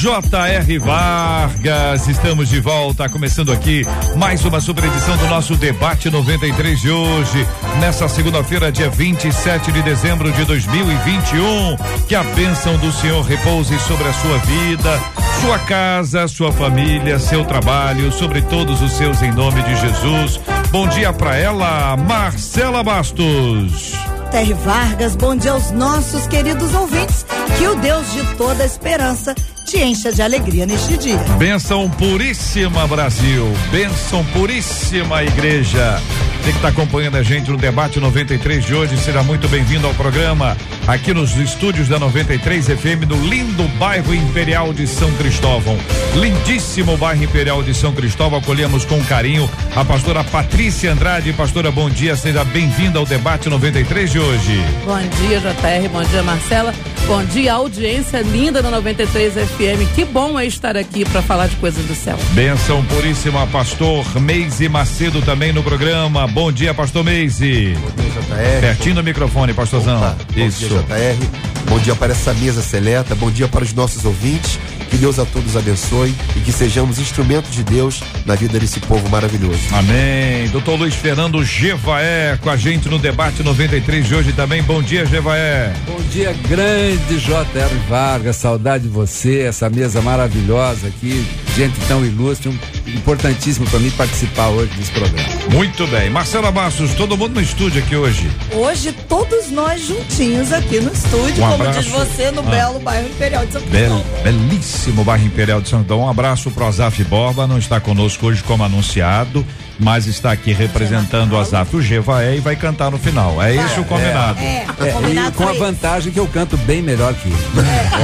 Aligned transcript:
J.R. 0.00 0.78
Vargas, 0.78 2.06
estamos 2.06 2.48
de 2.48 2.60
volta, 2.60 3.08
começando 3.08 3.50
aqui 3.50 3.82
mais 4.16 4.44
uma 4.44 4.60
super 4.60 4.84
edição 4.84 5.16
do 5.16 5.26
nosso 5.26 5.56
debate 5.56 6.08
93 6.08 6.80
de 6.80 6.88
hoje, 6.88 7.44
nessa 7.80 8.08
segunda-feira, 8.08 8.70
dia 8.70 8.88
27 8.88 9.72
de 9.72 9.82
dezembro 9.82 10.30
de 10.30 10.44
2021. 10.44 11.76
Que 12.06 12.14
a 12.14 12.22
bênção 12.22 12.78
do 12.78 12.92
Senhor 12.92 13.24
repouse 13.24 13.76
sobre 13.80 14.06
a 14.06 14.12
sua 14.12 14.38
vida, 14.38 15.00
sua 15.40 15.58
casa, 15.58 16.28
sua 16.28 16.52
família, 16.52 17.18
seu 17.18 17.44
trabalho, 17.44 18.12
sobre 18.12 18.40
todos 18.42 18.80
os 18.80 18.92
seus 18.92 19.20
em 19.20 19.32
nome 19.32 19.60
de 19.62 19.74
Jesus. 19.80 20.40
Bom 20.70 20.86
dia 20.86 21.12
para 21.12 21.34
ela, 21.36 21.96
Marcela 21.96 22.84
Bastos. 22.84 24.17
Terry 24.30 24.52
Vargas, 24.52 25.16
bom 25.16 25.34
dia 25.34 25.52
aos 25.52 25.70
nossos 25.70 26.26
queridos 26.26 26.74
ouvintes. 26.74 27.24
Que 27.58 27.66
o 27.66 27.74
Deus 27.76 28.12
de 28.12 28.36
toda 28.36 28.64
esperança 28.64 29.34
te 29.66 29.78
encha 29.78 30.12
de 30.12 30.22
alegria 30.22 30.66
neste 30.66 30.96
dia. 30.96 31.18
Benção 31.38 31.88
puríssima 31.90 32.86
Brasil, 32.86 33.46
benção 33.70 34.24
puríssima 34.26 35.22
igreja. 35.22 36.00
Você 36.48 36.52
que 36.52 36.58
está 36.60 36.68
acompanhando 36.68 37.16
a 37.16 37.22
gente 37.22 37.50
no 37.50 37.58
debate 37.58 38.00
93 38.00 38.64
de 38.64 38.74
hoje, 38.74 38.96
seja 38.96 39.22
muito 39.22 39.46
bem-vindo 39.48 39.86
ao 39.86 39.92
programa 39.92 40.56
aqui 40.86 41.12
nos 41.12 41.36
estúdios 41.36 41.88
da 41.88 41.98
93 41.98 42.68
FM 42.68 43.04
no 43.06 43.22
lindo 43.28 43.64
bairro 43.78 44.14
Imperial 44.14 44.72
de 44.72 44.86
São 44.86 45.12
Cristóvão. 45.12 45.76
Lindíssimo 46.14 46.96
bairro 46.96 47.22
Imperial 47.22 47.62
de 47.62 47.74
São 47.74 47.92
Cristóvão. 47.92 48.38
Acolhemos 48.38 48.86
com 48.86 48.98
carinho 49.04 49.48
a 49.76 49.84
pastora 49.84 50.24
Patrícia 50.24 50.90
Andrade. 50.90 51.34
Pastora, 51.34 51.70
bom 51.70 51.90
dia, 51.90 52.16
seja 52.16 52.42
bem-vinda 52.44 52.98
ao 52.98 53.04
debate 53.04 53.50
93 53.50 54.10
de 54.10 54.18
hoje. 54.18 54.64
Bom 54.86 55.26
dia, 55.26 55.40
JR, 55.40 55.88
bom 55.92 56.02
dia, 56.02 56.22
Marcela. 56.22 56.72
Bom 57.06 57.24
dia, 57.24 57.54
audiência 57.54 58.20
linda 58.20 58.62
da 58.62 58.70
93 58.70 59.32
FM. 59.32 59.94
Que 59.94 60.04
bom 60.04 60.38
é 60.38 60.46
estar 60.46 60.76
aqui 60.76 61.06
para 61.06 61.22
falar 61.22 61.46
de 61.46 61.56
coisas 61.56 61.84
do 61.86 61.94
céu. 61.94 62.18
Benção 62.32 62.84
puríssima, 62.84 63.46
pastor 63.46 64.04
Meise 64.20 64.68
Macedo 64.68 65.22
também 65.22 65.50
no 65.50 65.62
programa. 65.62 66.26
Bom 66.38 66.52
dia, 66.52 66.72
pastor 66.72 67.02
Meise. 67.02 67.74
Bom 67.80 67.90
dia, 68.00 68.10
JR. 68.12 68.60
Pertinho 68.60 68.94
do 68.94 69.02
microfone, 69.02 69.52
pastorzão. 69.52 69.98
Opa, 69.98 70.16
Isso. 70.36 70.68
Bom 70.68 70.82
dia, 70.84 71.14
JR. 71.16 71.28
Bom 71.68 71.78
dia 71.80 71.94
para 71.96 72.12
essa 72.12 72.32
mesa 72.32 72.62
seleta. 72.62 73.12
Bom 73.16 73.28
dia 73.28 73.48
para 73.48 73.64
os 73.64 73.74
nossos 73.74 74.04
ouvintes. 74.04 74.56
Que 74.88 74.96
Deus 74.96 75.18
a 75.18 75.24
todos 75.24 75.56
abençoe 75.56 76.14
e 76.36 76.40
que 76.40 76.52
sejamos 76.52 77.00
instrumentos 77.00 77.50
de 77.50 77.64
Deus 77.64 78.04
na 78.24 78.36
vida 78.36 78.56
desse 78.56 78.78
povo 78.78 79.08
maravilhoso. 79.08 79.58
Amém. 79.72 80.48
Doutor 80.52 80.76
Luiz 80.78 80.94
Fernando 80.94 81.44
Gevaé 81.44 82.38
com 82.40 82.50
a 82.50 82.56
gente 82.56 82.88
no 82.88 83.00
debate 83.00 83.42
93 83.42 84.06
de 84.06 84.14
hoje 84.14 84.32
também. 84.32 84.62
Bom 84.62 84.80
dia, 84.80 85.04
Gevaé. 85.06 85.74
Bom 85.88 86.00
dia, 86.12 86.32
grande 86.48 87.18
J.R. 87.18 87.74
Vargas. 87.88 88.36
Saudade 88.36 88.84
de 88.84 88.90
você, 88.90 89.40
essa 89.40 89.68
mesa 89.68 90.00
maravilhosa 90.00 90.86
aqui, 90.86 91.26
gente 91.58 91.78
tão 91.86 92.04
ilustre. 92.04 92.48
Um, 92.48 92.58
importantíssimo 92.88 93.66
para 93.68 93.78
mim 93.80 93.90
participar 93.90 94.48
hoje 94.48 94.72
desse 94.76 94.90
programa. 94.92 95.28
Muito 95.52 95.86
bem. 95.88 96.08
Marcela 96.08 96.50
Bastos, 96.50 96.94
todo 96.94 97.16
mundo 97.18 97.34
no 97.34 97.40
estúdio 97.40 97.82
aqui 97.82 97.94
hoje. 97.96 98.30
Hoje, 98.54 98.92
todos 99.08 99.50
nós 99.50 99.80
juntinhos 99.86 100.52
aqui 100.52 100.80
no 100.80 100.90
estúdio, 100.92 101.44
Um 101.44 101.50
como 101.50 101.54
abraço. 101.54 101.80
diz 101.82 101.88
você, 101.92 102.30
no 102.30 102.40
Ah. 102.40 102.50
belo 102.50 102.78
bairro 102.80 103.08
Imperial 103.08 103.44
de 103.44 103.52
São 103.52 103.62
Bel, 103.62 103.88
Paulo. 103.90 104.04
belíssimo 104.24 105.04
bairro 105.04 105.26
Imperial 105.26 105.60
de 105.60 105.68
Santão. 105.68 106.00
Um 106.00 106.08
abraço 106.08 106.50
pro 106.50 106.64
Azaf 106.66 107.02
Borba, 107.04 107.46
não 107.46 107.58
está 107.58 107.78
conosco 107.80 108.26
hoje 108.26 108.42
como 108.42 108.64
anunciado, 108.64 109.44
mas 109.78 110.06
está 110.06 110.32
aqui 110.32 110.52
representando 110.52 111.32
o 111.32 111.38
Azaf 111.38 111.74
o 111.76 111.80
Gevaé 111.82 112.36
e 112.36 112.40
vai 112.40 112.56
cantar 112.56 112.90
no 112.90 112.98
final. 112.98 113.42
É 113.42 113.54
esse 113.54 113.78
o 113.80 113.84
combinado. 113.84 114.38
É, 114.40 114.66
É, 114.80 114.90
combinado 114.92 115.28
e 115.28 115.32
com 115.32 115.48
a 115.48 115.52
isso. 115.52 115.60
vantagem 115.60 116.12
que 116.12 116.18
eu 116.20 116.26
canto 116.26 116.56
bem 116.58 116.82
melhor 116.82 117.14
que 117.14 117.28
ele. 117.28 117.36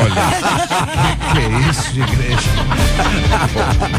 Olha, 0.02 0.14
que, 1.34 1.40
que 1.40 1.70
isso 1.70 1.92
de 1.92 2.00
igreja? 2.00 2.50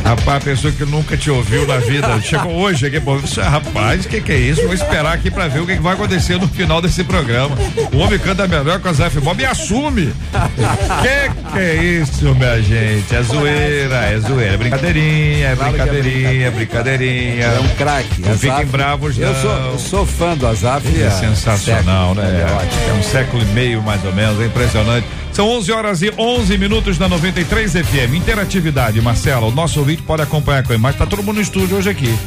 Rapaz, 0.04 0.38
a 0.38 0.40
pessoa 0.42 0.74
que 0.74 0.86
nunca 0.86 1.18
te 1.18 1.30
ouviu 1.30 1.66
na 1.68 1.78
vida, 1.78 2.20
chegou 2.22 2.54
hoje 2.54 2.86
aqui, 2.88 3.00
pô, 3.00 3.18
isso 3.18 3.42
é- 3.42 3.48
rapaz, 3.48 4.06
que 4.06 4.22
que 4.22 4.32
é 4.32 4.38
isso? 4.38 4.64
Vou 4.64 4.74
esperar 4.74 5.14
aqui 5.14 5.30
pra 5.30 5.48
ver 5.48 5.60
o 5.62 5.66
que, 5.66 5.76
que 5.76 5.82
vai 5.82 5.94
acontecer 5.94 6.38
no 6.40 6.48
final 6.48 6.82
desse 6.82 7.04
programa. 7.04 7.56
O 7.92 7.98
homem 7.98 8.18
canta 8.20 8.48
melhor 8.48 8.80
com 8.80 8.88
a 8.90 8.94
Zé 8.94 9.10
Bob 9.10 9.42
e 9.42 9.46
assume. 9.46 10.14
Que 11.02 11.52
que 11.52 11.60
é 11.60 11.76
isso, 11.76 12.34
minha 12.36 12.62
gente? 12.62 13.16
É 13.16 13.22
zoeira, 13.22 13.96
é 13.96 14.20
zoeira, 14.20 14.54
é 14.54 14.58
brincadeirinha, 14.58 15.48
é 15.50 15.56
que 15.56 15.62
é 15.62 15.70
brincadeirinha, 15.70 16.48
é 16.48 16.52
brincadeirinha. 16.52 17.48
É 17.66 17.72
um 17.72 17.76
craque. 17.76 18.22
Não 18.22 18.38
fiquem 18.38 18.66
bravos, 18.66 19.18
eu 19.18 19.34
não. 19.34 19.42
Sou, 19.42 19.52
eu 19.52 19.80
sou 19.80 20.06
fã 20.06 20.38
do 20.38 20.48
Azaf. 20.48 20.88
É 21.02 21.08
há 21.08 21.12
sensacional, 21.12 22.16
séculos, 22.16 22.32
né? 22.32 22.42
É 22.42 22.54
ótimo. 22.54 22.82
É 22.90 22.94
um 22.94 23.04
século 23.04 23.44
e 23.44 23.46
meio 23.48 23.82
mais 23.82 24.04
ou 24.06 24.14
menos, 24.14 24.40
é 24.40 24.46
impressionante. 24.46 25.08
São 25.32 25.50
11 25.50 25.72
horas 25.72 26.02
e 26.02 26.14
11 26.18 26.58
minutos 26.58 26.98
na 26.98 27.10
93 27.10 27.74
FM. 27.74 28.16
Interatividade, 28.16 29.02
Marcela, 29.02 29.46
o 29.48 29.52
nosso 29.52 29.80
ouvinte 29.80 30.02
pode 30.02 30.22
acompanhar 30.22 30.64
com 30.64 30.72
a 30.72 30.76
imagem. 30.76 30.98
Tá 30.98 31.06
todo 31.06 31.22
mundo 31.22 31.36
no 31.36 31.42
estúdio 31.42 31.78
hoje 31.78 31.90
aqui. 31.90 32.18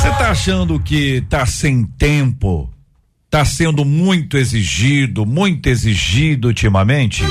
Você 0.00 0.10
tá 0.10 0.30
achando 0.30 0.78
que 0.80 1.20
tá 1.28 1.44
sem 1.44 1.84
tempo? 1.84 2.70
está 3.28 3.44
sendo 3.44 3.84
muito 3.84 4.38
exigido, 4.38 5.26
muito 5.26 5.66
exigido 5.66 6.48
ultimamente? 6.48 7.22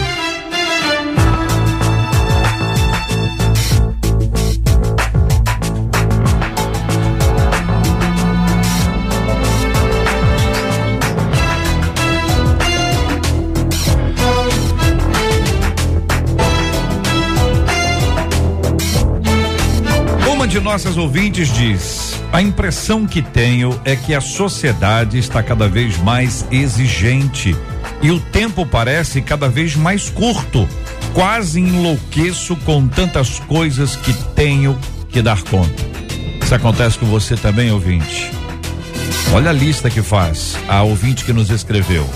Uma 20.31 20.47
de 20.47 20.59
nossas 20.59 20.95
ouvintes 20.95 21.51
diz: 21.51 22.06
a 22.31 22.41
impressão 22.41 23.05
que 23.05 23.21
tenho 23.21 23.79
é 23.85 23.95
que 23.95 24.13
a 24.13 24.21
sociedade 24.21 25.17
está 25.17 25.41
cada 25.41 25.67
vez 25.67 25.97
mais 25.97 26.45
exigente 26.51 27.55
e 28.01 28.11
o 28.11 28.19
tempo 28.19 28.65
parece 28.65 29.21
cada 29.21 29.49
vez 29.49 29.75
mais 29.75 30.09
curto. 30.09 30.67
Quase 31.13 31.59
enlouqueço 31.59 32.55
com 32.57 32.87
tantas 32.87 33.39
coisas 33.39 33.95
que 33.95 34.13
tenho 34.35 34.77
que 35.09 35.21
dar 35.21 35.41
conta. 35.43 35.83
Isso 36.43 36.53
acontece 36.53 36.99
com 36.99 37.05
você 37.07 37.35
também, 37.35 37.71
ouvinte? 37.71 38.31
Olha 39.33 39.49
a 39.49 39.53
lista 39.53 39.89
que 39.89 40.01
faz 40.01 40.57
a 40.67 40.83
ouvinte 40.83 41.25
que 41.25 41.33
nos 41.33 41.49
escreveu: 41.49 42.07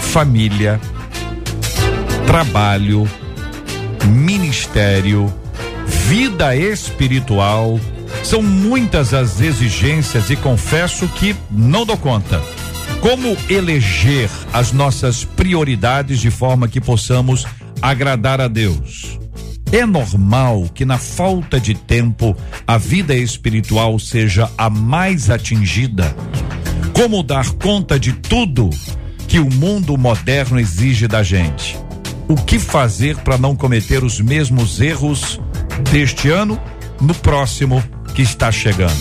família, 0.00 0.80
trabalho, 2.26 3.08
ministério, 4.04 5.32
vida 5.86 6.54
espiritual. 6.54 7.80
São 8.22 8.42
muitas 8.42 9.14
as 9.14 9.40
exigências 9.40 10.30
e 10.30 10.36
confesso 10.36 11.08
que 11.08 11.34
não 11.50 11.84
dou 11.84 11.96
conta. 11.96 12.40
Como 13.00 13.36
eleger 13.48 14.28
as 14.52 14.72
nossas 14.72 15.24
prioridades 15.24 16.20
de 16.20 16.30
forma 16.30 16.68
que 16.68 16.80
possamos 16.80 17.46
agradar 17.80 18.40
a 18.40 18.48
Deus? 18.48 19.18
É 19.72 19.86
normal 19.86 20.68
que 20.74 20.84
na 20.84 20.98
falta 20.98 21.60
de 21.60 21.74
tempo 21.74 22.36
a 22.66 22.76
vida 22.76 23.14
espiritual 23.14 23.98
seja 23.98 24.50
a 24.58 24.68
mais 24.68 25.30
atingida? 25.30 26.14
Como 26.92 27.22
dar 27.22 27.50
conta 27.52 27.98
de 27.98 28.12
tudo 28.12 28.68
que 29.28 29.38
o 29.38 29.48
mundo 29.48 29.96
moderno 29.96 30.58
exige 30.58 31.06
da 31.06 31.22
gente? 31.22 31.78
O 32.28 32.34
que 32.34 32.58
fazer 32.58 33.16
para 33.18 33.38
não 33.38 33.56
cometer 33.56 34.04
os 34.04 34.20
mesmos 34.20 34.80
erros 34.80 35.40
deste 35.90 36.28
ano 36.28 36.60
no 37.00 37.14
próximo 37.14 37.82
que 38.20 38.24
está 38.24 38.52
chegando? 38.52 39.00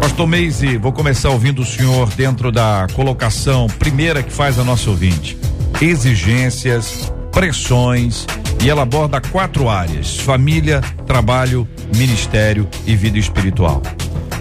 Pastor 0.00 0.26
Meise, 0.26 0.76
vou 0.76 0.92
começar 0.92 1.30
ouvindo 1.30 1.62
o 1.62 1.64
senhor 1.64 2.08
dentro 2.16 2.50
da 2.50 2.88
colocação 2.92 3.68
primeira 3.78 4.20
que 4.20 4.32
faz 4.32 4.58
a 4.58 4.64
nossa 4.64 4.90
ouvinte. 4.90 5.38
Exigências, 5.80 7.12
pressões 7.30 8.26
e 8.64 8.68
ela 8.68 8.82
aborda 8.82 9.20
quatro 9.20 9.68
áreas: 9.68 10.16
família, 10.18 10.80
trabalho, 11.06 11.68
ministério 11.94 12.68
e 12.84 12.96
vida 12.96 13.16
espiritual. 13.16 13.80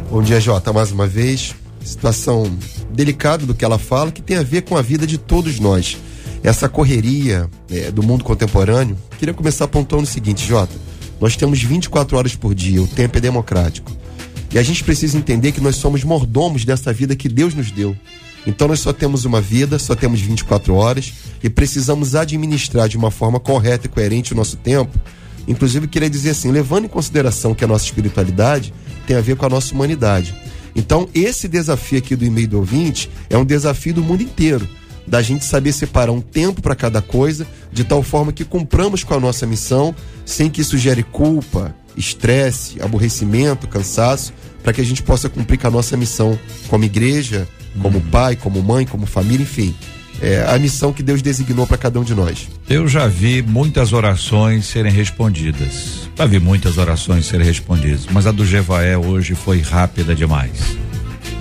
Bom 0.09 0.23
dia, 0.23 0.41
Jota, 0.41 0.73
mais 0.73 0.91
uma 0.91 1.05
vez. 1.05 1.53
Situação 1.83 2.51
delicada 2.89 3.45
do 3.45 3.53
que 3.53 3.63
ela 3.63 3.77
fala, 3.77 4.11
que 4.11 4.21
tem 4.21 4.37
a 4.37 4.43
ver 4.43 4.63
com 4.63 4.75
a 4.75 4.81
vida 4.81 5.05
de 5.05 5.19
todos 5.19 5.59
nós. 5.59 5.95
Essa 6.43 6.67
correria 6.67 7.47
é, 7.69 7.91
do 7.91 8.01
mundo 8.01 8.23
contemporâneo. 8.23 8.97
Queria 9.19 9.33
começar 9.33 9.65
apontando 9.65 10.03
o 10.03 10.07
seguinte, 10.07 10.43
Jota. 10.47 10.90
Nós 11.21 11.35
temos 11.35 11.61
24 11.61 12.17
horas 12.17 12.35
por 12.35 12.55
dia, 12.55 12.81
o 12.81 12.87
tempo 12.87 13.19
é 13.19 13.21
democrático. 13.21 13.95
E 14.51 14.57
a 14.57 14.63
gente 14.63 14.83
precisa 14.83 15.17
entender 15.17 15.51
que 15.51 15.61
nós 15.61 15.75
somos 15.75 16.03
mordomos 16.03 16.65
dessa 16.65 16.91
vida 16.91 17.15
que 17.15 17.29
Deus 17.29 17.53
nos 17.53 17.69
deu. 17.69 17.95
Então 18.45 18.67
nós 18.67 18.79
só 18.79 18.91
temos 18.91 19.23
uma 19.23 19.39
vida, 19.39 19.77
só 19.77 19.95
temos 19.95 20.19
24 20.19 20.73
horas 20.73 21.13
e 21.43 21.49
precisamos 21.49 22.15
administrar 22.15 22.89
de 22.89 22.97
uma 22.97 23.11
forma 23.11 23.39
correta 23.39 23.85
e 23.85 23.89
coerente 23.89 24.33
o 24.33 24.35
nosso 24.35 24.57
tempo. 24.57 24.99
Inclusive, 25.47 25.87
queria 25.87 26.09
dizer 26.09 26.31
assim, 26.31 26.51
levando 26.51 26.85
em 26.85 26.89
consideração 26.89 27.53
que 27.53 27.63
a 27.63 27.67
nossa 27.67 27.85
espiritualidade 27.85 28.73
tem 29.05 29.15
a 29.15 29.21
ver 29.21 29.35
com 29.35 29.45
a 29.45 29.49
nossa 29.49 29.73
humanidade. 29.73 30.35
Então, 30.75 31.07
esse 31.13 31.47
desafio 31.47 31.99
aqui 31.99 32.15
do 32.15 32.25
e-mail 32.25 32.47
do 32.47 32.57
ouvinte 32.57 33.09
é 33.29 33.37
um 33.37 33.45
desafio 33.45 33.93
do 33.93 34.03
mundo 34.03 34.23
inteiro, 34.23 34.67
da 35.07 35.21
gente 35.21 35.43
saber 35.45 35.71
separar 35.73 36.11
um 36.11 36.21
tempo 36.21 36.61
para 36.61 36.75
cada 36.75 37.01
coisa, 37.01 37.45
de 37.71 37.83
tal 37.83 38.03
forma 38.03 38.31
que 38.31 38.45
cumpramos 38.45 39.03
com 39.03 39.13
a 39.13 39.19
nossa 39.19 39.45
missão, 39.45 39.95
sem 40.25 40.49
que 40.49 40.61
isso 40.61 40.77
gere 40.77 41.03
culpa, 41.03 41.73
estresse, 41.97 42.81
aborrecimento, 42.81 43.67
cansaço, 43.67 44.33
para 44.63 44.73
que 44.73 44.81
a 44.81 44.85
gente 44.85 45.01
possa 45.03 45.27
cumprir 45.29 45.57
com 45.57 45.67
a 45.67 45.71
nossa 45.71 45.97
missão 45.97 46.37
como 46.67 46.83
igreja, 46.83 47.47
como 47.81 47.97
Uhum. 47.97 48.05
pai, 48.11 48.35
como 48.35 48.61
mãe, 48.61 48.85
como 48.85 49.05
família, 49.05 49.43
enfim. 49.43 49.73
É 50.21 50.45
a 50.47 50.59
missão 50.59 50.93
que 50.93 51.01
Deus 51.01 51.19
designou 51.21 51.65
para 51.65 51.77
cada 51.77 51.99
um 51.99 52.03
de 52.03 52.13
nós. 52.13 52.47
Eu 52.69 52.87
já 52.87 53.07
vi 53.07 53.41
muitas 53.41 53.91
orações 53.91 54.67
serem 54.67 54.91
respondidas. 54.91 56.07
Já 56.15 56.25
vi 56.27 56.39
muitas 56.39 56.77
orações 56.77 57.25
serem 57.25 57.45
respondidas, 57.45 58.05
mas 58.11 58.27
a 58.27 58.31
do 58.31 58.45
Jevaé 58.45 58.95
hoje 58.95 59.33
foi 59.33 59.61
rápida 59.61 60.13
demais. 60.13 60.51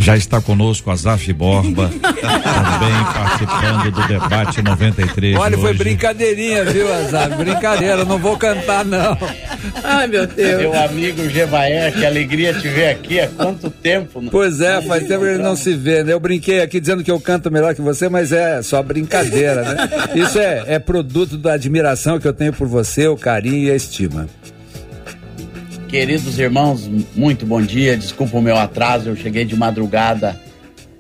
Já 0.01 0.17
está 0.17 0.41
conosco 0.41 0.91
Azaf 0.91 1.31
Borba, 1.35 1.91
também 1.91 3.05
participando 3.15 3.91
do 3.93 4.09
debate 4.09 4.63
93. 4.63 5.37
Olha, 5.37 5.57
de 5.57 5.63
foi 5.63 5.75
brincadeirinha, 5.75 6.65
viu, 6.65 6.93
Azar? 6.93 7.37
Brincadeira, 7.37 8.05
não 8.05 8.19
vou 8.19 8.37
cantar, 8.39 8.85
não. 8.85 9.17
Ai, 9.85 10.07
meu 10.07 10.27
Deus. 10.27 10.63
Meu 10.63 10.83
amigo 10.83 11.29
Gevaer, 11.29 11.93
que 11.93 12.05
alegria 12.05 12.55
te 12.55 12.69
ver 12.69 12.89
aqui. 12.89 13.21
Há 13.21 13.29
quanto 13.29 13.71
tempo? 13.71 14.23
Pois 14.31 14.61
é, 14.61 14.81
faz 14.83 15.07
tempo 15.07 15.21
que 15.21 15.31
ele 15.31 15.43
não 15.43 15.55
se 15.55 15.75
vê, 15.75 16.03
né? 16.03 16.15
Eu 16.15 16.21
brinquei 16.21 16.63
aqui 16.63 16.81
dizendo 16.81 17.05
que 17.05 17.11
eu 17.11 17.21
canto 17.21 17.51
melhor 17.51 17.75
que 17.75 17.83
você, 17.83 18.09
mas 18.09 18.33
é 18.33 18.63
só 18.63 18.83
brincadeira, 18.83 19.63
né? 19.63 19.89
Isso 20.15 20.39
é, 20.39 20.65
é 20.67 20.79
produto 20.79 21.37
da 21.37 21.53
admiração 21.53 22.19
que 22.19 22.27
eu 22.27 22.33
tenho 22.33 22.53
por 22.53 22.67
você, 22.67 23.07
o 23.07 23.17
carinho 23.17 23.69
e 23.69 23.71
a 23.71 23.77
estima. 23.77 24.27
Queridos 25.91 26.39
irmãos, 26.39 26.89
muito 27.17 27.45
bom 27.45 27.61
dia. 27.61 27.97
Desculpa 27.97 28.39
o 28.39 28.43
meu 28.43 28.57
atraso, 28.57 29.09
eu 29.09 29.17
cheguei 29.17 29.45
de 29.45 29.57
madrugada 29.57 30.39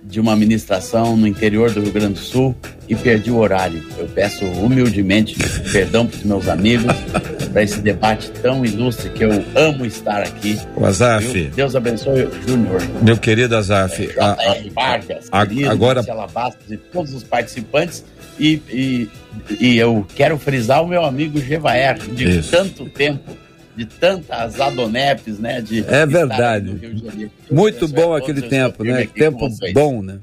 de 0.03 0.19
uma 0.19 0.35
ministração 0.35 1.17
no 1.17 1.27
interior 1.29 1.71
do 1.71 1.81
Rio 1.81 1.93
Grande 1.93 2.15
do 2.15 2.19
Sul 2.19 2.57
e 2.89 2.97
perdi 2.97 3.31
o 3.31 3.37
horário. 3.37 3.81
Eu 3.97 4.09
peço 4.09 4.45
humildemente 4.45 5.37
perdão 5.71 6.05
para 6.09 6.17
os 6.17 6.25
meus 6.25 6.49
amigos 6.49 6.93
para 7.53 7.63
esse 7.63 7.81
debate 7.81 8.31
tão 8.43 8.65
ilustre 8.65 9.11
que 9.11 9.23
eu 9.25 9.31
amo 9.55 9.87
estar 9.87 10.23
aqui. 10.23 10.59
O 10.77 10.85
Azaf? 10.85 11.53
Deus 11.55 11.77
abençoe 11.77 12.25
o 12.25 12.49
Júnior. 12.49 12.83
meu 13.01 13.17
querido 13.17 13.57
Azaf, 13.57 14.11
a- 14.19 14.33
a-. 14.33 14.57
Vargas, 14.75 15.29
a- 15.31 15.47
querido, 15.47 15.71
agora- 15.71 16.01
Marcela 16.01 16.27
Bastos 16.27 16.73
e 16.73 16.77
todos 16.77 17.15
os 17.15 17.23
participantes. 17.23 18.05
E, 18.41 18.61
e, 18.69 19.09
e 19.61 19.79
eu 19.79 20.05
quero 20.17 20.37
frisar 20.39 20.83
o 20.83 20.89
meu 20.89 21.05
amigo 21.05 21.39
Gevaer, 21.41 21.99
de 21.99 22.39
Isso. 22.39 22.51
tanto 22.51 22.87
tempo, 22.87 23.31
de 23.81 23.87
tantas 23.87 24.61
adonepes, 24.61 25.39
né? 25.39 25.63
De 25.63 25.83
É 25.89 26.05
verdade. 26.05 26.79
Muito 27.51 27.87
Abençoe 27.87 27.89
bom 27.89 28.13
a 28.13 28.19
aquele 28.19 28.43
tempo, 28.43 28.85
né? 28.85 29.07
Tempo 29.07 29.49
bom, 29.73 30.03
né? 30.03 30.19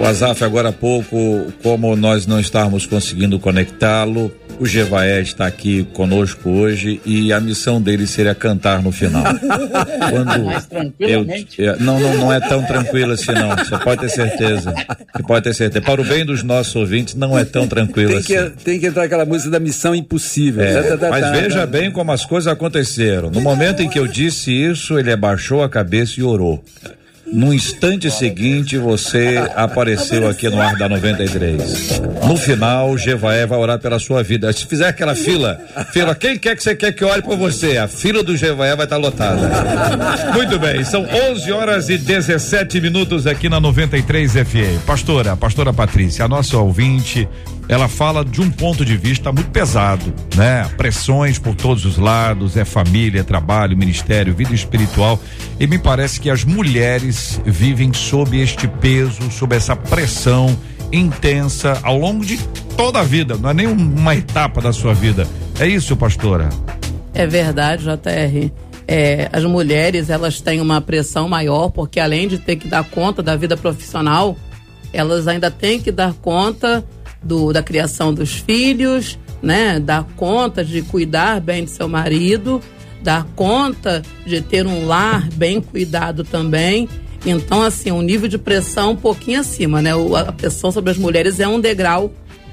O 0.00 0.06
Azaf, 0.06 0.44
agora 0.44 0.68
há 0.68 0.72
pouco, 0.72 1.52
como 1.62 1.96
nós 1.96 2.26
não 2.26 2.38
estávamos 2.38 2.84
conseguindo 2.84 3.38
conectá-lo, 3.38 4.30
o 4.60 4.66
Jevaé 4.66 5.20
está 5.22 5.46
aqui 5.46 5.84
conosco 5.94 6.48
hoje 6.50 7.00
e 7.06 7.32
a 7.32 7.40
missão 7.40 7.80
dele 7.80 8.06
seria 8.06 8.34
cantar 8.34 8.82
no 8.82 8.92
final. 8.92 9.24
Quando 10.10 10.44
Mas 10.44 10.66
tranquilamente. 10.66 11.60
eu- 11.60 11.72
é, 11.72 11.76
não, 11.78 11.98
não, 11.98 12.16
não 12.18 12.32
é 12.32 12.38
tão 12.38 12.62
tranquilo 12.64 13.12
assim, 13.12 13.32
não. 13.32 13.56
Você 13.56 13.78
pode 13.78 14.02
ter 14.02 14.10
certeza. 14.10 14.74
Você 15.16 15.22
pode 15.26 15.44
ter 15.44 15.54
certeza. 15.54 15.84
Para 15.84 16.00
o 16.00 16.04
bem 16.04 16.24
dos 16.24 16.42
nossos 16.42 16.76
ouvintes, 16.76 17.14
não 17.14 17.36
é 17.38 17.44
tão 17.44 17.66
tranquilo 17.66 18.10
Tem 18.10 18.18
assim. 18.18 18.50
que, 18.56 18.62
tem 18.64 18.78
que 18.80 18.86
entrar 18.86 19.04
aquela 19.04 19.24
música 19.24 19.50
da 19.50 19.58
Missão 19.60 19.94
Impossível. 19.94 20.62
É, 20.64 20.82
Tá, 20.82 20.88
tá, 20.90 20.96
tá, 20.98 21.10
mas 21.10 21.20
tá, 21.24 21.30
veja 21.32 21.66
bem 21.66 21.90
como 21.90 22.12
as 22.12 22.24
coisas 22.26 22.52
aconteceram. 22.52 23.30
No 23.30 23.40
momento 23.40 23.80
em 23.82 23.88
que 23.88 23.98
eu 23.98 24.06
disse 24.06 24.52
isso, 24.52 24.98
ele 24.98 25.10
abaixou 25.10 25.62
a 25.62 25.68
cabeça 25.68 26.20
e 26.20 26.22
orou. 26.22 26.62
No 27.32 27.52
instante 27.52 28.10
seguinte, 28.10 28.76
você 28.76 29.42
apareceu 29.56 30.28
aqui 30.28 30.48
no 30.48 30.60
ar 30.60 30.76
da 30.76 30.88
93. 30.88 32.00
No 32.26 32.36
final, 32.36 32.96
Jevaé 32.96 33.46
vai 33.46 33.58
orar 33.58 33.78
pela 33.78 33.98
sua 33.98 34.22
vida. 34.22 34.52
Se 34.52 34.66
fizer 34.66 34.88
aquela 34.88 35.14
fila, 35.14 35.58
fila, 35.92 36.14
quem 36.14 36.38
quer 36.38 36.54
que 36.54 36.62
você 36.62 36.76
quer 36.76 36.92
que 36.92 37.04
ore 37.04 37.22
por 37.22 37.36
você? 37.36 37.78
A 37.78 37.88
fila 37.88 38.22
do 38.22 38.36
Jevaé 38.36 38.76
vai 38.76 38.84
estar 38.84 38.98
lotada. 38.98 39.50
Muito 40.34 40.58
bem, 40.58 40.84
são 40.84 41.06
11 41.30 41.52
horas 41.52 41.88
e 41.88 41.98
17 41.98 42.80
minutos 42.80 43.26
aqui 43.26 43.48
na 43.48 43.58
93 43.58 44.32
FM. 44.32 44.84
Pastora, 44.86 45.36
pastora 45.36 45.72
Patrícia, 45.72 46.24
a 46.24 46.28
nossa 46.28 46.58
ouvinte, 46.58 47.28
ela 47.68 47.88
fala 47.88 48.24
de 48.24 48.40
um 48.40 48.50
ponto 48.50 48.84
de 48.84 48.96
vista 48.96 49.32
muito 49.32 49.50
pesado, 49.50 50.12
né? 50.36 50.68
Pressões 50.76 51.38
por 51.38 51.54
todos 51.54 51.84
os 51.84 51.96
lados, 51.96 52.56
é 52.56 52.64
família, 52.64 53.20
é 53.20 53.22
trabalho, 53.22 53.76
ministério, 53.76 54.34
vida 54.34 54.54
espiritual. 54.54 55.18
E 55.58 55.66
me 55.66 55.78
parece 55.78 56.20
que 56.20 56.28
as 56.28 56.44
mulheres 56.44 57.40
vivem 57.44 57.92
sob 57.92 58.38
este 58.38 58.68
peso, 58.68 59.30
sob 59.30 59.56
essa 59.56 59.74
pressão 59.74 60.56
intensa 60.92 61.78
ao 61.82 61.98
longo 61.98 62.24
de 62.24 62.38
toda 62.76 63.00
a 63.00 63.02
vida, 63.02 63.36
não 63.36 63.50
é 63.50 63.54
nem 63.54 63.66
um- 63.66 63.94
uma 63.96 64.14
etapa 64.14 64.60
da 64.60 64.72
sua 64.72 64.94
vida. 64.94 65.26
É 65.58 65.66
isso, 65.66 65.96
pastora? 65.96 66.48
É 67.12 67.26
verdade, 67.26 67.84
JR. 67.84 68.52
É, 68.86 69.30
as 69.32 69.44
mulheres 69.44 70.10
elas 70.10 70.40
têm 70.40 70.60
uma 70.60 70.80
pressão 70.80 71.26
maior 71.28 71.70
porque 71.70 71.98
além 71.98 72.28
de 72.28 72.38
ter 72.38 72.56
que 72.56 72.68
dar 72.68 72.84
conta 72.84 73.22
da 73.22 73.34
vida 73.34 73.56
profissional, 73.56 74.36
elas 74.92 75.26
ainda 75.26 75.50
têm 75.50 75.80
que 75.80 75.90
dar 75.90 76.12
conta 76.12 76.84
do, 77.24 77.52
da 77.52 77.62
criação 77.62 78.12
dos 78.12 78.34
filhos, 78.34 79.18
né? 79.42 79.80
Dar 79.80 80.04
conta 80.16 80.64
de 80.64 80.82
cuidar 80.82 81.40
bem 81.40 81.64
de 81.64 81.70
seu 81.70 81.88
marido, 81.88 82.60
dar 83.02 83.24
conta 83.34 84.02
de 84.26 84.40
ter 84.40 84.66
um 84.66 84.86
lar 84.86 85.28
bem 85.34 85.60
cuidado 85.60 86.24
também. 86.24 86.88
Então, 87.26 87.62
assim, 87.62 87.90
um 87.90 88.02
nível 88.02 88.28
de 88.28 88.36
pressão 88.38 88.92
um 88.92 88.96
pouquinho 88.96 89.40
acima, 89.40 89.80
né? 89.80 89.94
O- 89.94 90.14
a 90.14 90.30
pressão 90.32 90.70
sobre 90.70 90.90
as 90.90 90.98
mulheres 90.98 91.40
é 91.40 91.48
um 91.48 91.58
degrau 91.60 92.12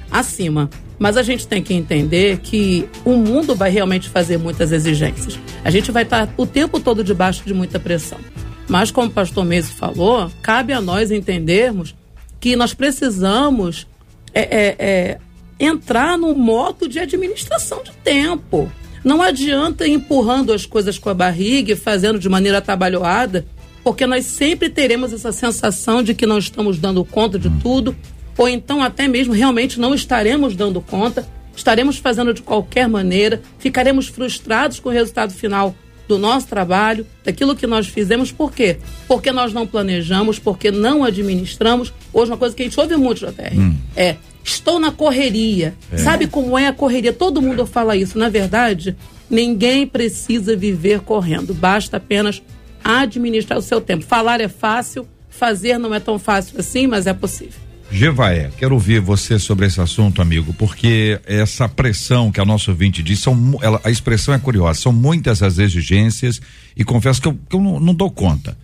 acima. 0.09 0.69
Mas 0.97 1.17
a 1.17 1.23
gente 1.23 1.47
tem 1.47 1.63
que 1.63 1.73
entender 1.73 2.37
que 2.43 2.87
o 3.03 3.13
mundo 3.17 3.55
vai 3.55 3.71
realmente 3.71 4.07
fazer 4.07 4.37
muitas 4.37 4.71
exigências. 4.71 5.39
A 5.63 5.71
gente 5.71 5.91
vai 5.91 6.03
estar 6.03 6.31
o 6.37 6.45
tempo 6.45 6.79
todo 6.79 7.03
debaixo 7.03 7.43
de 7.45 7.53
muita 7.53 7.79
pressão. 7.79 8.19
Mas, 8.67 8.91
como 8.91 9.07
o 9.07 9.11
pastor 9.11 9.43
Meso 9.43 9.71
falou, 9.73 10.31
cabe 10.41 10.71
a 10.73 10.79
nós 10.79 11.09
entendermos 11.11 11.95
que 12.39 12.55
nós 12.55 12.73
precisamos 12.73 13.87
é, 14.33 14.41
é, 14.41 14.75
é, 14.79 15.17
entrar 15.59 16.17
no 16.17 16.33
modo 16.35 16.88
de 16.88 17.00
administração 17.00 17.83
de 17.83 17.91
tempo. 18.03 18.71
Não 19.03 19.21
adianta 19.21 19.88
ir 19.88 19.93
empurrando 19.93 20.53
as 20.53 20.65
coisas 20.65 20.97
com 21.00 21.09
a 21.09 21.13
barriga 21.13 21.73
e 21.73 21.75
fazendo 21.75 22.19
de 22.19 22.29
maneira 22.29 22.59
atabalhoada, 22.59 23.45
porque 23.83 24.05
nós 24.05 24.25
sempre 24.25 24.69
teremos 24.69 25.11
essa 25.11 25.31
sensação 25.31 26.03
de 26.03 26.13
que 26.13 26.25
não 26.25 26.38
estamos 26.38 26.77
dando 26.77 27.03
conta 27.03 27.39
de 27.39 27.50
tudo, 27.61 27.95
ou 28.38 28.47
então 28.47 28.81
até 28.81 29.07
mesmo 29.07 29.33
realmente 29.33 29.79
não 29.79 29.93
estaremos 29.93 30.55
dando 30.55 30.81
conta, 30.81 31.27
estaremos 31.55 31.97
fazendo 31.97 32.33
de 32.33 32.41
qualquer 32.41 32.88
maneira, 32.88 33.41
ficaremos 33.57 34.07
frustrados 34.07 34.79
com 34.79 34.89
o 34.89 34.91
resultado 34.91 35.33
final 35.33 35.75
do 36.11 36.19
nosso 36.19 36.47
trabalho, 36.47 37.07
daquilo 37.23 37.55
que 37.55 37.65
nós 37.65 37.87
fizemos, 37.87 38.33
por 38.33 38.51
quê? 38.51 38.77
Porque 39.07 39.31
nós 39.31 39.53
não 39.53 39.65
planejamos, 39.65 40.37
porque 40.37 40.69
não 40.69 41.05
administramos. 41.05 41.93
Hoje, 42.11 42.31
uma 42.31 42.37
coisa 42.37 42.53
que 42.53 42.61
a 42.61 42.65
gente 42.65 42.77
ouve 42.77 42.97
muito, 42.97 43.19
JR, 43.19 43.57
hum. 43.57 43.75
é 43.95 44.17
estou 44.43 44.77
na 44.77 44.91
correria. 44.91 45.73
É. 45.89 45.97
Sabe 45.97 46.27
como 46.27 46.57
é 46.57 46.67
a 46.67 46.73
correria? 46.73 47.13
Todo 47.13 47.41
mundo 47.41 47.65
fala 47.65 47.95
isso. 47.95 48.17
Na 48.17 48.27
verdade, 48.27 48.93
ninguém 49.29 49.87
precisa 49.87 50.53
viver 50.53 50.99
correndo. 50.99 51.53
Basta 51.53 51.95
apenas 51.95 52.41
administrar 52.83 53.57
o 53.57 53.61
seu 53.61 53.79
tempo. 53.79 54.03
Falar 54.03 54.41
é 54.41 54.49
fácil, 54.49 55.07
fazer 55.29 55.77
não 55.77 55.95
é 55.95 55.99
tão 56.01 56.19
fácil 56.19 56.59
assim, 56.59 56.87
mas 56.87 57.07
é 57.07 57.13
possível. 57.13 57.70
Gevaé, 57.91 58.50
quero 58.57 58.74
ouvir 58.74 59.01
você 59.01 59.38
sobre 59.38 59.65
esse 59.65 59.81
assunto, 59.81 60.21
amigo, 60.21 60.53
porque 60.53 61.19
essa 61.25 61.67
pressão 61.67 62.31
que 62.31 62.39
a 62.39 62.45
nosso 62.45 62.71
ouvinte 62.71 63.03
diz, 63.03 63.19
são, 63.19 63.60
ela, 63.62 63.81
a 63.83 63.91
expressão 63.91 64.33
é 64.33 64.39
curiosa, 64.39 64.81
são 64.81 64.93
muitas 64.93 65.43
as 65.43 65.57
exigências 65.57 66.41
e 66.75 66.86
confesso 66.86 67.21
que 67.21 67.27
eu, 67.27 67.38
que 67.50 67.55
eu 67.55 67.62
não, 67.62 67.79
não 67.79 67.93
dou 67.93 68.10
conta. 68.10 68.57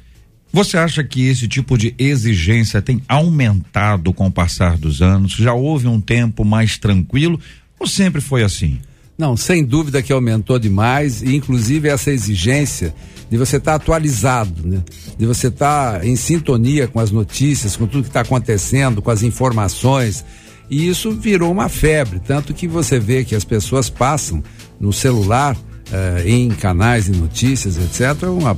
Você 0.51 0.77
acha 0.77 1.03
que 1.03 1.27
esse 1.27 1.46
tipo 1.48 1.77
de 1.77 1.93
exigência 1.98 2.81
tem 2.81 3.01
aumentado 3.07 4.13
com 4.13 4.27
o 4.27 4.31
passar 4.31 4.77
dos 4.77 5.01
anos? 5.01 5.34
Já 5.34 5.53
houve 5.53 5.88
um 5.88 6.00
tempo 6.00 6.46
mais 6.46 6.77
tranquilo 6.77 7.39
ou 7.77 7.86
sempre 7.86 8.22
foi 8.22 8.43
assim? 8.43 8.79
Não, 9.17 9.36
sem 9.36 9.63
dúvida 9.63 10.01
que 10.01 10.13
aumentou 10.13 10.59
demais, 10.59 11.24
e 11.24 11.36
inclusive 11.36 11.89
essa 11.89 12.12
exigência 12.12 12.93
de 13.29 13.38
você 13.38 13.57
estar 13.57 13.71
tá 13.71 13.75
atualizado, 13.75 14.67
né? 14.67 14.83
de 15.17 15.25
você 15.25 15.47
estar 15.47 16.00
tá 16.00 16.05
em 16.05 16.15
sintonia 16.15 16.88
com 16.88 17.00
as 17.00 17.09
notícias, 17.09 17.75
com 17.75 17.88
tudo 17.88 18.03
que 18.03 18.09
está 18.09 18.21
acontecendo, 18.21 19.01
com 19.01 19.09
as 19.09 19.24
informações. 19.24 20.24
E 20.69 20.88
isso 20.88 21.12
virou 21.12 21.51
uma 21.51 21.67
febre, 21.67 22.19
tanto 22.19 22.53
que 22.53 22.67
você 22.67 23.00
vê 23.00 23.24
que 23.24 23.36
as 23.36 23.43
pessoas 23.43 23.89
passam 23.89 24.43
no 24.79 24.93
celular, 24.93 25.57
eh, 25.91 26.24
em 26.25 26.50
canais 26.50 27.05
de 27.05 27.12
notícias, 27.12 27.77
etc., 27.77 28.24
uma 28.29 28.55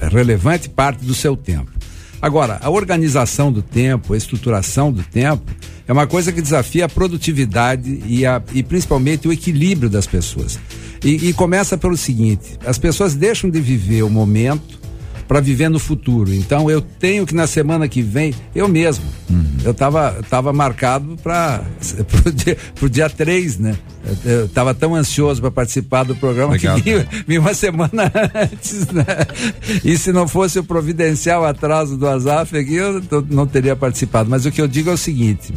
relevante 0.00 0.68
parte 0.68 1.04
do 1.04 1.14
seu 1.14 1.36
tempo. 1.36 1.70
Agora, 2.20 2.58
a 2.62 2.70
organização 2.70 3.52
do 3.52 3.62
tempo, 3.62 4.14
a 4.14 4.16
estruturação 4.16 4.90
do 4.92 5.02
tempo, 5.02 5.44
é 5.86 5.92
uma 5.92 6.06
coisa 6.06 6.32
que 6.32 6.40
desafia 6.40 6.86
a 6.86 6.88
produtividade 6.88 8.02
e, 8.06 8.24
a, 8.24 8.42
e 8.52 8.62
principalmente 8.62 9.28
o 9.28 9.32
equilíbrio 9.32 9.90
das 9.90 10.06
pessoas. 10.06 10.58
E, 11.04 11.28
e 11.28 11.32
começa 11.32 11.76
pelo 11.76 11.96
seguinte: 11.96 12.58
as 12.64 12.78
pessoas 12.78 13.14
deixam 13.14 13.50
de 13.50 13.60
viver 13.60 14.02
o 14.02 14.10
momento 14.10 14.84
para 15.28 15.40
viver 15.40 15.68
no 15.68 15.78
futuro. 15.78 16.32
Então 16.32 16.70
eu 16.70 16.80
tenho 16.80 17.26
que 17.26 17.34
na 17.34 17.46
semana 17.46 17.88
que 17.88 18.02
vem, 18.02 18.34
eu 18.54 18.68
mesmo, 18.68 19.04
uhum. 19.28 19.44
eu 19.64 19.72
estava 19.72 20.22
tava 20.28 20.52
marcado 20.52 21.16
para 21.22 21.62
o 22.26 22.30
dia, 22.30 22.56
pro 22.74 22.88
dia 22.88 23.10
3, 23.10 23.58
né? 23.58 23.76
Eu 24.24 24.44
estava 24.46 24.74
tão 24.74 24.94
ansioso 24.94 25.40
para 25.40 25.50
participar 25.50 26.04
do 26.04 26.14
programa 26.14 26.52
Legal, 26.52 26.76
que 26.76 26.82
vi, 26.82 27.06
vi, 27.26 27.38
uma 27.38 27.54
semana 27.54 28.12
antes, 28.34 28.86
né? 28.88 29.04
E 29.82 29.96
se 29.96 30.12
não 30.12 30.28
fosse 30.28 30.58
o 30.58 30.64
providencial 30.64 31.44
atraso 31.44 31.96
do 31.96 32.06
Azaf 32.06 32.56
aqui, 32.56 32.74
eu 32.74 33.02
não 33.30 33.46
teria 33.46 33.74
participado. 33.74 34.28
Mas 34.28 34.44
o 34.44 34.52
que 34.52 34.60
eu 34.60 34.68
digo 34.68 34.90
é 34.90 34.92
o 34.92 34.98
seguinte: 34.98 35.54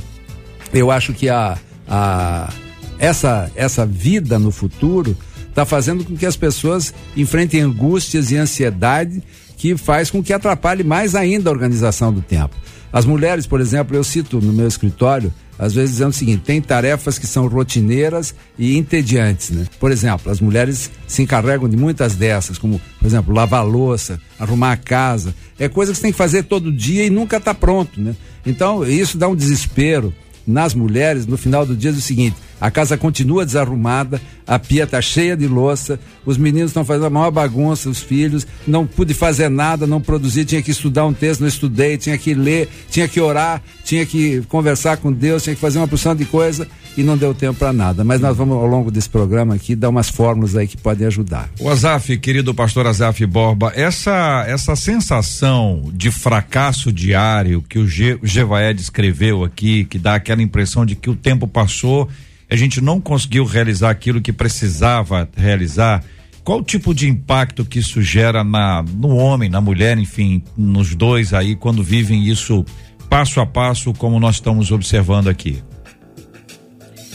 eu 0.74 0.92
acho 0.92 1.14
que 1.14 1.30
a, 1.30 1.58
a 1.88 2.52
essa, 3.00 3.52
essa 3.56 3.86
vida 3.86 4.40
no 4.40 4.52
futuro 4.52 5.16
está 5.50 5.66
fazendo 5.66 6.04
com 6.04 6.16
que 6.16 6.26
as 6.26 6.36
pessoas 6.36 6.94
enfrentem 7.16 7.62
angústias 7.62 8.32
e 8.32 8.38
ansiedade 8.38 9.24
que 9.56 9.76
faz 9.76 10.12
com 10.12 10.22
que 10.22 10.34
atrapalhe 10.34 10.84
mais 10.84 11.16
ainda 11.16 11.50
a 11.50 11.54
organização 11.54 12.14
do 12.14 12.22
tempo. 12.22 12.56
As 12.94 13.06
mulheres, 13.06 13.46
por 13.46 13.60
exemplo, 13.60 13.96
eu 13.96 14.04
cito 14.04 14.40
no 14.40 14.54
meu 14.54 14.68
escritório, 14.68 15.34
às 15.60 15.74
vezes 15.74 15.92
dizendo 15.92 16.12
o 16.12 16.14
seguinte: 16.14 16.44
tem 16.46 16.62
tarefas 16.62 17.20
que 17.20 17.28
são 17.28 17.48
rotineiras 17.48 18.34
e 18.58 18.78
entediantes, 18.78 19.50
né? 19.50 19.66
Por 19.80 19.92
exemplo, 19.92 20.32
as 20.32 20.40
mulheres 20.40 20.90
se 21.08 21.22
encarregam 21.22 21.68
de 21.68 21.76
muitas 21.76 22.16
dessas, 22.16 22.58
como, 22.58 22.80
por 23.00 23.06
exemplo, 23.06 23.34
lavar 23.34 23.66
louça, 23.66 24.22
arrumar 24.40 24.74
a 24.74 24.78
casa. 24.78 25.36
É 25.60 25.68
coisa 25.68 25.92
que 25.92 25.98
você 25.98 26.04
tem 26.04 26.12
que 26.12 26.18
fazer 26.18 26.44
todo 26.44 26.72
dia 26.72 27.04
e 27.04 27.10
nunca 27.10 27.38
está 27.38 27.54
pronto, 27.54 28.00
né? 28.00 28.16
Então, 28.46 28.86
isso 28.88 29.18
dá 29.18 29.28
um 29.28 29.36
desespero 29.36 30.14
nas 30.48 30.74
mulheres 30.74 31.28
no 31.28 31.38
final 31.38 31.66
do 31.66 31.76
dia 31.76 31.92
é 31.92 31.94
o 31.94 32.02
seguinte: 32.02 32.38
a 32.60 32.72
casa 32.72 32.98
continua 32.98 33.46
desarrumada, 33.46 34.22
a 34.46 34.58
pia 34.58 34.84
está 34.84 35.02
cheia 35.02 35.36
de 35.36 35.48
louça, 35.48 36.00
os 36.26 36.38
meninos 36.38 36.72
estão 36.72 36.84
fazendo 36.84 37.06
a 37.06 37.10
maior 37.10 37.32
bagunça, 37.32 37.90
os 37.90 38.00
filhos, 38.00 38.48
não 38.66 38.88
pude 38.88 39.14
fazer 39.14 39.50
nada, 39.50 39.86
não 39.86 40.02
produzir, 40.02 40.46
tinha 40.46 40.62
que 40.62 40.72
estudar 40.72 41.06
um 41.06 41.14
texto, 41.14 41.42
não 41.42 41.48
estudei, 41.48 41.98
tinha 41.98 42.18
que 42.18 42.34
ler, 42.34 42.70
tinha 42.90 43.08
que 43.08 43.20
orar, 43.20 43.62
tinha 43.84 44.06
que 44.06 44.42
conversar 44.48 44.98
com 44.98 45.12
Deus, 45.12 45.44
tinha 45.44 45.56
que 45.56 45.62
fazer 45.62 45.78
uma 45.78 45.88
porção 45.88 46.16
de 46.16 46.26
coisa 46.26 46.68
e 46.98 47.04
não 47.04 47.16
deu 47.16 47.34
tempo 47.34 47.60
para 47.60 47.72
nada. 47.72 48.04
Mas 48.04 48.20
nós 48.20 48.36
vamos 48.36 48.58
ao 48.58 48.66
longo 48.66 48.90
desse 48.90 49.10
programa 49.10 49.56
aqui 49.56 49.76
dar 49.76 49.90
umas 49.90 50.10
fórmulas 50.10 50.56
aí 50.56 50.68
que 50.68 50.78
podem 50.78 51.06
ajudar. 51.08 51.50
O 51.60 51.70
Azaf, 51.70 52.18
querido 52.18 52.54
pastor 52.54 52.88
Azaf 52.88 53.24
Borba, 53.26 53.72
essa 53.76 54.46
essa 54.48 54.76
sensação 54.76 55.92
de 55.94 56.10
fracasso 56.10 56.92
diário 56.92 57.62
que 57.62 57.78
o, 57.78 57.84
o 57.84 58.28
Gevaé 58.28 58.74
descreveu 58.74 59.44
aqui, 59.44 59.86
que 59.86 60.00
dá 60.00 60.16
aquela 60.16 60.42
impressão 60.42 60.86
de 60.86 60.96
que 60.96 61.10
o 61.10 61.16
tempo 61.16 61.48
passou 61.48 62.10
a 62.50 62.56
gente 62.56 62.80
não 62.80 63.02
conseguiu 63.02 63.44
realizar 63.46 63.90
aquilo 63.90 64.22
que 64.22 64.32
precisava 64.32 65.28
realizar, 65.36 66.04
qual 66.44 66.60
o 66.60 66.64
tipo 66.64 66.94
de 66.94 67.10
impacto 67.10 67.66
que 67.66 67.80
isso 67.80 68.02
gera 68.02 68.42
na, 68.44 68.82
no 68.82 69.18
homem, 69.18 69.50
na 69.50 69.60
mulher, 69.60 69.98
enfim, 69.98 70.42
nos 70.56 70.96
dois 70.96 71.34
aí, 71.34 71.58
quando 71.58 71.84
vivem 71.84 72.24
isso 72.26 72.64
passo 73.10 73.42
a 73.42 73.46
passo, 73.46 73.94
como 73.94 74.20
nós 74.20 74.36
estamos 74.36 74.72
observando 74.72 75.28
aqui? 75.28 75.62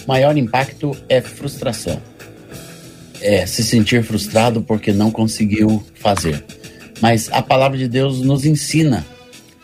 Maior 0.07 0.37
impacto 0.37 0.95
é 1.09 1.21
frustração. 1.23 2.01
É 3.23 3.47
se 3.47 3.63
sentir 3.63 4.03
frustrado 4.03 4.61
porque 4.61 4.93
não 4.93 5.11
conseguiu 5.11 5.83
fazer. 5.95 6.45
Mas 7.01 7.31
a 7.33 7.41
palavra 7.41 7.79
de 7.79 7.89
Deus 7.89 8.21
nos 8.21 8.45
ensina, 8.45 9.05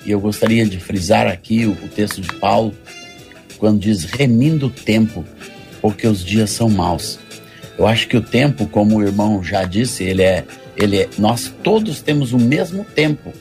e 0.06 0.10
eu 0.10 0.20
gostaria 0.20 0.64
de 0.64 0.80
frisar 0.80 1.26
aqui 1.26 1.66
o, 1.66 1.72
o 1.72 1.88
texto 1.88 2.22
de 2.22 2.32
Paulo, 2.36 2.72
quando 3.58 3.80
diz 3.80 4.04
remindo 4.04 4.68
o 4.68 4.70
tempo 4.70 5.24
porque 5.80 6.06
os 6.06 6.24
dias 6.24 6.50
são 6.50 6.68
maus. 6.68 7.18
Eu 7.78 7.86
acho 7.86 8.08
que 8.08 8.16
o 8.16 8.20
tempo, 8.20 8.66
como 8.66 8.96
o 8.96 9.02
irmão 9.02 9.42
já 9.42 9.64
disse, 9.64 10.02
ele 10.04 10.22
é, 10.22 10.44
ele 10.76 10.98
é, 10.98 11.08
nós 11.18 11.52
todos 11.62 12.00
temos 12.00 12.32
o 12.32 12.38
mesmo 12.38 12.84
tempo. 12.84 13.32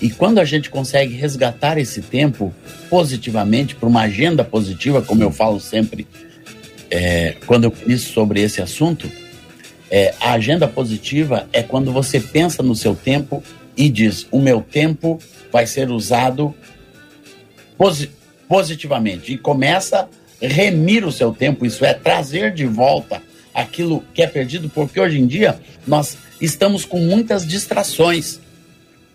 E 0.00 0.08
quando 0.08 0.38
a 0.38 0.44
gente 0.44 0.70
consegue 0.70 1.14
resgatar 1.14 1.76
esse 1.76 2.00
tempo 2.00 2.54
positivamente 2.88 3.74
para 3.74 3.88
uma 3.88 4.02
agenda 4.02 4.42
positiva, 4.42 5.02
como 5.02 5.22
eu 5.22 5.30
falo 5.30 5.60
sempre 5.60 6.06
é, 6.90 7.36
quando 7.46 7.64
eu 7.64 7.70
penso 7.70 8.12
sobre 8.12 8.40
esse 8.40 8.62
assunto, 8.62 9.10
é, 9.90 10.14
a 10.20 10.32
agenda 10.32 10.66
positiva 10.66 11.48
é 11.52 11.62
quando 11.62 11.92
você 11.92 12.18
pensa 12.18 12.62
no 12.62 12.74
seu 12.74 12.94
tempo 12.94 13.42
e 13.76 13.88
diz: 13.88 14.26
o 14.30 14.40
meu 14.40 14.62
tempo 14.62 15.18
vai 15.52 15.66
ser 15.66 15.90
usado 15.90 16.54
posi 17.76 18.10
positivamente 18.48 19.32
e 19.32 19.38
começa 19.38 20.08
remir 20.40 21.04
o 21.04 21.12
seu 21.12 21.32
tempo, 21.32 21.66
isso 21.66 21.84
é 21.84 21.94
trazer 21.94 22.52
de 22.52 22.66
volta 22.66 23.22
aquilo 23.54 24.04
que 24.14 24.22
é 24.22 24.26
perdido, 24.26 24.68
porque 24.68 25.00
hoje 25.00 25.18
em 25.18 25.26
dia 25.26 25.60
nós 25.86 26.16
estamos 26.40 26.84
com 26.84 26.98
muitas 27.00 27.46
distrações. 27.46 28.40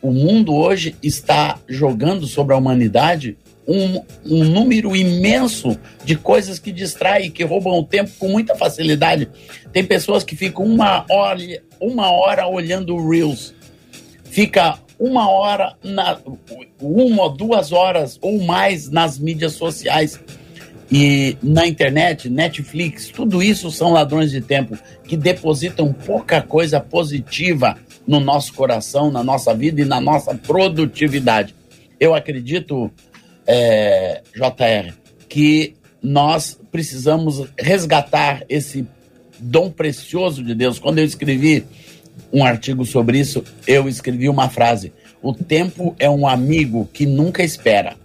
O 0.02 0.12
mundo 0.12 0.54
hoje 0.54 0.96
está 1.02 1.60
jogando 1.68 2.28
sobre 2.28 2.54
a 2.54 2.58
humanidade 2.58 3.38
um, 3.68 4.04
um 4.24 4.44
número 4.44 4.96
imenso 4.96 5.78
de 6.04 6.16
coisas 6.16 6.60
que 6.60 6.72
distraem, 6.72 7.32
que 7.32 7.44
roubam 7.44 7.80
o 7.80 7.84
tempo 7.84 8.12
com 8.20 8.28
muita 8.28 8.56
facilidade. 8.56 9.28
Tem 9.72 9.84
pessoas 9.84 10.24
que 10.24 10.36
ficam 10.36 10.66
uma 10.66 11.06
hora, 11.10 11.42
uma 11.80 12.12
hora 12.12 12.48
olhando 12.48 12.96
Reels, 13.10 13.54
fica 14.26 14.80
uma 15.00 15.30
hora, 15.30 15.76
na, 15.84 16.20
uma 16.80 17.24
ou 17.24 17.30
duas 17.30 17.72
horas 17.72 18.18
ou 18.22 18.40
mais 18.44 18.90
nas 18.90 19.18
mídias 19.18 19.54
sociais 19.54 20.20
e 20.92 21.38
na 21.42 21.66
internet, 21.66 22.30
Netflix, 22.30 23.10
tudo 23.10 23.42
isso 23.42 23.72
são 23.72 23.92
ladrões 23.92 24.32
de 24.32 24.42
tempo 24.42 24.78
que 25.04 25.18
depositam 25.18 25.92
pouca 25.92 26.42
coisa 26.42 26.80
positiva 26.80 27.78
no 28.08 28.20
nosso 28.20 28.54
coração, 28.54 29.12
na 29.12 29.24
nossa 29.24 29.54
vida 29.54 29.82
e 29.82 29.86
na 29.86 30.00
nossa 30.00 30.36
produtividade. 30.36 31.56
Eu 32.00 32.14
acredito, 32.14 32.92
é, 33.48 34.22
JR, 34.36 34.94
que 35.28 35.76
nós 36.02 36.60
precisamos 36.72 37.48
resgatar 37.58 38.44
esse 38.48 38.86
dom 39.40 39.72
precioso 39.72 40.44
de 40.44 40.54
Deus. 40.54 40.78
Quando 40.78 41.00
eu 41.00 41.06
escrevi 41.06 41.66
um 42.32 42.46
artigo 42.46 42.86
sobre 42.86 43.20
isso, 43.20 43.44
eu 43.66 43.90
escrevi 43.90 44.30
uma 44.30 44.50
frase: 44.50 44.94
O 45.22 45.34
tempo 45.34 45.96
é 45.98 46.10
um 46.10 46.28
amigo 46.28 46.88
que 46.94 47.08
nunca 47.08 47.44
espera. 47.44 47.96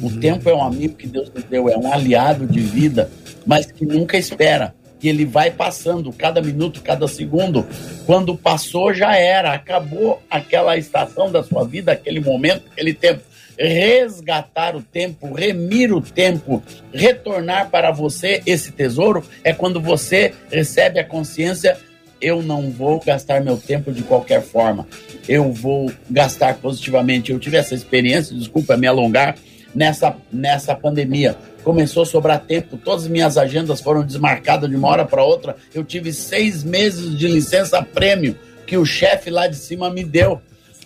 O 0.00 0.10
tempo 0.18 0.48
é 0.48 0.54
um 0.54 0.62
amigo 0.62 0.94
que 0.94 1.06
Deus 1.06 1.30
nos 1.34 1.44
deu, 1.44 1.68
é 1.68 1.76
um 1.76 1.92
aliado 1.92 2.46
de 2.46 2.60
vida, 2.60 3.10
mas 3.46 3.70
que 3.70 3.84
nunca 3.84 4.16
espera. 4.16 4.74
Que 5.00 5.08
ele 5.08 5.24
vai 5.24 5.50
passando 5.50 6.12
cada 6.12 6.42
minuto, 6.42 6.82
cada 6.82 7.06
segundo. 7.06 7.64
Quando 8.04 8.36
passou, 8.36 8.92
já 8.92 9.16
era. 9.16 9.52
Acabou 9.52 10.20
aquela 10.28 10.76
estação 10.76 11.30
da 11.30 11.42
sua 11.42 11.64
vida, 11.64 11.92
aquele 11.92 12.18
momento, 12.18 12.64
aquele 12.72 12.92
tempo 12.92 13.22
resgatar 13.60 14.76
o 14.76 14.82
tempo, 14.82 15.34
remir 15.34 15.92
o 15.92 16.00
tempo, 16.00 16.62
retornar 16.92 17.68
para 17.70 17.90
você 17.90 18.40
esse 18.46 18.70
tesouro 18.70 19.24
é 19.42 19.52
quando 19.52 19.80
você 19.80 20.32
recebe 20.48 21.00
a 21.00 21.04
consciência 21.04 21.76
eu 22.20 22.42
não 22.42 22.70
vou 22.70 23.00
gastar 23.00 23.40
meu 23.40 23.56
tempo 23.56 23.92
de 23.92 24.02
qualquer 24.02 24.42
forma. 24.42 24.86
Eu 25.28 25.52
vou 25.52 25.90
gastar 26.10 26.56
positivamente. 26.56 27.30
Eu 27.30 27.38
tive 27.38 27.56
essa 27.56 27.74
experiência, 27.74 28.36
desculpa 28.36 28.76
me 28.76 28.86
alongar, 28.86 29.36
nessa, 29.74 30.16
nessa 30.32 30.74
pandemia. 30.74 31.36
Começou 31.62 32.02
a 32.02 32.06
sobrar 32.06 32.40
tempo, 32.40 32.76
todas 32.76 33.04
as 33.04 33.10
minhas 33.10 33.36
agendas 33.36 33.80
foram 33.80 34.02
desmarcadas 34.02 34.70
de 34.70 34.76
uma 34.76 34.88
hora 34.88 35.04
para 35.04 35.22
outra. 35.22 35.56
Eu 35.74 35.84
tive 35.84 36.12
seis 36.12 36.64
meses 36.64 37.16
de 37.16 37.28
licença 37.28 37.82
prêmio 37.82 38.36
que 38.66 38.76
o 38.76 38.84
chefe 38.84 39.30
lá 39.30 39.46
de 39.46 39.56
cima 39.56 39.90
me 39.90 40.04
deu, 40.04 40.40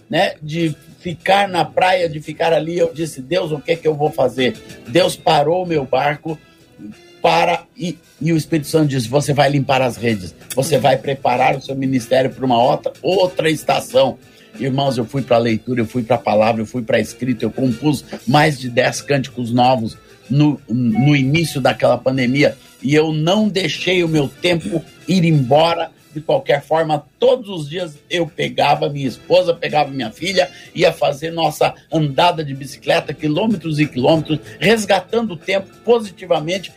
né? 0.09 0.35
De 0.43 0.75
ficar 1.01 1.49
na 1.49 1.65
praia, 1.65 2.09
de 2.09 2.21
ficar 2.21 2.53
ali. 2.53 2.79
Eu 2.79 2.93
disse, 2.95 3.21
Deus, 3.21 3.51
o 3.51 3.61
que 3.61 3.73
é 3.73 3.77
que 3.77 3.87
eu 3.87 3.95
vou 3.95 4.11
fazer? 4.11 4.57
Deus 4.89 5.17
parou 5.17 5.65
o 5.65 5.67
meu 5.67 5.85
barco 5.85 6.39
para 7.21 7.65
e, 7.77 7.97
e 8.21 8.33
o 8.33 8.37
Espírito 8.37 8.69
Santo 8.69 8.89
disse: 8.89 9.09
você 9.09 9.33
vai 9.33 9.49
limpar 9.49 9.81
as 9.81 9.97
redes, 9.97 10.35
você 10.55 10.79
vai 10.79 10.97
preparar 10.97 11.57
o 11.57 11.63
seu 11.63 11.77
ministério 11.77 12.31
para 12.31 12.45
uma 12.45 12.61
outra, 12.61 12.93
outra 13.01 13.49
estação. 13.49 14.19
Irmãos, 14.59 14.99
eu 14.99 15.05
fui 15.05 15.23
para 15.23 15.37
a 15.37 15.41
leitura, 15.41 15.81
eu 15.81 15.87
fui 15.87 16.03
para 16.03 16.17
a 16.17 16.19
palavra, 16.19 16.63
eu 16.63 16.67
fui 16.67 16.83
para 16.83 16.99
a 16.99 17.01
escrita, 17.01 17.45
eu 17.45 17.51
compus 17.51 18.05
mais 18.27 18.59
de 18.59 18.69
10 18.69 19.03
cânticos 19.03 19.51
novos 19.53 19.97
no, 20.29 20.61
no 20.69 21.17
início 21.17 21.61
daquela 21.61 21.99
pandemia 21.99 22.57
e 22.83 22.95
eu 22.95 23.13
não 23.13 23.49
deixei 23.49 24.03
o 24.05 24.09
meu 24.09 24.29
tempo 24.29 24.83
ir 25.09 25.25
embora 25.25 25.91
de 26.15 26.21
qualquer 26.21 26.63
forma, 26.63 27.05
todos 27.19 27.49
os 27.49 27.69
dias 27.69 27.99
eu 28.11 28.27
pegava 28.27 28.89
minha 28.89 29.09
esposa, 29.09 29.55
pegava 29.55 29.91
minha 29.91 30.11
filha, 30.11 30.51
ia 30.75 30.93
fazer 30.93 31.31
nossa 31.31 31.75
andada 31.91 32.45
de 32.45 32.55
bicicleta, 32.55 33.15
quilômetros 33.15 33.79
e 33.79 33.87
quilômetros, 33.87 34.39
resgatando 34.59 35.33
o 35.33 35.37
tempo 35.37 35.69
positivamente. 35.85 36.73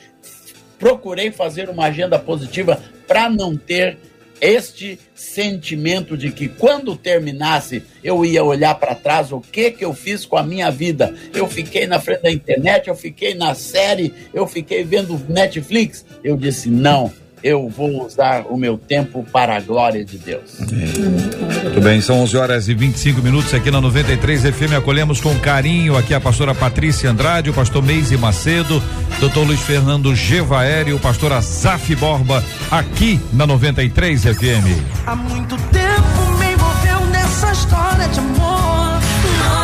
Procurei 0.80 1.32
fazer 1.32 1.70
uma 1.70 1.86
agenda 1.86 2.18
positiva 2.18 2.82
para 3.08 3.30
não 3.30 3.58
ter 3.58 3.98
este 4.42 5.00
sentimento 5.14 6.18
de 6.18 6.32
que 6.32 6.48
quando 6.48 6.96
terminasse 6.96 7.84
eu 8.04 8.26
ia 8.26 8.44
olhar 8.44 8.76
para 8.76 8.96
trás 8.96 9.32
o 9.32 9.40
que 9.40 9.72
que 9.72 9.86
eu 9.86 9.94
fiz 9.94 10.26
com 10.26 10.38
a 10.38 10.44
minha 10.44 10.70
vida. 10.70 11.16
Eu 11.34 11.48
fiquei 11.48 11.88
na 11.88 12.00
frente 12.00 12.22
da 12.22 12.32
internet, 12.32 12.88
eu 12.88 12.96
fiquei 12.96 13.34
na 13.34 13.56
série, 13.56 14.14
eu 14.34 14.46
fiquei 14.48 14.84
vendo 14.84 15.20
Netflix. 15.30 16.06
Eu 16.24 16.36
disse 16.36 16.70
não 16.70 17.12
eu 17.46 17.70
vou 17.70 18.04
usar 18.04 18.48
o 18.50 18.58
meu 18.58 18.76
tempo 18.76 19.24
para 19.32 19.56
a 19.56 19.60
glória 19.60 20.04
de 20.04 20.18
Deus. 20.18 20.60
É. 20.62 21.66
Muito 21.66 21.80
bem, 21.80 22.02
são 22.02 22.20
11 22.22 22.38
horas 22.38 22.68
e 22.68 22.74
25 22.74 23.22
minutos 23.22 23.54
aqui 23.54 23.70
na 23.70 23.80
93 23.80 24.42
FM. 24.42 24.74
Acolhemos 24.76 25.22
com 25.22 25.38
carinho 25.38 25.96
aqui 25.96 26.16
a 26.16 26.20
pastora 26.20 26.56
Patrícia 26.56 27.08
Andrade, 27.08 27.52
o 27.52 27.54
pastor 27.54 27.84
Meise 27.84 28.18
Macedo, 28.18 28.82
doutor 29.20 29.46
Luiz 29.46 29.62
Fernando 29.62 30.16
Gevaeri, 30.16 30.92
o 30.92 31.00
pastor 31.00 31.34
Azaf 31.34 31.96
Borba, 31.96 32.44
aqui 32.72 33.22
na 33.32 33.46
93 33.46 34.24
FM. 34.24 35.06
Há 35.06 35.16
muito 35.16 35.56
tempo 35.56 36.40
me 36.40 36.52
envolveu 36.52 37.00
nessa 37.12 37.52
história 37.52 38.08
de 38.08 38.20
amor. 38.22 39.00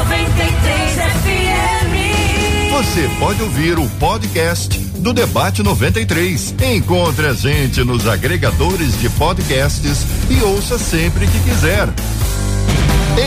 93 0.05 0.95
FM. 1.23 2.73
Você 2.73 3.09
pode 3.19 3.41
ouvir 3.41 3.79
o 3.79 3.89
podcast 3.97 4.90
do 5.01 5.13
Debate 5.13 5.63
93. 5.63 6.55
Encontre 6.75 7.27
a 7.27 7.33
gente 7.33 7.83
nos 7.83 8.07
agregadores 8.07 8.99
de 8.99 9.09
podcasts 9.09 10.05
e 10.29 10.43
ouça 10.43 10.77
sempre 10.77 11.25
que 11.27 11.39
quiser. 11.39 11.89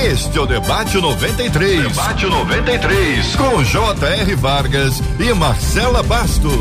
Este 0.08 0.38
é 0.38 0.40
o 0.40 0.46
Debate 0.46 0.96
93. 0.98 1.82
Debate 1.82 2.26
93. 2.26 3.36
Com 3.36 3.64
J.R. 3.64 4.34
Vargas 4.36 5.02
e 5.18 5.34
Marcela 5.34 6.02
Bastos. 6.02 6.52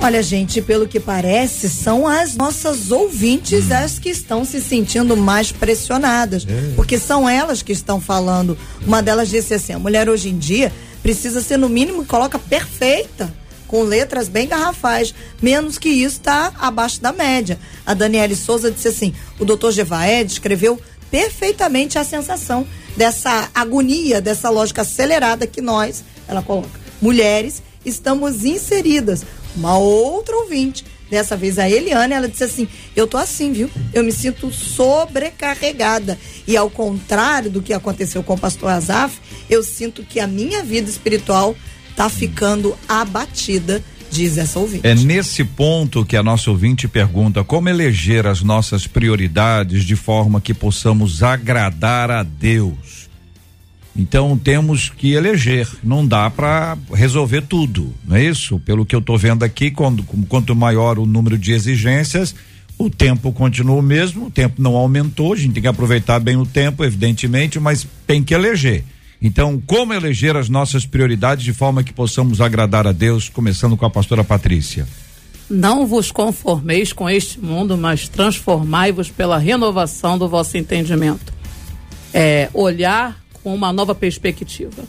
Olha, 0.00 0.22
gente, 0.22 0.62
pelo 0.62 0.86
que 0.86 1.00
parece, 1.00 1.68
são 1.68 2.06
as 2.06 2.36
nossas 2.36 2.92
ouvintes 2.92 3.72
as 3.72 3.98
que 3.98 4.10
estão 4.10 4.44
se 4.44 4.60
sentindo 4.60 5.16
mais 5.16 5.50
pressionadas. 5.50 6.46
É. 6.48 6.72
Porque 6.76 6.98
são 6.98 7.28
elas 7.28 7.62
que 7.62 7.72
estão 7.72 8.00
falando. 8.00 8.56
Uma 8.86 9.02
delas 9.02 9.28
disse 9.28 9.54
assim: 9.54 9.72
a 9.72 9.78
mulher 9.78 10.08
hoje 10.08 10.28
em 10.28 10.38
dia 10.38 10.72
precisa 11.02 11.40
ser, 11.40 11.56
no 11.56 11.68
mínimo, 11.68 12.06
coloca 12.06 12.38
perfeita 12.38 13.34
com 13.68 13.82
letras 13.82 14.26
bem 14.26 14.48
garrafais. 14.48 15.14
Menos 15.40 15.78
que 15.78 15.88
isso 15.88 16.16
está 16.16 16.52
abaixo 16.58 17.00
da 17.00 17.12
média. 17.12 17.58
A 17.86 17.94
Daniele 17.94 18.34
Souza 18.34 18.72
disse 18.72 18.88
assim: 18.88 19.14
o 19.38 19.44
doutor 19.44 19.70
Gevaé 19.70 20.24
descreveu 20.24 20.80
perfeitamente 21.10 21.98
a 21.98 22.04
sensação 22.04 22.66
dessa 22.96 23.48
agonia, 23.54 24.20
dessa 24.20 24.50
lógica 24.50 24.82
acelerada 24.82 25.46
que 25.46 25.60
nós, 25.60 26.02
ela 26.26 26.42
coloca, 26.42 26.80
mulheres, 27.00 27.62
estamos 27.84 28.44
inseridas. 28.44 29.24
Uma 29.56 29.78
outra 29.78 30.36
ouvinte, 30.36 30.84
dessa 31.10 31.36
vez 31.36 31.58
a 31.58 31.68
Eliane, 31.68 32.14
ela 32.14 32.28
disse 32.28 32.44
assim: 32.44 32.68
Eu 32.94 33.06
tô 33.06 33.16
assim, 33.16 33.52
viu? 33.52 33.70
Eu 33.92 34.04
me 34.04 34.12
sinto 34.12 34.50
sobrecarregada. 34.52 36.18
E 36.46 36.56
ao 36.56 36.70
contrário 36.70 37.50
do 37.50 37.62
que 37.62 37.72
aconteceu 37.72 38.22
com 38.22 38.34
o 38.34 38.38
pastor 38.38 38.70
Azaf, 38.70 39.18
eu 39.48 39.62
sinto 39.62 40.02
que 40.02 40.20
a 40.20 40.26
minha 40.26 40.62
vida 40.62 40.90
espiritual 40.90 41.54
está 41.98 42.08
ficando 42.08 42.78
abatida 42.88 43.82
diz 44.08 44.38
essa 44.38 44.60
ouvinte. 44.60 44.86
É 44.86 44.94
nesse 44.94 45.42
ponto 45.42 46.04
que 46.04 46.16
a 46.16 46.22
nossa 46.22 46.48
ouvinte 46.48 46.86
pergunta 46.86 47.42
como 47.42 47.68
eleger 47.68 48.24
as 48.24 48.40
nossas 48.40 48.86
prioridades 48.86 49.82
de 49.82 49.96
forma 49.96 50.40
que 50.40 50.54
possamos 50.54 51.24
agradar 51.24 52.08
a 52.08 52.22
Deus. 52.22 53.08
Então 53.96 54.38
temos 54.38 54.88
que 54.88 55.12
eleger, 55.12 55.68
não 55.82 56.06
dá 56.06 56.30
para 56.30 56.78
resolver 56.94 57.42
tudo, 57.42 57.92
não 58.06 58.16
é 58.16 58.22
isso? 58.22 58.60
Pelo 58.60 58.86
que 58.86 58.94
eu 58.94 59.00
estou 59.00 59.18
vendo 59.18 59.42
aqui, 59.42 59.68
quando, 59.68 60.04
quanto 60.28 60.54
maior 60.54 61.00
o 61.00 61.04
número 61.04 61.36
de 61.36 61.52
exigências, 61.52 62.32
o 62.78 62.88
tempo 62.88 63.32
continua 63.32 63.76
o 63.76 63.82
mesmo, 63.82 64.26
o 64.26 64.30
tempo 64.30 64.62
não 64.62 64.76
aumentou, 64.76 65.32
a 65.32 65.36
gente 65.36 65.54
tem 65.54 65.62
que 65.62 65.68
aproveitar 65.68 66.20
bem 66.20 66.36
o 66.36 66.46
tempo, 66.46 66.84
evidentemente, 66.84 67.58
mas 67.58 67.84
tem 68.06 68.22
que 68.22 68.32
eleger. 68.32 68.84
Então, 69.20 69.60
como 69.66 69.92
eleger 69.92 70.36
as 70.36 70.48
nossas 70.48 70.86
prioridades 70.86 71.44
de 71.44 71.52
forma 71.52 71.82
que 71.82 71.92
possamos 71.92 72.40
agradar 72.40 72.86
a 72.86 72.92
Deus, 72.92 73.28
começando 73.28 73.76
com 73.76 73.84
a 73.84 73.90
pastora 73.90 74.22
Patrícia? 74.22 74.86
Não 75.50 75.86
vos 75.86 76.12
conformeis 76.12 76.92
com 76.92 77.08
este 77.08 77.40
mundo, 77.40 77.76
mas 77.76 78.08
transformai-vos 78.08 79.10
pela 79.10 79.38
renovação 79.38 80.16
do 80.16 80.28
vosso 80.28 80.56
entendimento. 80.56 81.32
É, 82.12 82.48
olhar 82.54 83.18
com 83.42 83.54
uma 83.54 83.72
nova 83.72 83.94
perspectiva. 83.94 84.84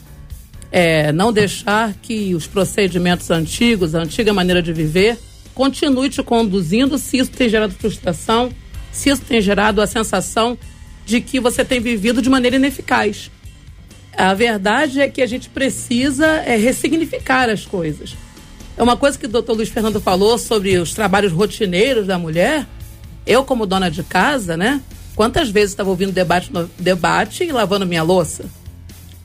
É, 0.71 1.11
não 1.11 1.33
deixar 1.33 1.93
que 1.93 2.35
os 2.35 2.45
procedimentos 2.45 3.31
antigos, 3.31 3.95
a 3.95 3.99
antiga 3.99 4.31
maneira 4.31 4.61
de 4.61 4.71
viver, 4.71 5.17
continue 5.55 6.09
te 6.09 6.21
conduzindo 6.21 6.97
se 6.97 7.17
isso 7.17 7.31
tem 7.31 7.49
gerado 7.49 7.73
frustração, 7.73 8.51
se 8.91 9.09
isso 9.09 9.21
tem 9.23 9.41
gerado 9.41 9.81
a 9.81 9.87
sensação 9.87 10.57
de 11.05 11.19
que 11.19 11.39
você 11.39 11.65
tem 11.65 11.79
vivido 11.79 12.21
de 12.21 12.29
maneira 12.29 12.57
ineficaz. 12.57 13.31
A 14.19 14.33
verdade 14.33 14.99
é 14.99 15.07
que 15.07 15.21
a 15.21 15.25
gente 15.25 15.47
precisa 15.47 16.25
é, 16.27 16.57
ressignificar 16.57 17.49
as 17.49 17.65
coisas. 17.65 18.17
É 18.75 18.83
uma 18.83 18.97
coisa 18.97 19.17
que 19.17 19.25
o 19.25 19.29
doutor 19.29 19.55
Luiz 19.55 19.69
Fernando 19.69 20.01
falou 20.01 20.37
sobre 20.37 20.77
os 20.77 20.93
trabalhos 20.93 21.31
rotineiros 21.31 22.05
da 22.05 22.19
mulher. 22.19 22.67
Eu, 23.25 23.45
como 23.45 23.65
dona 23.65 23.89
de 23.89 24.03
casa, 24.03 24.57
né? 24.57 24.81
Quantas 25.15 25.49
vezes 25.49 25.69
estava 25.69 25.89
ouvindo 25.89 26.11
debate, 26.11 26.51
debate 26.77 27.45
e 27.45 27.51
lavando 27.53 27.85
minha 27.85 28.03
louça? 28.03 28.43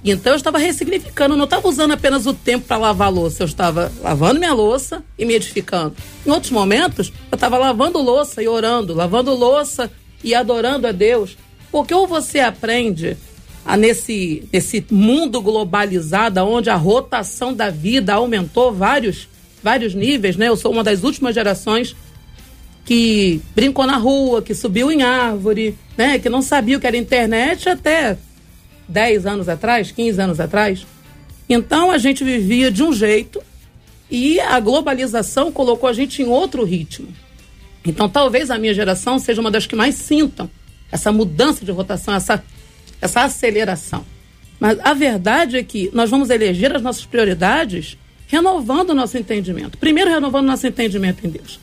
Então 0.05 0.33
eu 0.33 0.37
estava 0.37 0.59
ressignificando, 0.59 1.37
não 1.37 1.45
estava 1.45 1.67
usando 1.67 1.91
apenas 1.91 2.25
o 2.25 2.33
tempo 2.33 2.69
para 2.69 2.77
lavar 2.77 3.09
a 3.09 3.11
louça, 3.11 3.43
eu 3.43 3.47
estava 3.47 3.91
lavando 4.01 4.39
minha 4.39 4.55
louça 4.55 5.03
e 5.19 5.25
me 5.25 5.35
edificando. 5.35 5.97
Em 6.25 6.31
outros 6.31 6.53
momentos, 6.53 7.13
eu 7.33 7.35
estava 7.35 7.59
lavando 7.59 8.01
louça 8.01 8.41
e 8.41 8.47
orando, 8.47 8.95
lavando 8.95 9.35
louça 9.35 9.91
e 10.23 10.37
adorando 10.37 10.87
a 10.87 10.93
Deus. 10.93 11.37
Porque 11.73 11.93
ou 11.93 12.07
você 12.07 12.39
aprende 12.39 13.17
a 13.65 13.77
nesse, 13.77 14.47
nesse 14.53 14.85
mundo 14.91 15.41
globalizado, 15.41 16.41
onde 16.41 16.69
a 16.69 16.77
rotação 16.77 17.55
da 17.55 17.71
vida 17.71 18.15
aumentou 18.15 18.73
vários, 18.73 19.29
vários 19.63 19.95
níveis, 19.95 20.37
né? 20.37 20.49
Eu 20.49 20.57
sou 20.57 20.71
uma 20.71 20.85
das 20.85 21.03
últimas 21.03 21.35
gerações 21.35 21.97
que 22.85 23.41
brincou 23.55 23.87
na 23.87 23.97
rua, 23.97 24.43
que 24.43 24.55
subiu 24.55 24.93
em 24.93 25.03
árvore, 25.03 25.77
né? 25.97 26.19
Que 26.19 26.29
não 26.29 26.43
sabia 26.43 26.77
o 26.77 26.81
que 26.81 26.87
era 26.87 26.97
internet 26.97 27.69
até 27.69 28.19
10 28.89 29.27
anos 29.27 29.49
atrás, 29.49 29.91
15 29.91 30.21
anos 30.21 30.41
atrás. 30.41 30.87
Então 31.49 31.91
a 31.91 31.99
gente 31.99 32.23
vivia 32.23 32.71
de 32.71 32.83
um 32.83 32.93
jeito 32.93 33.43
E 34.11 34.39
a 34.39 34.61
globalização 34.61 35.51
colocou 35.51 35.89
a 35.89 35.93
gente 35.93 36.23
em 36.23 36.27
outro 36.27 36.63
ritmo. 36.63 37.09
Então, 37.85 38.09
talvez 38.09 38.51
a 38.51 38.59
minha 38.59 38.73
geração 38.73 39.19
seja 39.19 39.41
uma 39.41 39.51
das 39.51 39.67
que 39.67 39.75
mais 39.75 39.95
sintam 39.95 40.49
essa 40.91 41.11
mudança 41.11 41.65
de 41.65 41.73
rotação, 41.73 42.15
essa, 42.15 42.43
essa 43.05 43.21
aceleração. 43.21 44.05
Mas 44.59 44.79
a 44.81 44.95
verdade 44.95 45.59
é 45.59 45.63
que 45.63 45.91
nós 45.93 46.09
vamos 46.09 46.31
eleger 46.31 46.75
as 46.75 46.81
nossas 46.81 47.05
prioridades 47.05 47.99
renovando 48.27 48.91
o 48.91 48.95
nosso 48.95 49.19
entendimento. 49.19 49.77
Primeiro, 49.77 50.11
renovando 50.11 50.45
o 50.45 50.49
nosso 50.49 50.67
entendimento 50.67 51.27
em 51.27 51.31
Deus, 51.31 51.61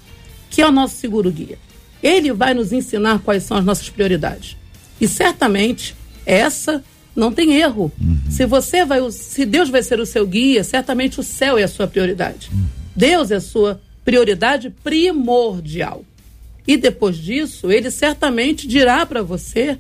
que 0.50 0.62
é 0.62 0.68
o 0.68 0.72
nosso 0.72 0.96
seguro 0.98 1.32
guia. 1.32 1.58
Ele 2.02 2.32
vai 2.32 2.54
nos 2.54 2.72
ensinar 2.72 3.20
quais 3.20 3.44
são 3.44 3.58
as 3.58 3.66
nossas 3.66 3.90
prioridades. 3.90 4.56
E 5.00 5.08
certamente 5.08 5.96
essa 6.26 6.84
não 7.16 7.32
tem 7.32 7.56
erro. 7.56 7.92
Uhum. 8.00 8.20
Se 8.30 8.46
você 8.46 8.86
vai, 8.86 9.00
se 9.12 9.44
Deus 9.44 9.70
vai 9.70 9.82
ser 9.82 10.00
o 10.00 10.06
seu 10.06 10.26
guia, 10.28 10.64
certamente 10.64 11.20
o 11.20 11.24
céu 11.24 11.58
é 11.58 11.64
a 11.64 11.68
sua 11.68 11.88
prioridade. 11.88 12.50
Uhum. 12.54 12.66
Deus 12.96 13.32
é 13.32 13.36
a 13.36 13.42
sua 13.42 13.82
prioridade 14.06 14.70
primordial. 14.84 16.06
E 16.68 16.78
depois 16.78 17.18
disso, 17.18 17.72
ele 17.72 17.90
certamente 17.90 18.68
dirá 18.68 19.06
para 19.08 19.24
você 19.24 19.80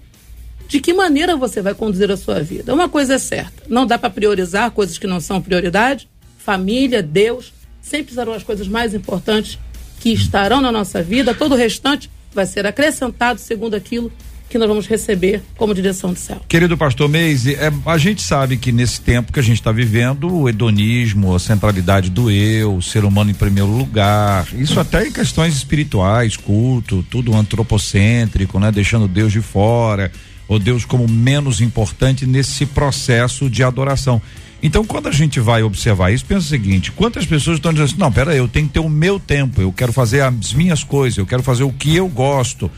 de 0.71 0.79
que 0.79 0.93
maneira 0.93 1.35
você 1.35 1.61
vai 1.61 1.75
conduzir 1.75 2.09
a 2.09 2.15
sua 2.15 2.41
vida. 2.41 2.73
Uma 2.73 2.87
coisa 2.87 3.15
é 3.15 3.17
certa: 3.19 3.63
não 3.67 3.85
dá 3.85 3.97
para 3.97 4.09
priorizar 4.09 4.71
coisas 4.71 4.97
que 4.97 5.05
não 5.05 5.19
são 5.19 5.41
prioridade. 5.41 6.07
Família, 6.37 7.03
Deus, 7.03 7.51
sempre 7.81 8.13
serão 8.13 8.31
as 8.31 8.41
coisas 8.41 8.69
mais 8.69 8.93
importantes 8.93 9.59
que 9.99 10.13
estarão 10.13 10.61
na 10.61 10.71
nossa 10.71 11.03
vida. 11.03 11.33
Todo 11.33 11.55
o 11.55 11.57
restante 11.57 12.09
vai 12.33 12.45
ser 12.45 12.65
acrescentado 12.65 13.37
segundo 13.37 13.75
aquilo 13.75 14.09
que 14.49 14.57
nós 14.57 14.67
vamos 14.67 14.87
receber 14.87 15.41
como 15.57 15.73
direção 15.73 16.13
do 16.13 16.19
céu. 16.19 16.41
Querido 16.47 16.77
pastor 16.77 17.07
Meise, 17.09 17.55
é, 17.55 17.71
a 17.85 17.97
gente 17.97 18.21
sabe 18.21 18.55
que 18.57 18.71
nesse 18.71 18.99
tempo 19.01 19.31
que 19.31 19.39
a 19.39 19.43
gente 19.43 19.59
está 19.59 19.71
vivendo, 19.73 20.33
o 20.33 20.47
hedonismo, 20.47 21.35
a 21.35 21.39
centralidade 21.39 22.09
do 22.09 22.31
eu, 22.31 22.75
o 22.75 22.81
ser 22.81 23.03
humano 23.03 23.29
em 23.29 23.33
primeiro 23.33 23.69
lugar, 23.69 24.47
isso 24.53 24.79
até 24.79 25.07
em 25.07 25.11
questões 25.11 25.53
espirituais, 25.53 26.37
culto, 26.37 27.05
tudo 27.09 27.35
antropocêntrico, 27.35 28.59
né? 28.59 28.71
Deixando 28.71 29.07
Deus 29.07 29.31
de 29.31 29.41
fora, 29.41 30.11
ou 30.47 30.59
Deus 30.59 30.85
como 30.85 31.07
menos 31.07 31.61
importante 31.61 32.25
nesse 32.25 32.65
processo 32.65 33.49
de 33.49 33.63
adoração. 33.63 34.21
Então, 34.63 34.85
quando 34.85 35.07
a 35.07 35.11
gente 35.11 35.39
vai 35.39 35.63
observar 35.63 36.11
isso, 36.11 36.25
pensa 36.25 36.45
o 36.45 36.49
seguinte: 36.49 36.91
quantas 36.91 37.25
pessoas 37.25 37.57
estão 37.57 37.73
dizendo 37.73 37.89
assim, 37.89 37.97
não, 37.97 38.11
pera 38.11 38.31
aí, 38.31 38.37
eu 38.37 38.47
tenho 38.47 38.67
que 38.67 38.73
ter 38.73 38.79
o 38.79 38.89
meu 38.89 39.19
tempo, 39.19 39.61
eu 39.61 39.71
quero 39.71 39.91
fazer 39.91 40.21
as 40.21 40.53
minhas 40.53 40.83
coisas, 40.83 41.17
eu 41.17 41.25
quero 41.25 41.41
fazer 41.41 41.63
o 41.63 41.71
que 41.71 41.95
eu 41.95 42.07
gosto. 42.07 42.69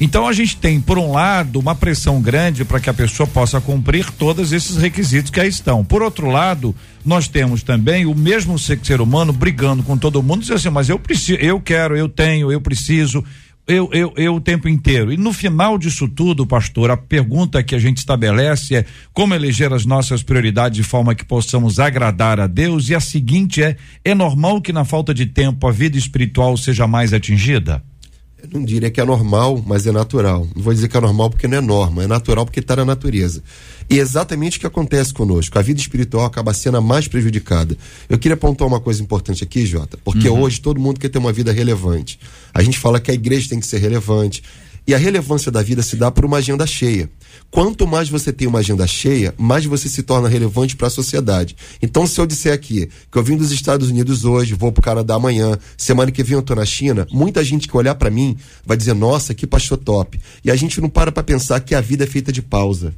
Então 0.00 0.26
a 0.26 0.32
gente 0.32 0.56
tem, 0.56 0.80
por 0.80 0.98
um 0.98 1.12
lado, 1.12 1.60
uma 1.60 1.76
pressão 1.76 2.20
grande 2.20 2.64
para 2.64 2.80
que 2.80 2.90
a 2.90 2.94
pessoa 2.94 3.26
possa 3.26 3.60
cumprir 3.60 4.10
todos 4.10 4.52
esses 4.52 4.76
requisitos 4.76 5.30
que 5.30 5.38
aí 5.38 5.48
estão. 5.48 5.84
Por 5.84 6.02
outro 6.02 6.28
lado, 6.28 6.74
nós 7.04 7.28
temos 7.28 7.62
também 7.62 8.04
o 8.04 8.14
mesmo 8.14 8.58
ser 8.58 9.00
humano 9.00 9.32
brigando 9.32 9.82
com 9.82 9.96
todo 9.96 10.22
mundo, 10.22 10.40
dizendo 10.40 10.56
assim, 10.56 10.70
mas 10.70 10.88
eu 10.88 10.98
preciso, 10.98 11.38
eu 11.38 11.60
quero, 11.60 11.96
eu 11.96 12.08
tenho, 12.08 12.50
eu 12.50 12.60
preciso, 12.60 13.24
eu, 13.66 13.88
eu, 13.92 14.12
eu 14.16 14.34
o 14.34 14.40
tempo 14.40 14.68
inteiro. 14.68 15.12
E 15.12 15.16
no 15.16 15.32
final 15.32 15.78
disso 15.78 16.08
tudo, 16.08 16.46
pastor, 16.46 16.90
a 16.90 16.96
pergunta 16.96 17.62
que 17.62 17.74
a 17.74 17.78
gente 17.78 17.98
estabelece 17.98 18.76
é 18.76 18.84
como 19.12 19.34
eleger 19.34 19.72
as 19.72 19.86
nossas 19.86 20.22
prioridades 20.22 20.76
de 20.76 20.82
forma 20.82 21.14
que 21.14 21.24
possamos 21.24 21.78
agradar 21.78 22.40
a 22.40 22.46
Deus. 22.46 22.88
E 22.88 22.94
a 22.94 23.00
seguinte 23.00 23.62
é: 23.62 23.76
é 24.04 24.14
normal 24.14 24.60
que 24.60 24.72
na 24.72 24.84
falta 24.84 25.14
de 25.14 25.26
tempo 25.26 25.66
a 25.66 25.72
vida 25.72 25.96
espiritual 25.96 26.56
seja 26.56 26.86
mais 26.86 27.12
atingida? 27.12 27.82
Eu 28.42 28.48
não 28.58 28.64
diria 28.64 28.90
que 28.90 29.00
é 29.00 29.04
normal, 29.04 29.62
mas 29.64 29.86
é 29.86 29.92
natural. 29.92 30.48
Não 30.54 30.62
vou 30.62 30.74
dizer 30.74 30.88
que 30.88 30.96
é 30.96 31.00
normal 31.00 31.30
porque 31.30 31.46
não 31.46 31.58
é 31.58 31.60
norma, 31.60 32.02
é 32.02 32.06
natural 32.08 32.44
porque 32.44 32.58
está 32.58 32.74
na 32.74 32.84
natureza. 32.84 33.40
E 33.88 34.00
é 34.00 34.02
exatamente 34.02 34.56
o 34.56 34.60
que 34.60 34.66
acontece 34.66 35.14
conosco. 35.14 35.56
A 35.60 35.62
vida 35.62 35.80
espiritual 35.80 36.24
acaba 36.24 36.52
sendo 36.52 36.76
a 36.76 36.80
mais 36.80 37.06
prejudicada. 37.06 37.76
Eu 38.08 38.18
queria 38.18 38.34
apontar 38.34 38.66
uma 38.66 38.80
coisa 38.80 39.00
importante 39.00 39.44
aqui, 39.44 39.64
Jota, 39.64 39.96
porque 40.04 40.28
uhum. 40.28 40.40
hoje 40.40 40.60
todo 40.60 40.80
mundo 40.80 40.98
quer 40.98 41.08
ter 41.08 41.18
uma 41.18 41.32
vida 41.32 41.52
relevante. 41.52 42.18
A 42.52 42.62
gente 42.62 42.78
fala 42.78 42.98
que 42.98 43.12
a 43.12 43.14
igreja 43.14 43.48
tem 43.48 43.60
que 43.60 43.66
ser 43.66 43.78
relevante. 43.78 44.42
E 44.86 44.94
a 44.94 44.98
relevância 44.98 45.50
da 45.50 45.62
vida 45.62 45.80
se 45.82 45.94
dá 45.94 46.10
por 46.10 46.24
uma 46.24 46.38
agenda 46.38 46.66
cheia. 46.66 47.08
Quanto 47.50 47.86
mais 47.86 48.08
você 48.08 48.32
tem 48.32 48.48
uma 48.48 48.58
agenda 48.58 48.86
cheia, 48.86 49.32
mais 49.38 49.64
você 49.64 49.88
se 49.88 50.02
torna 50.02 50.28
relevante 50.28 50.74
para 50.74 50.88
a 50.88 50.90
sociedade. 50.90 51.54
Então, 51.80 52.06
se 52.06 52.20
eu 52.20 52.26
disser 52.26 52.52
aqui 52.52 52.88
que 53.10 53.18
eu 53.18 53.22
vim 53.22 53.36
dos 53.36 53.52
Estados 53.52 53.90
Unidos 53.90 54.24
hoje, 54.24 54.54
vou 54.54 54.72
para 54.72 54.80
o 54.80 54.84
Canadá 54.84 55.14
amanhã, 55.14 55.56
semana 55.76 56.10
que 56.10 56.22
vem 56.22 56.34
eu 56.34 56.40
estou 56.40 56.56
na 56.56 56.64
China, 56.64 57.06
muita 57.12 57.44
gente 57.44 57.68
que 57.68 57.76
olhar 57.76 57.94
para 57.94 58.10
mim 58.10 58.36
vai 58.66 58.76
dizer: 58.76 58.94
nossa, 58.94 59.34
que 59.34 59.46
pastor 59.46 59.78
top. 59.78 60.20
E 60.44 60.50
a 60.50 60.56
gente 60.56 60.80
não 60.80 60.88
para 60.88 61.12
para 61.12 61.22
pensar 61.22 61.60
que 61.60 61.74
a 61.74 61.80
vida 61.80 62.04
é 62.04 62.06
feita 62.06 62.32
de 62.32 62.42
pausa. 62.42 62.92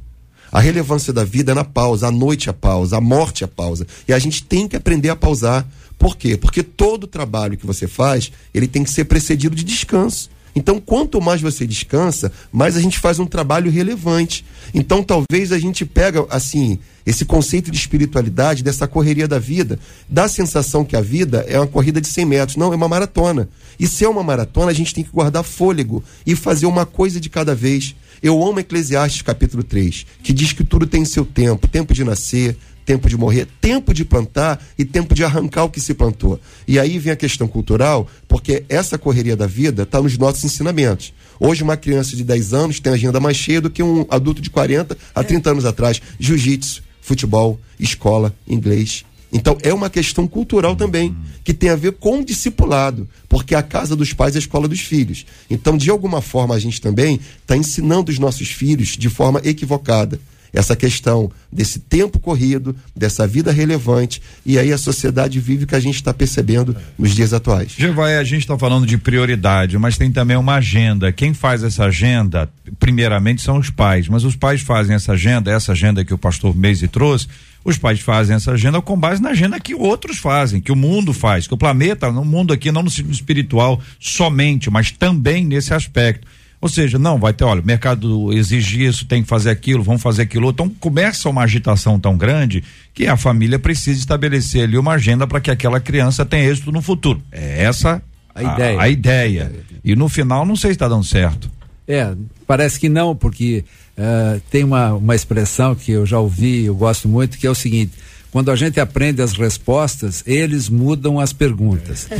A 0.51 0.59
relevância 0.59 1.11
da 1.11 1.23
vida 1.23 1.51
é 1.51 1.55
na 1.55 1.65
pausa, 1.65 2.07
a 2.07 2.11
noite 2.11 2.47
é 2.47 2.51
a 2.51 2.53
pausa, 2.53 2.97
a 2.97 3.01
morte 3.01 3.43
é 3.43 3.45
a 3.45 3.47
pausa. 3.47 3.85
E 4.07 4.13
a 4.13 4.19
gente 4.19 4.43
tem 4.43 4.67
que 4.67 4.75
aprender 4.75 5.09
a 5.09 5.15
pausar. 5.15 5.67
Por 5.99 6.15
quê? 6.15 6.37
Porque 6.37 6.63
todo 6.63 7.07
trabalho 7.07 7.57
que 7.57 7.65
você 7.65 7.87
faz, 7.87 8.31
ele 8.53 8.67
tem 8.67 8.83
que 8.83 8.91
ser 8.91 9.05
precedido 9.05 9.55
de 9.55 9.63
descanso. 9.63 10.29
Então, 10.55 10.79
quanto 10.79 11.19
mais 11.19 11.41
você 11.41 11.67
descansa, 11.67 12.31
mais 12.51 12.77
a 12.77 12.81
gente 12.81 12.97
faz 12.97 13.19
um 13.19 13.25
trabalho 13.25 13.69
relevante. 13.69 14.45
Então, 14.73 15.03
talvez 15.03 15.51
a 15.51 15.59
gente 15.59 15.85
pega, 15.85 16.25
assim, 16.29 16.79
esse 17.05 17.25
conceito 17.25 17.69
de 17.69 17.77
espiritualidade, 17.77 18.63
dessa 18.63 18.87
correria 18.87 19.27
da 19.27 19.37
vida, 19.37 19.77
dá 20.09 20.23
a 20.23 20.29
sensação 20.29 20.85
que 20.85 20.95
a 20.95 21.01
vida 21.01 21.45
é 21.47 21.59
uma 21.59 21.67
corrida 21.67 21.99
de 21.99 22.07
100 22.07 22.25
metros. 22.25 22.55
Não, 22.55 22.71
é 22.71 22.75
uma 22.75 22.87
maratona. 22.87 23.49
E 23.77 23.85
se 23.85 24.05
é 24.05 24.09
uma 24.09 24.23
maratona, 24.23 24.71
a 24.71 24.73
gente 24.73 24.93
tem 24.93 25.03
que 25.03 25.11
guardar 25.11 25.43
fôlego 25.43 26.01
e 26.25 26.35
fazer 26.35 26.65
uma 26.65 26.85
coisa 26.85 27.19
de 27.19 27.29
cada 27.29 27.53
vez. 27.53 27.93
Eu 28.23 28.41
amo 28.41 28.59
Eclesiastes 28.59 29.21
capítulo 29.21 29.61
3, 29.61 30.05
que 30.23 30.31
diz 30.31 30.53
que 30.53 30.63
tudo 30.63 30.87
tem 30.87 31.03
seu 31.03 31.25
tempo, 31.25 31.67
tempo 31.67 31.93
de 31.93 32.03
nascer, 32.03 32.57
tempo 32.85 33.09
de 33.09 33.17
morrer, 33.17 33.47
tempo 33.59 33.93
de 33.93 34.05
plantar 34.05 34.63
e 34.77 34.85
tempo 34.85 35.15
de 35.15 35.23
arrancar 35.23 35.63
o 35.63 35.69
que 35.69 35.81
se 35.81 35.93
plantou. 35.93 36.39
E 36.67 36.79
aí 36.79 36.99
vem 36.99 37.11
a 37.11 37.15
questão 37.15 37.47
cultural, 37.47 38.07
porque 38.27 38.63
essa 38.69 38.97
correria 38.97 39.35
da 39.35 39.47
vida 39.47 39.83
está 39.83 40.01
nos 40.01 40.17
nossos 40.17 40.43
ensinamentos. 40.43 41.13
Hoje, 41.39 41.63
uma 41.63 41.75
criança 41.75 42.15
de 42.15 42.23
10 42.23 42.53
anos 42.53 42.79
tem 42.79 42.93
agenda 42.93 43.19
mais 43.19 43.35
cheia 43.35 43.59
do 43.59 43.69
que 43.69 43.83
um 43.83 44.05
adulto 44.09 44.41
de 44.41 44.49
40 44.49 44.97
a 45.13 45.23
30 45.23 45.51
anos 45.51 45.65
atrás. 45.65 46.01
Jiu-jitsu, 46.19 46.83
futebol, 47.01 47.59
escola, 47.79 48.33
inglês. 48.47 49.03
Então, 49.33 49.57
é 49.63 49.73
uma 49.73 49.89
questão 49.89 50.27
cultural 50.27 50.77
também, 50.77 51.13
que 51.43 51.53
tem 51.53 51.69
a 51.69 51.75
ver 51.75 51.93
com 51.93 52.19
o 52.19 52.25
discipulado, 52.25 53.09
porque 53.27 53.53
a 53.53 53.61
casa 53.61 53.93
dos 53.93 54.13
pais 54.13 54.35
é 54.35 54.37
a 54.37 54.39
escola 54.39 54.65
dos 54.65 54.79
filhos. 54.79 55.25
Então, 55.49 55.75
de 55.75 55.89
alguma 55.89 56.21
forma, 56.21 56.55
a 56.55 56.59
gente 56.59 56.79
também 56.79 57.19
está 57.41 57.57
ensinando 57.57 58.11
os 58.11 58.19
nossos 58.19 58.47
filhos 58.47 58.89
de 58.89 59.09
forma 59.09 59.41
equivocada 59.43 60.21
essa 60.55 60.75
questão 60.75 61.29
desse 61.51 61.79
tempo 61.79 62.17
corrido, 62.17 62.75
dessa 62.95 63.27
vida 63.27 63.51
relevante, 63.51 64.21
e 64.45 64.57
aí 64.57 64.71
a 64.71 64.77
sociedade 64.77 65.39
vive 65.39 65.65
que 65.65 65.75
a 65.75 65.79
gente 65.79 65.95
está 65.95 66.13
percebendo 66.13 66.75
nos 66.97 67.13
dias 67.13 67.33
atuais. 67.33 67.73
Jevaé, 67.77 68.17
a 68.17 68.23
gente 68.23 68.41
está 68.41 68.57
falando 68.57 68.87
de 68.87 68.97
prioridade, 68.97 69.77
mas 69.77 69.97
tem 69.97 70.11
também 70.11 70.37
uma 70.37 70.55
agenda. 70.55 71.11
Quem 71.11 71.33
faz 71.33 71.61
essa 71.61 71.83
agenda, 71.85 72.49
primeiramente, 72.79 73.41
são 73.41 73.57
os 73.57 73.69
pais, 73.69 74.07
mas 74.07 74.23
os 74.23 74.35
pais 74.35 74.61
fazem 74.61 74.95
essa 74.95 75.11
agenda, 75.11 75.51
essa 75.51 75.73
agenda 75.73 76.05
que 76.05 76.13
o 76.13 76.17
pastor 76.17 76.55
Meise 76.55 76.87
trouxe, 76.87 77.27
os 77.65 77.77
pais 77.77 77.99
fazem 77.99 78.35
essa 78.35 78.51
agenda 78.51 78.81
com 78.81 78.97
base 78.97 79.21
na 79.21 79.31
agenda 79.31 79.59
que 79.59 79.75
outros 79.75 80.19
fazem, 80.19 80.61
que 80.61 80.71
o 80.71 80.75
mundo 80.75 81.11
faz, 81.11 81.47
que 81.47 81.53
o 81.53 81.57
planeta, 81.57 82.11
no 82.11 82.23
mundo 82.23 82.53
aqui, 82.53 82.71
não 82.71 82.83
no 82.83 82.89
sentido 82.89 83.11
espiritual 83.11 83.81
somente, 83.99 84.69
mas 84.69 84.91
também 84.91 85.43
nesse 85.43 85.73
aspecto. 85.73 86.25
Ou 86.65 86.69
seja, 86.69 86.97
não, 86.97 87.19
vai 87.19 87.31
ter, 87.31 87.43
olha, 87.43 87.61
o 87.61 87.63
mercado 87.63 88.33
exige 88.33 88.83
isso, 88.83 89.05
tem 89.05 89.21
que 89.21 89.29
fazer 89.29 89.51
aquilo, 89.51 89.83
vamos 89.83 90.01
fazer 90.01 90.23
aquilo. 90.23 90.49
Então 90.49 90.67
começa 90.67 91.29
uma 91.29 91.43
agitação 91.43 91.99
tão 91.99 92.17
grande 92.17 92.63
que 92.91 93.05
a 93.05 93.15
família 93.15 93.59
precisa 93.59 93.99
estabelecer 93.99 94.63
ali 94.63 94.75
uma 94.75 94.93
agenda 94.93 95.27
para 95.27 95.39
que 95.39 95.51
aquela 95.51 95.79
criança 95.79 96.25
tenha 96.25 96.49
êxito 96.49 96.71
no 96.71 96.81
futuro. 96.81 97.21
É 97.31 97.65
essa 97.65 98.01
a, 98.33 98.39
a 98.39 98.43
ideia. 98.55 98.81
A 98.81 98.89
ideia. 98.89 99.51
E 99.83 99.95
no 99.95 100.09
final 100.09 100.43
não 100.43 100.55
sei 100.55 100.71
se 100.71 100.77
está 100.77 100.87
dando 100.87 101.03
certo. 101.03 101.51
É, 101.87 102.11
parece 102.47 102.79
que 102.79 102.89
não, 102.89 103.15
porque 103.15 103.63
uh, 103.95 104.41
tem 104.49 104.63
uma, 104.63 104.93
uma 104.93 105.13
expressão 105.13 105.75
que 105.75 105.91
eu 105.91 106.03
já 106.03 106.17
ouvi, 106.17 106.65
eu 106.65 106.73
gosto 106.73 107.07
muito, 107.07 107.37
que 107.37 107.45
é 107.45 107.51
o 107.51 107.53
seguinte: 107.53 107.91
quando 108.35 108.51
a 108.51 108.55
gente 108.57 108.81
aprende 108.81 109.21
as 109.21 109.31
respostas, 109.31 110.21
eles 110.27 110.67
mudam 110.67 111.21
as 111.21 111.31
perguntas. 111.31 112.09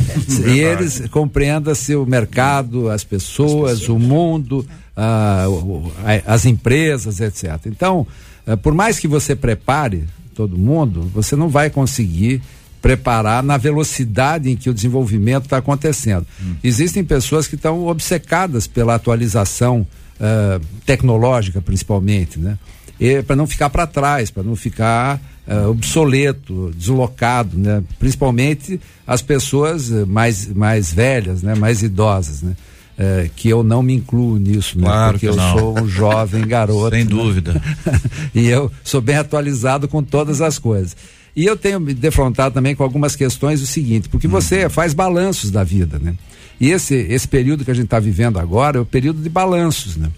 É. 0.46 0.50
e 0.50 0.60
eles 0.60 1.02
compreendam-se 1.10 1.94
o 1.94 2.06
mercado, 2.06 2.88
as 2.88 3.04
pessoas, 3.04 3.72
as 3.72 3.78
pessoas. 3.80 3.88
o 3.88 3.98
mundo, 3.98 4.66
ah, 4.96 5.44
as 6.24 6.46
empresas, 6.46 7.20
etc. 7.20 7.66
Então, 7.66 8.06
ah, 8.46 8.56
por 8.56 8.72
mais 8.72 8.98
que 8.98 9.06
você 9.06 9.36
prepare 9.36 10.04
todo 10.34 10.56
mundo, 10.56 11.02
você 11.12 11.36
não 11.36 11.50
vai 11.50 11.68
conseguir 11.68 12.40
preparar 12.80 13.42
na 13.42 13.58
velocidade 13.58 14.50
em 14.50 14.56
que 14.56 14.70
o 14.70 14.74
desenvolvimento 14.74 15.44
está 15.44 15.58
acontecendo. 15.58 16.26
Hum. 16.42 16.54
Existem 16.64 17.04
pessoas 17.04 17.46
que 17.46 17.56
estão 17.56 17.86
obcecadas 17.88 18.66
pela 18.66 18.94
atualização 18.94 19.86
uh, 20.18 20.64
tecnológica, 20.86 21.60
principalmente, 21.60 22.38
né? 22.38 22.58
Para 23.26 23.36
não 23.36 23.46
ficar 23.46 23.68
para 23.68 23.86
trás, 23.86 24.30
para 24.30 24.42
não 24.42 24.56
ficar 24.56 25.20
uh, 25.46 25.70
obsoleto, 25.70 26.72
deslocado, 26.76 27.56
né? 27.56 27.82
Principalmente 27.98 28.80
as 29.06 29.22
pessoas 29.22 29.90
eh, 29.90 30.04
mais, 30.04 30.52
mais 30.52 30.92
velhas, 30.92 31.42
né? 31.42 31.54
Mais 31.54 31.82
idosas, 31.82 32.42
né? 32.42 32.56
Uh, 32.98 33.30
que 33.36 33.48
eu 33.48 33.62
não 33.62 33.82
me 33.82 33.94
incluo 33.94 34.38
nisso, 34.38 34.78
né? 34.78 34.86
Claro 34.86 35.12
Porque 35.12 35.28
eu 35.28 35.36
não. 35.36 35.58
sou 35.58 35.78
um 35.78 35.88
jovem 35.88 36.42
garoto. 36.48 36.90
Sem 36.90 37.04
né? 37.04 37.10
dúvida. 37.10 37.62
e 38.34 38.46
eu 38.48 38.70
sou 38.82 39.00
bem 39.00 39.16
atualizado 39.16 39.86
com 39.86 40.02
todas 40.02 40.40
as 40.40 40.58
coisas. 40.58 40.96
E 41.34 41.44
eu 41.44 41.56
tenho 41.56 41.78
me 41.78 41.92
defrontado 41.92 42.54
também 42.54 42.74
com 42.74 42.82
algumas 42.82 43.14
questões 43.14 43.60
do 43.60 43.66
seguinte, 43.66 44.08
porque 44.08 44.26
você 44.26 44.70
faz 44.70 44.94
balanços 44.94 45.50
da 45.50 45.62
vida, 45.62 45.98
né? 45.98 46.14
E 46.58 46.70
esse, 46.70 46.94
esse 46.94 47.28
período 47.28 47.64
que 47.64 47.70
a 47.70 47.74
gente 47.74 47.84
está 47.84 48.00
vivendo 48.00 48.38
agora 48.38 48.78
é 48.78 48.80
o 48.80 48.86
período 48.86 49.22
de 49.22 49.28
balanços, 49.28 49.96
né? 49.96 50.10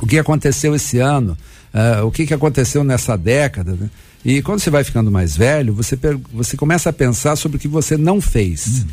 O 0.00 0.06
que 0.06 0.18
aconteceu 0.18 0.74
esse 0.74 0.98
ano, 0.98 1.36
ah, 1.74 2.02
o 2.04 2.10
que, 2.10 2.26
que 2.26 2.32
aconteceu 2.32 2.82
nessa 2.82 3.16
década, 3.16 3.72
né? 3.72 3.90
E 4.28 4.42
quando 4.42 4.60
você 4.60 4.68
vai 4.68 4.84
ficando 4.84 5.10
mais 5.10 5.34
velho, 5.34 5.72
você, 5.72 5.98
você 6.30 6.54
começa 6.54 6.90
a 6.90 6.92
pensar 6.92 7.34
sobre 7.34 7.56
o 7.56 7.58
que 7.58 7.66
você 7.66 7.96
não 7.96 8.20
fez. 8.20 8.84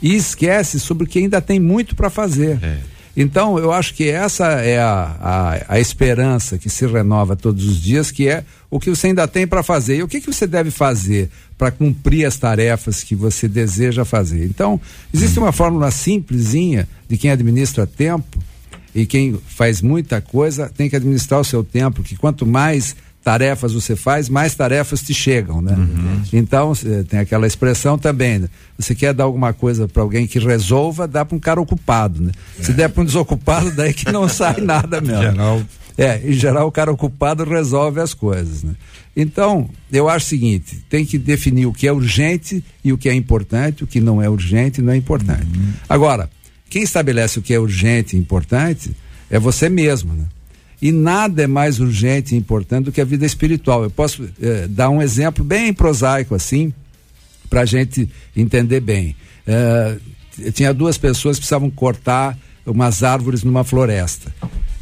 E 0.00 0.14
esquece 0.14 0.78
sobre 0.78 1.02
o 1.02 1.06
que 1.08 1.18
ainda 1.18 1.40
tem 1.40 1.58
muito 1.58 1.96
para 1.96 2.08
fazer. 2.08 2.60
Então, 3.16 3.58
eu 3.58 3.72
acho 3.72 3.94
que 3.94 4.08
essa 4.08 4.46
é 4.60 4.78
a, 4.78 5.16
a, 5.20 5.74
a 5.74 5.80
esperança 5.80 6.56
que 6.56 6.70
se 6.70 6.86
renova 6.86 7.34
todos 7.34 7.66
os 7.66 7.82
dias, 7.82 8.12
que 8.12 8.28
é 8.28 8.44
o 8.70 8.78
que 8.78 8.88
você 8.88 9.08
ainda 9.08 9.26
tem 9.26 9.44
para 9.44 9.60
fazer. 9.60 9.96
E 9.96 10.02
o 10.04 10.08
que, 10.08 10.20
que 10.20 10.32
você 10.32 10.46
deve 10.46 10.70
fazer 10.70 11.30
para 11.58 11.72
cumprir 11.72 12.24
as 12.24 12.36
tarefas 12.36 13.02
que 13.02 13.16
você 13.16 13.48
deseja 13.48 14.04
fazer? 14.04 14.44
Então, 14.44 14.80
existe 15.12 15.36
uma 15.36 15.50
fórmula 15.50 15.90
simplesinha 15.90 16.86
de 17.08 17.18
quem 17.18 17.32
administra 17.32 17.88
tempo 17.88 18.38
e 18.94 19.04
quem 19.04 19.36
faz 19.48 19.82
muita 19.82 20.20
coisa 20.20 20.70
tem 20.74 20.88
que 20.88 20.94
administrar 20.94 21.40
o 21.40 21.44
seu 21.44 21.64
tempo, 21.64 22.04
que 22.04 22.14
quanto 22.14 22.46
mais 22.46 22.94
tarefas 23.26 23.72
você 23.72 23.96
faz, 23.96 24.28
mais 24.28 24.54
tarefas 24.54 25.02
te 25.02 25.12
chegam, 25.12 25.60
né? 25.60 25.74
Então, 26.32 26.72
eh, 26.86 27.02
tem 27.02 27.18
aquela 27.18 27.44
expressão 27.44 27.98
também, 27.98 28.38
né? 28.38 28.48
Você 28.78 28.94
quer 28.94 29.12
dar 29.12 29.24
alguma 29.24 29.52
coisa 29.52 29.88
para 29.88 30.00
alguém 30.00 30.28
que 30.28 30.38
resolva, 30.38 31.08
dá 31.08 31.24
para 31.24 31.36
um 31.36 31.40
cara 31.40 31.60
ocupado, 31.60 32.22
né? 32.22 32.30
Se 32.60 32.72
der 32.72 32.88
para 32.88 33.02
um 33.02 33.04
desocupado, 33.04 33.72
daí 33.72 33.92
que 33.92 34.12
não 34.12 34.28
sai 34.28 34.60
nada 34.60 35.00
mesmo. 35.00 35.22
Geral. 35.22 35.60
É, 35.98 36.20
em 36.24 36.34
geral 36.34 36.68
o 36.68 36.70
cara 36.70 36.92
ocupado 36.92 37.42
resolve 37.42 37.98
as 38.00 38.14
coisas, 38.14 38.62
né? 38.62 38.74
Então, 39.16 39.68
eu 39.90 40.08
acho 40.08 40.26
o 40.26 40.28
seguinte, 40.28 40.84
tem 40.88 41.04
que 41.04 41.18
definir 41.18 41.66
o 41.66 41.72
que 41.72 41.88
é 41.88 41.92
urgente 41.92 42.62
e 42.84 42.92
o 42.92 42.98
que 42.98 43.08
é 43.08 43.14
importante, 43.14 43.82
o 43.82 43.88
que 43.88 44.00
não 44.00 44.22
é 44.22 44.30
urgente 44.30 44.80
e 44.80 44.84
não 44.84 44.92
é 44.92 44.96
importante. 44.96 45.48
Agora, 45.88 46.30
quem 46.70 46.84
estabelece 46.84 47.40
o 47.40 47.42
que 47.42 47.52
é 47.52 47.58
urgente 47.58 48.14
e 48.14 48.20
importante 48.20 48.94
é 49.28 49.36
você 49.36 49.68
mesmo, 49.68 50.14
né? 50.14 50.26
E 50.80 50.92
nada 50.92 51.42
é 51.42 51.46
mais 51.46 51.80
urgente 51.80 52.34
e 52.34 52.38
importante 52.38 52.86
do 52.86 52.92
que 52.92 53.00
a 53.00 53.04
vida 53.04 53.24
espiritual. 53.24 53.82
Eu 53.82 53.90
posso 53.90 54.28
eh, 54.40 54.66
dar 54.68 54.90
um 54.90 55.00
exemplo 55.00 55.42
bem 55.42 55.72
prosaico 55.72 56.34
assim, 56.34 56.72
para 57.48 57.62
a 57.62 57.64
gente 57.64 58.08
entender 58.36 58.80
bem. 58.80 59.16
Eh, 59.46 59.96
tinha 60.52 60.74
duas 60.74 60.98
pessoas 60.98 61.36
que 61.36 61.40
precisavam 61.40 61.70
cortar 61.70 62.36
umas 62.66 63.02
árvores 63.02 63.42
numa 63.42 63.64
floresta. 63.64 64.34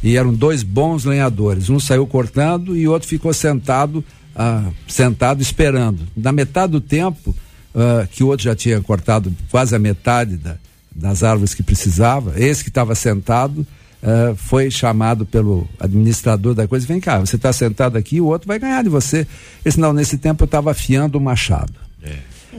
E 0.03 0.17
eram 0.17 0.33
dois 0.33 0.63
bons 0.63 1.05
lenhadores. 1.05 1.69
Um 1.69 1.79
saiu 1.79 2.05
cortando 2.05 2.75
e 2.75 2.87
o 2.87 2.91
outro 2.91 3.07
ficou 3.07 3.33
sentado, 3.33 4.03
ah, 4.35 4.69
sentado 4.87 5.41
esperando. 5.41 6.01
Na 6.15 6.31
metade 6.31 6.73
do 6.73 6.81
tempo, 6.81 7.35
ah, 7.73 8.07
que 8.11 8.23
o 8.23 8.27
outro 8.27 8.43
já 8.43 8.55
tinha 8.55 8.81
cortado 8.81 9.33
quase 9.49 9.75
a 9.75 9.79
metade 9.79 10.35
da, 10.35 10.57
das 10.93 11.23
árvores 11.23 11.53
que 11.53 11.63
precisava, 11.63 12.33
esse 12.39 12.63
que 12.63 12.69
estava 12.69 12.95
sentado 12.95 13.65
ah, 14.05 14.35
foi 14.35 14.69
chamado 14.69 15.25
pelo 15.25 15.67
administrador 15.79 16.53
da 16.53 16.67
coisa, 16.67 16.85
vem 16.85 16.99
cá, 16.99 17.19
você 17.19 17.37
está 17.37 17.51
sentado 17.51 17.97
aqui, 17.97 18.21
o 18.21 18.25
outro 18.25 18.47
vai 18.47 18.59
ganhar 18.59 18.83
de 18.83 18.89
você. 18.89 19.17
Ele 19.17 19.27
disse, 19.65 19.79
não, 19.79 19.91
nesse 19.91 20.19
tempo 20.19 20.43
eu 20.43 20.45
estava 20.45 20.69
afiando 20.69 21.17
o 21.17 21.21
machado. 21.21 21.73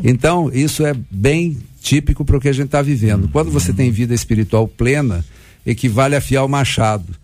Então, 0.03 0.51
isso 0.53 0.85
é 0.85 0.93
bem 1.09 1.57
típico 1.81 2.25
para 2.25 2.37
o 2.37 2.41
que 2.41 2.49
a 2.49 2.53
gente 2.53 2.67
está 2.67 2.83
vivendo. 2.83 3.29
Quando 3.29 3.51
você 3.51 3.73
tem 3.73 3.93
vida 3.93 4.13
espiritual 4.13 4.67
plena, 4.67 5.25
equivale 5.65 6.17
a 6.17 6.19
afiar 6.19 6.45
o 6.45 6.49
machado. 6.49 7.15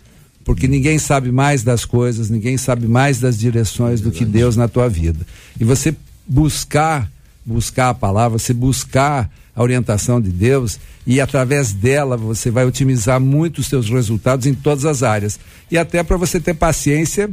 Porque 0.44 0.68
ninguém 0.68 0.98
sabe 0.98 1.32
mais 1.32 1.64
das 1.64 1.84
coisas, 1.84 2.30
ninguém 2.30 2.56
sabe 2.56 2.86
mais 2.86 3.18
das 3.18 3.36
direções 3.36 4.00
do 4.00 4.10
que 4.12 4.24
Deus 4.24 4.56
na 4.56 4.68
tua 4.68 4.88
vida. 4.88 5.26
E 5.60 5.64
você 5.64 5.94
buscar, 6.26 7.10
buscar 7.44 7.90
a 7.90 7.94
palavra, 7.94 8.38
você 8.38 8.54
buscar 8.54 9.28
a 9.54 9.62
orientação 9.62 10.20
de 10.20 10.30
Deus 10.30 10.78
e 11.06 11.20
através 11.20 11.72
dela 11.72 12.16
você 12.16 12.50
vai 12.50 12.64
otimizar 12.64 13.20
muito 13.20 13.58
os 13.58 13.66
seus 13.66 13.88
resultados 13.90 14.46
em 14.46 14.54
todas 14.54 14.84
as 14.84 15.02
áreas. 15.02 15.38
E 15.70 15.76
até 15.76 16.02
para 16.02 16.16
você 16.16 16.40
ter 16.40 16.54
paciência 16.54 17.28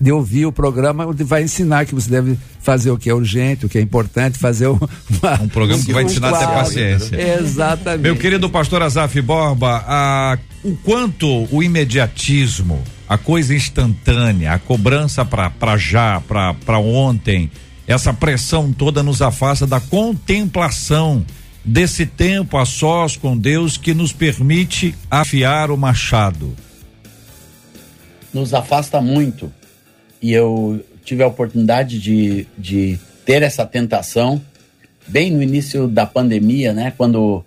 de 0.00 0.10
ouvir 0.10 0.44
o 0.46 0.50
programa 0.50 1.06
onde 1.06 1.22
vai 1.22 1.44
ensinar 1.44 1.84
que 1.86 1.94
você 1.94 2.10
deve 2.10 2.36
fazer 2.60 2.90
o 2.90 2.96
que 2.98 3.08
é 3.08 3.14
urgente, 3.14 3.64
o 3.64 3.68
que 3.68 3.78
é 3.78 3.80
importante, 3.80 4.38
fazer 4.38 4.66
um, 4.68 4.78
uma- 5.22 5.40
Um 5.42 5.48
programa 5.48 5.82
que 5.84 5.92
vai 5.92 6.02
ensinar 6.04 6.30
a 6.34 6.38
ter 6.38 6.46
paciência. 6.46 7.38
Exatamente. 7.38 8.02
Meu 8.02 8.16
querido 8.16 8.50
pastor 8.50 8.82
Azaf 8.82 9.20
Borba, 9.20 9.84
a- 9.86 10.38
o 10.64 10.74
quanto 10.78 11.46
o 11.54 11.62
imediatismo, 11.62 12.82
a 13.08 13.16
coisa 13.16 13.54
instantânea, 13.54 14.52
a 14.54 14.58
cobrança 14.58 15.24
para 15.24 15.76
já, 15.76 16.20
para 16.26 16.78
ontem, 16.78 17.50
essa 17.86 18.12
pressão 18.12 18.72
toda 18.72 19.02
nos 19.02 19.20
afasta 19.20 19.66
da 19.66 19.80
contemplação 19.80 21.24
desse 21.64 22.04
tempo 22.04 22.58
a 22.58 22.64
sós 22.64 23.16
com 23.16 23.36
Deus 23.36 23.76
que 23.76 23.94
nos 23.94 24.12
permite 24.12 24.94
afiar 25.10 25.70
o 25.70 25.76
machado. 25.76 26.54
nos 28.32 28.52
afasta 28.52 29.00
muito. 29.00 29.52
E 30.20 30.32
eu 30.32 30.84
tive 31.04 31.22
a 31.22 31.26
oportunidade 31.26 32.00
de, 32.00 32.46
de 32.58 32.98
ter 33.24 33.42
essa 33.42 33.64
tentação 33.64 34.42
bem 35.06 35.30
no 35.30 35.42
início 35.42 35.86
da 35.86 36.04
pandemia, 36.06 36.72
né? 36.72 36.92
Quando, 36.96 37.44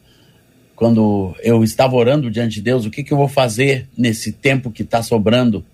quando 0.76 1.36
eu 1.42 1.64
estava 1.64 1.96
orando 1.96 2.32
diante 2.32 2.56
de 2.56 2.62
Deus, 2.62 2.86
o 2.86 2.90
que, 2.90 3.04
que 3.04 3.12
eu 3.12 3.18
vou 3.18 3.28
fazer 3.28 3.88
nesse 3.98 4.32
tempo 4.32 4.72
que 4.72 4.84
está 4.84 5.02
sobrando, 5.04 5.66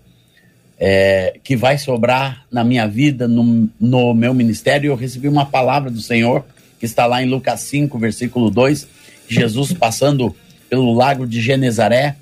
é, 0.78 1.38
que 1.42 1.56
vai 1.56 1.78
sobrar 1.78 2.44
na 2.50 2.64
minha 2.64 2.86
vida, 2.86 3.28
no, 3.28 3.68
no 3.78 4.14
meu 4.14 4.34
ministério? 4.34 4.88
Eu 4.88 4.96
recebi 4.96 5.28
uma 5.28 5.46
palavra 5.46 5.90
do 5.90 6.00
Senhor, 6.00 6.44
que 6.78 6.86
está 6.86 7.06
lá 7.06 7.22
em 7.22 7.28
Lucas 7.28 7.60
5, 7.60 7.98
versículo 7.98 8.50
2, 8.50 8.86
Jesus 9.28 9.72
passando 9.72 10.34
pelo 10.68 10.92
lago 10.92 11.26
de 11.26 11.40
Genezaré, 11.40 12.16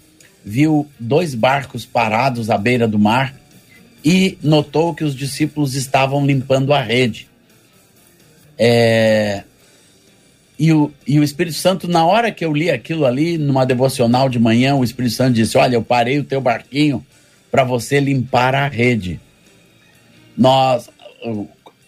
viu 0.44 0.88
dois 0.98 1.34
barcos 1.34 1.86
parados 1.86 2.50
à 2.50 2.58
beira 2.58 2.86
do 2.86 2.98
mar 2.98 3.34
e 4.04 4.36
notou 4.42 4.94
que 4.94 5.04
os 5.04 5.14
discípulos 5.14 5.74
estavam 5.74 6.26
limpando 6.26 6.72
a 6.72 6.80
rede. 6.80 7.28
É, 8.58 9.44
E, 10.58 10.72
o, 10.72 10.92
e 11.06 11.18
o 11.18 11.24
Espírito 11.24 11.56
Santo, 11.56 11.88
na 11.88 12.04
hora 12.04 12.30
que 12.30 12.44
eu 12.44 12.52
li 12.52 12.70
aquilo 12.70 13.06
ali, 13.06 13.38
numa 13.38 13.64
devocional 13.64 14.28
de 14.28 14.38
manhã, 14.38 14.74
o 14.74 14.84
Espírito 14.84 15.14
Santo 15.14 15.32
disse: 15.32 15.56
Olha, 15.56 15.76
eu 15.76 15.82
parei 15.82 16.18
o 16.18 16.24
teu 16.24 16.40
barquinho 16.40 17.04
para 17.52 17.64
você 17.64 18.00
limpar 18.00 18.54
a 18.54 18.66
rede. 18.66 19.20
Nós, 20.34 20.88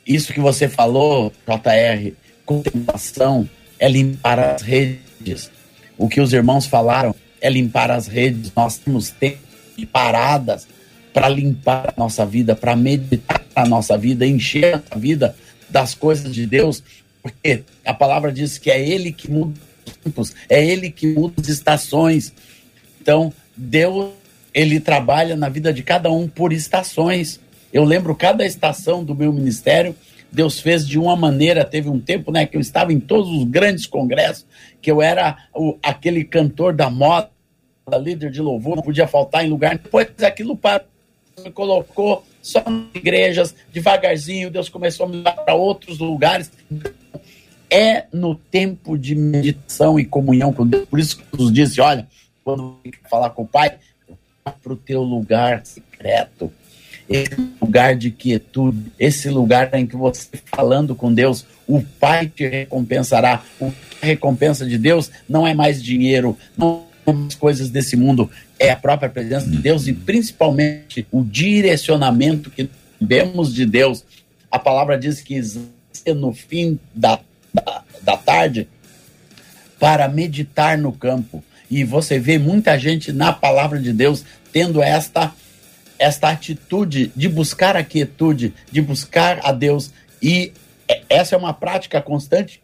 isso 0.07 0.31
que 0.31 0.39
você 0.39 0.69
falou, 0.69 1.33
JR, 1.49 2.13
contemplação, 2.45 3.49
é 3.79 3.89
limpar 3.89 4.39
as 4.39 4.61
redes. 4.61 5.51
O 5.97 6.07
que 6.07 6.21
os 6.21 6.35
irmãos 6.35 6.67
falaram 6.67 7.15
é 7.41 7.49
limpar 7.49 7.91
as 7.91 8.07
redes. 8.07 8.53
Nós 8.55 8.77
temos 8.77 9.09
tempo 9.09 9.39
de 9.75 9.87
paradas 9.87 10.69
para 11.15 11.31
limpar 11.31 11.95
a 11.97 12.01
nossa 12.01 12.27
vida, 12.27 12.55
para 12.55 12.77
meditar 12.77 13.43
a 13.57 13.65
nossa 13.67 13.97
vida, 13.97 14.27
encher 14.27 14.83
a 14.91 14.99
vida 14.99 15.35
das 15.71 15.95
coisas 15.95 16.35
de 16.35 16.45
Deus, 16.45 16.83
porque 17.23 17.63
a 17.85 17.95
palavra 17.95 18.31
diz 18.31 18.59
que 18.59 18.71
é 18.71 18.87
Ele 18.87 19.13
que 19.13 19.31
muda 19.31 19.59
os 19.87 19.97
tempos, 19.97 20.35
é 20.47 20.63
Ele 20.63 20.91
que 20.91 21.07
muda 21.07 21.41
as 21.41 21.49
estações. 21.49 22.35
Então, 23.01 23.33
Deus, 23.57 24.11
Ele 24.55 24.79
trabalha 24.79 25.37
na 25.37 25.49
vida 25.49 25.73
de 25.73 25.83
cada 25.83 26.11
um 26.11 26.29
por 26.29 26.53
estações. 26.53 27.41
Eu 27.73 27.83
lembro 27.85 28.15
cada 28.15 28.47
estação 28.47 29.05
do 29.05 29.15
meu 29.15 29.33
ministério, 29.33 29.97
Deus 30.31 30.61
fez 30.61 30.87
de 30.87 30.99
uma 30.99 31.17
maneira. 31.17 31.65
Teve 31.65 31.89
um 31.89 32.01
tempo, 32.01 32.31
né, 32.31 32.47
que 32.47 32.57
eu 32.57 32.61
estava 32.61 32.93
em 32.93 33.01
todos 33.01 33.29
os 33.31 33.45
grandes 33.45 33.87
congressos, 33.87 34.47
que 34.81 34.91
eu 34.91 35.03
era 35.03 35.37
o, 35.55 35.77
aquele 35.83 36.25
cantor 36.25 36.73
da 36.73 36.89
moda, 36.89 37.31
líder 38.01 38.31
de 38.31 38.41
louvor, 38.41 38.77
não 38.77 38.83
podia 38.83 39.07
faltar 39.07 39.45
em 39.45 39.49
lugar. 39.49 39.77
Depois 39.77 40.09
aquilo 40.23 40.57
parou, 40.57 40.87
me 41.43 41.51
colocou 41.51 42.25
só 42.41 42.63
em 42.69 42.89
igrejas, 42.95 43.55
devagarzinho, 43.73 44.51
Deus 44.51 44.69
começou 44.69 45.07
a 45.07 45.09
me 45.09 45.17
levar 45.17 45.33
para 45.33 45.55
outros 45.55 45.99
lugares. 45.99 46.51
É 47.71 48.05
no 48.13 48.35
tempo 48.35 48.97
de 48.97 49.15
meditação 49.15 49.99
e 49.99 50.05
comunhão 50.05 50.53
com 50.53 50.67
Deus. 50.67 50.87
Por 50.87 51.01
isso 51.01 51.17
que 51.17 51.25
Jesus 51.33 51.53
disse: 51.53 51.81
olha, 51.81 52.07
quando 52.45 52.79
falar 53.11 53.31
com 53.31 53.43
o 53.43 53.49
Pai, 53.49 53.79
para 54.45 54.73
o 54.73 54.77
teu 54.77 55.03
lugar 55.03 55.65
secreto 55.65 56.53
esse 57.09 57.37
lugar 57.61 57.97
de 57.97 58.11
quietude, 58.11 58.93
esse 58.99 59.29
lugar 59.29 59.75
em 59.75 59.87
que 59.87 59.97
você 59.97 60.29
falando 60.47 60.95
com 60.95 61.13
Deus, 61.13 61.45
o 61.67 61.83
Pai 61.83 62.27
te 62.27 62.47
recompensará. 62.47 63.43
A 64.03 64.07
recompensa 64.07 64.67
de 64.67 64.79
Deus 64.79 65.11
não 65.29 65.47
é 65.47 65.55
mais 65.55 65.83
dinheiro, 65.83 66.37
não 66.57 66.85
é 67.07 67.13
mais 67.13 67.35
coisas 67.35 67.71
desse 67.71 67.97
mundo, 67.97 68.31
é 68.59 68.71
a 68.71 68.77
própria 68.77 69.09
presença 69.09 69.49
de 69.49 69.59
Deus 69.59 69.87
e 69.87 69.93
principalmente 69.93 71.07
o 71.11 71.23
direcionamento 71.23 72.51
que 72.51 72.69
vemos 73.01 73.53
de 73.53 73.67
Deus. 73.67 74.05
A 74.51 74.59
palavra 74.59 74.99
diz 74.99 75.21
que 75.21 75.41
no 76.15 76.33
fim 76.33 76.79
da, 76.95 77.21
da, 77.53 77.83
da 78.03 78.17
tarde 78.17 78.69
para 79.79 80.09
meditar 80.09 80.79
no 80.79 80.93
campo. 80.93 81.45
E 81.71 81.85
você 81.85 82.19
vê 82.19 82.39
muita 82.39 82.79
gente 82.79 83.13
na 83.13 83.33
palavra 83.33 83.79
de 83.79 83.93
Deus 83.93 84.25
tendo 84.53 84.83
esta 84.83 85.33
esta 85.97 86.29
atitude 86.29 87.13
de 87.15 87.29
buscar 87.29 87.77
a 87.77 87.85
quietude, 87.85 88.53
de 88.71 88.83
buscar 88.83 89.41
a 89.45 89.53
Deus 89.53 89.93
e 90.21 90.53
é- 90.89 91.03
essa 91.09 91.35
é 91.35 91.39
uma 91.39 91.55
prática 91.55 92.01
constante 92.03 92.61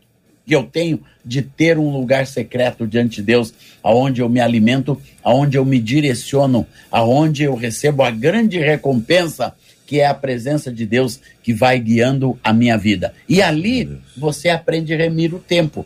que 0.47 0.55
eu 0.55 0.65
tenho 0.65 1.01
de 1.25 1.43
ter 1.43 1.79
um 1.79 1.91
lugar 1.91 2.27
secreto 2.27 2.87
diante 2.87 3.17
de 3.17 3.23
Deus, 3.23 3.55
aonde 3.83 4.21
eu 4.21 4.29
me 4.29 4.41
alimento, 4.41 5.01
aonde 5.23 5.57
eu 5.57 5.65
me 5.65 5.79
direciono, 5.79 6.67
aonde 6.91 7.45
eu 7.45 7.55
recebo 7.55 8.03
a 8.03 8.11
grande 8.11 8.59
recompensa 8.59 9.55
que 9.87 10.01
é 10.01 10.07
a 10.07 10.15
presença 10.15 10.73
de 10.73 10.87
Deus 10.87 11.21
que 11.43 11.53
vai 11.53 11.79
guiando 11.79 12.39
a 12.45 12.53
minha 12.53 12.79
vida. 12.79 13.13
E 13.29 13.43
ali 13.43 13.99
você 14.17 14.49
aprende 14.49 14.95
a 14.95 14.97
remir 14.97 15.35
o 15.35 15.39
tempo. 15.41 15.85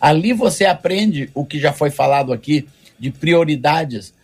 Ali 0.00 0.32
você 0.32 0.64
aprende 0.64 1.30
o 1.34 1.44
que 1.44 1.58
já 1.58 1.72
foi 1.72 1.90
falado 1.90 2.32
aqui 2.32 2.66
de 2.98 3.10
prioridades. 3.10 4.14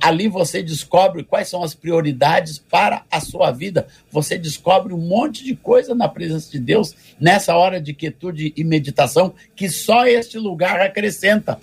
Ali 0.00 0.28
você 0.28 0.62
descobre 0.62 1.24
quais 1.24 1.48
são 1.48 1.62
as 1.62 1.74
prioridades 1.74 2.58
para 2.58 3.04
a 3.10 3.20
sua 3.20 3.50
vida. 3.50 3.86
Você 4.10 4.38
descobre 4.38 4.94
um 4.94 4.98
monte 4.98 5.42
de 5.44 5.56
coisa 5.56 5.94
na 5.94 6.08
presença 6.08 6.50
de 6.50 6.58
Deus 6.58 6.94
nessa 7.18 7.56
hora 7.56 7.80
de 7.80 7.92
quietude 7.92 8.52
e 8.56 8.62
meditação 8.62 9.34
que 9.56 9.68
só 9.68 10.06
este 10.06 10.38
lugar 10.38 10.80
acrescenta 10.80 11.58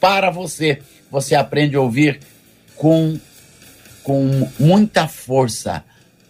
para 0.00 0.30
você. 0.30 0.80
Você 1.10 1.34
aprende 1.34 1.76
a 1.76 1.80
ouvir 1.80 2.20
com, 2.76 3.18
com 4.02 4.48
muita 4.58 5.06
força 5.06 5.84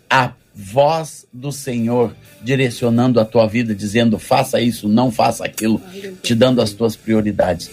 a 0.09 0.33
voz 0.61 1.27
do 1.33 1.51
Senhor 1.51 2.15
direcionando 2.43 3.19
a 3.19 3.25
tua 3.25 3.47
vida, 3.47 3.75
dizendo 3.75 4.19
faça 4.19 4.61
isso, 4.61 4.89
não 4.89 5.11
faça 5.11 5.45
aquilo, 5.45 5.81
te 6.23 6.35
dando 6.35 6.61
as 6.61 6.73
tuas 6.73 6.95
prioridades. 6.95 7.71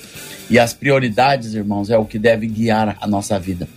E 0.49 0.57
as 0.57 0.73
prioridades, 0.73 1.53
irmãos, 1.53 1.89
é 1.89 1.97
o 1.97 2.05
que 2.05 2.17
deve 2.17 2.47
guiar 2.47 2.97
a 3.01 3.05
nossa 3.07 3.37
vida. 3.37 3.67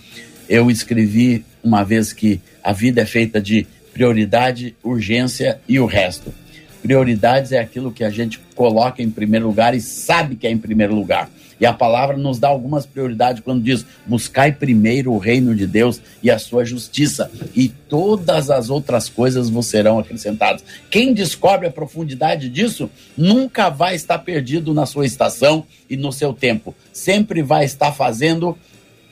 Eu 0.48 0.70
escrevi 0.70 1.44
uma 1.62 1.82
vez 1.82 2.12
que 2.12 2.40
a 2.62 2.72
vida 2.72 3.00
é 3.02 3.06
feita 3.06 3.40
de 3.40 3.66
prioridade, 3.92 4.76
urgência 4.82 5.60
e 5.68 5.80
o 5.80 5.86
resto. 5.86 6.32
Prioridades 6.80 7.52
é 7.52 7.58
aquilo 7.58 7.92
que 7.92 8.04
a 8.04 8.10
gente 8.10 8.38
coloca 8.54 9.02
em 9.02 9.10
primeiro 9.10 9.48
lugar 9.48 9.74
e 9.74 9.80
sabe 9.80 10.36
que 10.36 10.46
é 10.46 10.50
em 10.50 10.58
primeiro 10.58 10.94
lugar. 10.94 11.28
E 11.60 11.66
a 11.66 11.74
palavra 11.74 12.16
nos 12.16 12.38
dá 12.38 12.48
algumas 12.48 12.86
prioridades 12.86 13.42
quando 13.42 13.62
diz: 13.62 13.84
buscai 14.06 14.50
primeiro 14.50 15.12
o 15.12 15.18
reino 15.18 15.54
de 15.54 15.66
Deus 15.66 16.00
e 16.22 16.30
a 16.30 16.38
sua 16.38 16.64
justiça, 16.64 17.30
e 17.54 17.68
todas 17.68 18.50
as 18.50 18.70
outras 18.70 19.08
coisas 19.08 19.50
vos 19.50 19.66
serão 19.66 19.98
acrescentadas. 19.98 20.64
Quem 20.90 21.12
descobre 21.12 21.66
a 21.66 21.70
profundidade 21.70 22.48
disso 22.48 22.88
nunca 23.16 23.68
vai 23.68 23.94
estar 23.94 24.18
perdido 24.20 24.72
na 24.72 24.86
sua 24.86 25.04
estação 25.04 25.66
e 25.88 25.96
no 25.96 26.12
seu 26.12 26.32
tempo. 26.32 26.74
Sempre 26.92 27.42
vai 27.42 27.64
estar 27.64 27.92
fazendo 27.92 28.56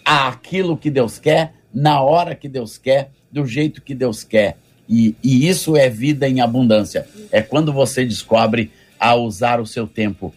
aquilo 0.05 0.77
que 0.77 0.91
Deus 0.91 1.19
quer, 1.19 1.53
na 1.75 2.01
hora 2.01 2.35
que 2.35 2.49
Deus 2.49 2.79
quer, 2.79 3.11
do 3.31 3.45
jeito 3.47 3.83
que 3.83 3.95
Deus 3.95 4.25
quer. 4.25 4.57
E, 4.89 5.15
e 5.23 5.47
isso 5.47 5.77
é 5.77 5.91
vida 5.91 6.27
em 6.27 6.41
abundância. 6.41 7.07
É 7.31 7.43
quando 7.43 7.75
você 7.75 8.07
descobre 8.07 8.71
a 8.99 9.15
usar 9.15 9.61
o 9.61 9.67
seu 9.67 9.87
tempo 9.87 10.35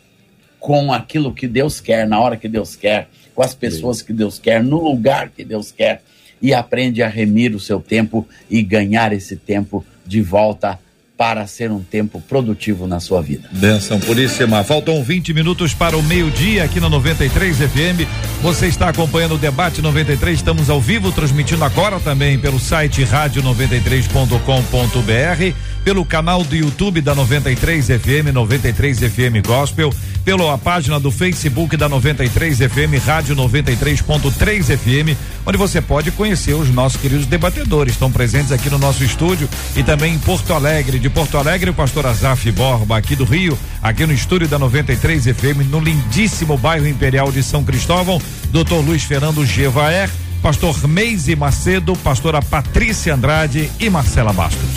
com 0.62 0.94
aquilo 0.94 1.34
que 1.34 1.48
Deus 1.48 1.82
quer, 1.82 2.08
na 2.08 2.20
hora 2.22 2.38
que 2.38 2.48
Deus 2.48 2.76
quer, 2.76 3.10
com 3.34 3.42
as 3.42 3.56
pessoas 3.56 4.04
que 4.04 4.14
Deus 4.14 4.38
quer, 4.38 4.64
no 4.64 4.80
lugar 4.80 5.30
que 5.30 5.44
Deus 5.44 5.72
quer, 5.72 6.04
e 6.40 6.54
aprende 6.54 7.02
a 7.02 7.08
remir 7.08 7.56
o 7.56 7.60
seu 7.60 7.82
tempo 7.82 8.28
e 8.50 8.62
ganhar 8.62 9.12
esse 9.12 9.36
tempo 9.36 9.84
de 10.06 10.22
volta 10.22 10.80
para 11.22 11.46
ser 11.46 11.72
um 11.72 11.84
tempo 11.84 12.20
produtivo 12.20 12.88
na 12.88 13.00
sua 13.00 13.22
vida. 13.22 13.48
Benção 13.52 14.00
puríssima. 14.00 14.64
Faltam 14.64 15.04
20 15.04 15.36
minutos 15.36 15.72
para 15.72 15.96
o 15.96 16.02
meio-dia 16.02 16.64
aqui 16.64 16.80
na 16.80 16.90
93 16.90 17.58
FM. 17.58 18.10
Você 18.42 18.66
está 18.66 18.90
acompanhando 18.90 19.36
o 19.36 19.38
Debate 19.38 19.84
93. 19.84 20.40
Estamos 20.40 20.68
ao 20.68 20.82
vivo, 20.82 21.12
transmitindo 21.12 21.64
agora 21.64 22.00
também 22.00 22.40
pelo 22.40 22.60
site 22.60 23.04
rádio93.com.br, 23.04 25.56
pelo 25.84 26.04
canal 26.04 26.44
do 26.44 26.56
YouTube 26.56 27.02
da 27.02 27.14
93 27.14 27.86
FM, 27.86 28.34
93 28.34 29.00
FM 29.02 29.46
Gospel, 29.46 29.94
pela 30.26 30.58
página 30.58 31.00
do 31.00 31.12
Facebook 31.12 31.78
da 31.78 31.88
93 31.88 32.58
FM, 32.58 33.06
Rádio 33.06 33.36
93.3 33.36 34.76
FM, 34.76 35.16
onde 35.46 35.58
você 35.58 35.82
pode 35.82 36.10
conhecer 36.10 36.54
os 36.54 36.72
nossos 36.72 37.00
queridos 37.00 37.28
debatedores. 37.28 37.94
Estão 37.94 38.12
presentes 38.12 38.52
aqui 38.52 38.72
no 38.72 38.80
nosso 38.80 39.04
estúdio 39.04 39.48
e 39.76 39.84
também 39.84 40.16
em 40.16 40.20
Porto 40.20 40.52
Alegre. 40.52 40.98
De 40.98 41.11
Porto 41.12 41.38
Alegre, 41.38 41.70
o 41.70 41.74
pastor 41.74 42.06
Azaf 42.06 42.50
Borba, 42.52 42.98
aqui 42.98 43.16
do 43.16 43.24
Rio, 43.24 43.58
aqui 43.82 44.06
no 44.06 44.14
estúdio 44.14 44.48
da 44.48 44.58
93 44.58 45.26
FM, 45.26 45.70
no 45.70 45.80
lindíssimo 45.80 46.58
bairro 46.58 46.88
Imperial 46.88 47.32
de 47.32 47.44
São 47.44 47.64
Cristóvão, 47.64 48.22
doutor 48.50 48.84
Luiz 48.84 49.04
Fernando 49.04 49.46
Gevaer, 49.46 50.10
pastor 50.42 50.88
Meise 50.88 51.36
Macedo, 51.36 51.96
pastora 51.98 52.42
Patrícia 52.42 53.14
Andrade 53.14 53.70
e 53.80 53.90
Marcela 53.90 54.32
Bastos. 54.32 54.70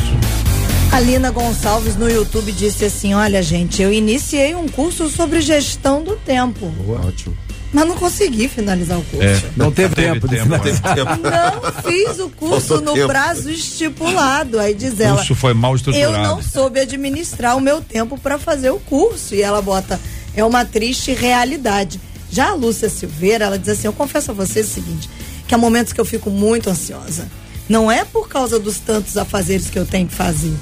A 0.93 1.01
Lina 1.01 1.31
Gonçalves 1.31 1.97
no 1.97 2.09
YouTube 2.09 2.53
disse 2.53 2.85
assim: 2.85 3.15
Olha, 3.15 3.43
gente, 3.43 3.83
eu 3.83 3.93
iniciei 3.93 4.55
um 4.55 4.69
curso 4.69 5.09
sobre 5.09 5.41
gestão 5.41 6.03
do 6.05 6.17
tempo. 6.17 6.73
Ótimo. 6.89 7.44
Mas 7.75 7.89
não 7.89 7.97
consegui 7.97 8.47
finalizar 8.49 8.97
o 9.01 9.03
curso. 9.05 9.27
É, 9.27 9.43
Não 9.57 9.73
teve 9.73 9.97
tempo 9.97 10.29
de 10.29 10.39
finalizar. 10.41 10.95
Não 10.97 11.83
fiz 11.83 12.21
o 12.21 12.29
curso 12.31 12.81
no 12.81 12.95
tempo. 12.95 13.09
prazo 13.09 13.51
estipulado. 13.51 14.61
Aí 14.61 14.73
diz 14.75 14.97
O 14.99 15.03
ela. 15.03 15.17
curso 15.17 15.35
foi 15.35 15.53
mal 15.55 15.73
Eu 15.73 15.77
estruturado. 15.77 16.23
não 16.23 16.41
soube 16.41 16.79
administrar 16.79 17.57
o 17.57 17.61
meu 17.61 17.81
tempo 17.81 18.17
para 18.17 18.39
fazer 18.39 18.71
o 18.71 18.79
curso. 18.79 19.35
E 19.35 19.43
ela 19.43 19.61
bota, 19.61 20.01
é 20.37 20.45
uma 20.45 20.65
triste 20.65 21.13
realidade. 21.13 22.01
Já 22.31 22.51
a 22.51 22.55
Lúcia 22.55 22.89
Silveira, 22.89 23.47
ela 23.47 23.59
diz 23.59 23.69
assim: 23.71 23.89
Eu 23.89 23.93
confesso 23.93 24.31
a 24.31 24.35
vocês 24.35 24.69
o 24.69 24.71
seguinte, 24.71 25.11
que 25.49 25.55
há 25.55 25.59
momentos 25.59 25.93
que 25.93 26.01
eu 26.01 26.05
fico 26.05 26.31
muito 26.31 26.71
ansiosa. 26.71 27.29
Não 27.69 27.91
é 27.91 28.05
por 28.05 28.29
causa 28.29 28.59
dos 28.61 28.79
tantos 28.79 29.17
afazeres 29.17 29.69
que 29.69 29.79
eu 29.79 29.85
tenho 29.85 30.07
que 30.07 30.15
fazer. 30.15 30.53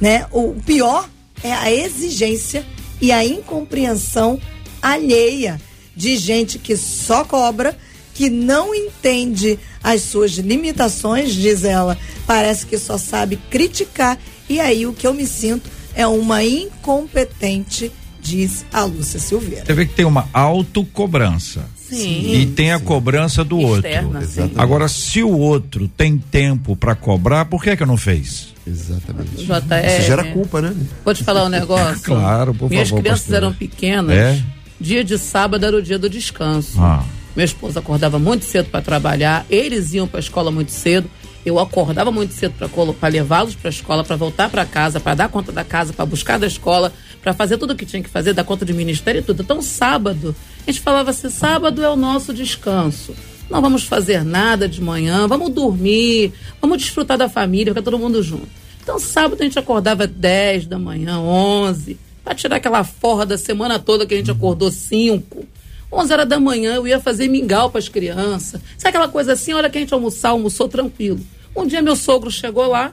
Né? 0.00 0.24
O 0.30 0.54
pior 0.64 1.06
é 1.42 1.52
a 1.52 1.70
exigência 1.70 2.64
e 3.02 3.12
a 3.12 3.22
incompreensão 3.22 4.40
alheia 4.80 5.60
de 5.96 6.16
gente 6.16 6.58
que 6.58 6.76
só 6.76 7.24
cobra, 7.24 7.76
que 8.14 8.30
não 8.30 8.74
entende 8.74 9.58
as 9.82 10.02
suas 10.02 10.32
limitações, 10.32 11.34
diz 11.34 11.64
ela, 11.64 11.98
parece 12.26 12.64
que 12.66 12.78
só 12.78 12.96
sabe 12.98 13.36
criticar. 13.50 14.18
E 14.48 14.60
aí 14.60 14.86
o 14.86 14.92
que 14.92 15.06
eu 15.06 15.14
me 15.14 15.26
sinto 15.26 15.68
é 15.94 16.06
uma 16.06 16.42
incompetente, 16.44 17.90
diz 18.20 18.64
a 18.72 18.84
Lúcia 18.84 19.18
Silveira. 19.20 19.64
Você 19.66 19.72
vê 19.74 19.86
que 19.86 19.94
tem 19.94 20.04
uma 20.04 20.28
autocobrança. 20.32 21.64
Sim. 21.76 22.32
E 22.34 22.46
tem 22.46 22.72
a 22.72 22.80
cobrança 22.80 23.44
do 23.44 23.60
Externa, 23.76 24.20
outro. 24.20 24.32
sim. 24.32 24.50
Agora, 24.56 24.88
se 24.88 25.22
o 25.22 25.30
outro 25.38 25.86
tem 25.86 26.16
tempo 26.18 26.74
para 26.74 26.94
cobrar, 26.94 27.44
por 27.44 27.62
que 27.62 27.76
que 27.76 27.84
não 27.84 27.96
fez? 27.96 28.54
Exatamente. 28.66 29.44
JR. 29.44 29.86
Isso 29.98 30.06
gera 30.06 30.24
culpa, 30.32 30.62
né? 30.62 30.74
Vou 31.04 31.14
te 31.14 31.22
falar 31.22 31.44
um 31.44 31.48
negócio. 31.50 32.02
Claro, 32.02 32.54
por 32.54 32.70
Minhas 32.70 32.88
favor, 32.88 33.02
crianças 33.02 33.20
pastora. 33.26 33.46
eram 33.46 33.52
pequenas. 33.52 34.16
É? 34.16 34.42
Dia 34.84 35.02
de 35.02 35.16
sábado 35.16 35.64
era 35.64 35.74
o 35.74 35.80
dia 35.80 35.98
do 35.98 36.10
descanso. 36.10 36.78
Ah. 36.78 37.02
Meu 37.34 37.46
esposo 37.46 37.78
acordava 37.78 38.18
muito 38.18 38.44
cedo 38.44 38.68
para 38.68 38.82
trabalhar, 38.82 39.46
eles 39.48 39.94
iam 39.94 40.06
para 40.06 40.18
a 40.18 40.20
escola 40.20 40.50
muito 40.50 40.72
cedo. 40.72 41.08
Eu 41.42 41.58
acordava 41.58 42.12
muito 42.12 42.34
cedo 42.34 42.52
para 42.52 43.08
levá-los 43.08 43.54
para 43.54 43.68
a 43.68 43.72
escola, 43.72 44.04
para 44.04 44.14
voltar 44.14 44.50
para 44.50 44.66
casa, 44.66 45.00
para 45.00 45.14
dar 45.14 45.30
conta 45.30 45.50
da 45.50 45.64
casa, 45.64 45.94
para 45.94 46.04
buscar 46.04 46.38
da 46.38 46.46
escola, 46.46 46.92
para 47.22 47.32
fazer 47.32 47.56
tudo 47.56 47.70
o 47.70 47.74
que 47.74 47.86
tinha 47.86 48.02
que 48.02 48.10
fazer, 48.10 48.34
dar 48.34 48.44
conta 48.44 48.62
de 48.66 48.74
ministério 48.74 49.20
e 49.20 49.22
tudo. 49.22 49.42
Então, 49.42 49.62
sábado, 49.62 50.36
a 50.66 50.70
gente 50.70 50.82
falava 50.82 51.12
assim: 51.12 51.30
sábado 51.30 51.82
é 51.82 51.88
o 51.88 51.96
nosso 51.96 52.34
descanso. 52.34 53.14
Não 53.48 53.62
vamos 53.62 53.84
fazer 53.84 54.22
nada 54.22 54.68
de 54.68 54.82
manhã, 54.82 55.26
vamos 55.26 55.48
dormir, 55.48 56.34
vamos 56.60 56.76
desfrutar 56.76 57.16
da 57.16 57.30
família, 57.30 57.72
ficar 57.72 57.82
todo 57.82 57.98
mundo 57.98 58.22
junto. 58.22 58.48
Então, 58.82 58.98
sábado 58.98 59.40
a 59.40 59.44
gente 59.44 59.58
acordava 59.58 60.06
10 60.06 60.66
da 60.66 60.78
manhã, 60.78 61.20
11, 61.20 61.96
para 62.24 62.34
tirar 62.34 62.56
aquela 62.56 62.82
forra 62.84 63.26
da 63.26 63.36
semana 63.38 63.78
toda 63.78 64.06
que 64.06 64.14
a 64.14 64.16
gente 64.16 64.30
acordou 64.30 64.70
5. 64.70 65.44
11 65.92 66.12
horas 66.12 66.28
da 66.28 66.40
manhã 66.40 66.74
eu 66.74 66.88
ia 66.88 66.98
fazer 66.98 67.28
mingau 67.28 67.70
para 67.70 67.78
as 67.78 67.88
crianças. 67.88 68.60
Sabe 68.78 68.88
aquela 68.88 69.08
coisa 69.08 69.34
assim, 69.34 69.52
a 69.52 69.56
hora 69.58 69.70
que 69.70 69.78
a 69.78 69.80
gente 69.80 69.94
almoçar, 69.94 70.30
almoçou 70.30 70.68
tranquilo. 70.68 71.20
Um 71.54 71.66
dia 71.66 71.80
meu 71.82 71.94
sogro 71.94 72.30
chegou 72.30 72.66
lá, 72.66 72.92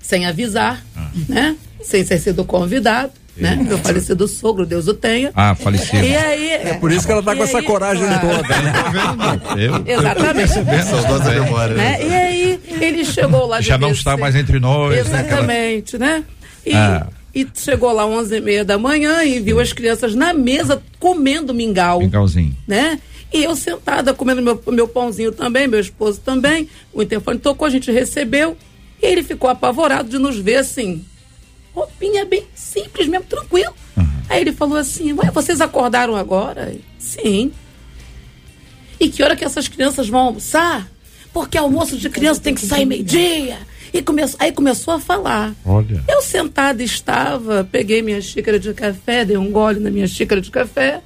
sem 0.00 0.26
avisar, 0.26 0.84
né? 1.28 1.56
Sem 1.82 2.04
ser 2.04 2.18
sido 2.18 2.44
convidado, 2.44 3.12
né? 3.36 3.56
Meu 3.56 3.78
falecido 3.78 4.28
sogro, 4.28 4.66
Deus 4.66 4.86
o 4.88 4.94
tenha. 4.94 5.30
Ah, 5.34 5.54
falecido. 5.54 6.04
E 6.04 6.14
aí. 6.14 6.50
É 6.50 6.74
Por 6.74 6.92
isso 6.92 7.06
que 7.06 7.12
ela 7.12 7.22
tá 7.22 7.34
com 7.34 7.44
essa 7.44 7.62
coragem 7.62 8.04
toda, 8.20 8.42
né? 8.42 8.72
Eu, 9.56 9.98
Exatamente. 9.98 10.84
Saudosa 10.84 11.30
memória, 11.30 11.74
né? 11.74 11.98
né? 11.98 12.06
E 12.06 12.14
aí 12.14 12.60
ele 12.80 13.04
chegou 13.04 13.46
lá 13.46 13.60
de 13.60 13.66
Já 13.68 13.78
não 13.78 13.90
está 13.92 14.16
mais 14.16 14.34
entre 14.34 14.58
nós, 14.60 14.94
né? 14.94 15.00
Aquela- 15.00 15.20
Exatamente, 15.40 15.96
né? 15.98 16.24
E, 16.64 16.74
Ah. 16.74 17.06
E 17.36 17.46
chegou 17.54 17.92
lá 17.92 18.06
11 18.06 18.34
e 18.34 18.40
meia 18.40 18.64
da 18.64 18.78
manhã 18.78 19.22
e 19.22 19.38
viu 19.40 19.60
as 19.60 19.70
crianças 19.70 20.14
na 20.14 20.32
mesa 20.32 20.82
comendo 20.98 21.52
mingau, 21.52 22.00
Mingauzinho. 22.00 22.56
né? 22.66 22.98
E 23.30 23.44
eu 23.44 23.54
sentada 23.54 24.14
comendo 24.14 24.40
meu, 24.40 24.58
meu 24.68 24.88
pãozinho 24.88 25.30
também, 25.32 25.66
meu 25.68 25.78
esposo 25.78 26.18
também. 26.24 26.66
O 26.94 27.02
interfone 27.02 27.38
tocou, 27.38 27.66
a 27.66 27.70
gente 27.70 27.90
recebeu. 27.92 28.56
E 29.02 29.06
ele 29.06 29.22
ficou 29.22 29.50
apavorado 29.50 30.08
de 30.08 30.16
nos 30.16 30.38
ver 30.38 30.56
assim. 30.56 31.04
Roupinha 31.74 32.24
bem 32.24 32.44
simples 32.54 33.06
mesmo, 33.06 33.26
tranquilo. 33.26 33.74
Aí 34.30 34.40
ele 34.40 34.52
falou 34.52 34.78
assim: 34.78 35.12
Ué, 35.12 35.30
vocês 35.30 35.60
acordaram 35.60 36.16
agora? 36.16 36.74
Sim. 36.98 37.52
E 38.98 39.10
que 39.10 39.22
hora 39.22 39.36
que 39.36 39.44
essas 39.44 39.68
crianças 39.68 40.08
vão 40.08 40.20
almoçar? 40.20 40.90
Porque 41.34 41.58
almoço 41.58 41.98
de 41.98 42.08
criança 42.08 42.40
tem 42.40 42.54
que 42.54 42.64
sair 42.64 42.86
meio-dia. 42.86 43.58
E 43.96 44.02
começou, 44.02 44.36
aí 44.38 44.52
começou 44.52 44.92
a 44.92 45.00
falar. 45.00 45.54
Olha. 45.64 46.04
Eu 46.06 46.20
sentada 46.20 46.82
estava, 46.82 47.66
peguei 47.72 48.02
minha 48.02 48.20
xícara 48.20 48.58
de 48.58 48.74
café, 48.74 49.24
dei 49.24 49.38
um 49.38 49.50
gole 49.50 49.80
na 49.80 49.90
minha 49.90 50.06
xícara 50.06 50.38
de 50.38 50.50
café, 50.50 51.00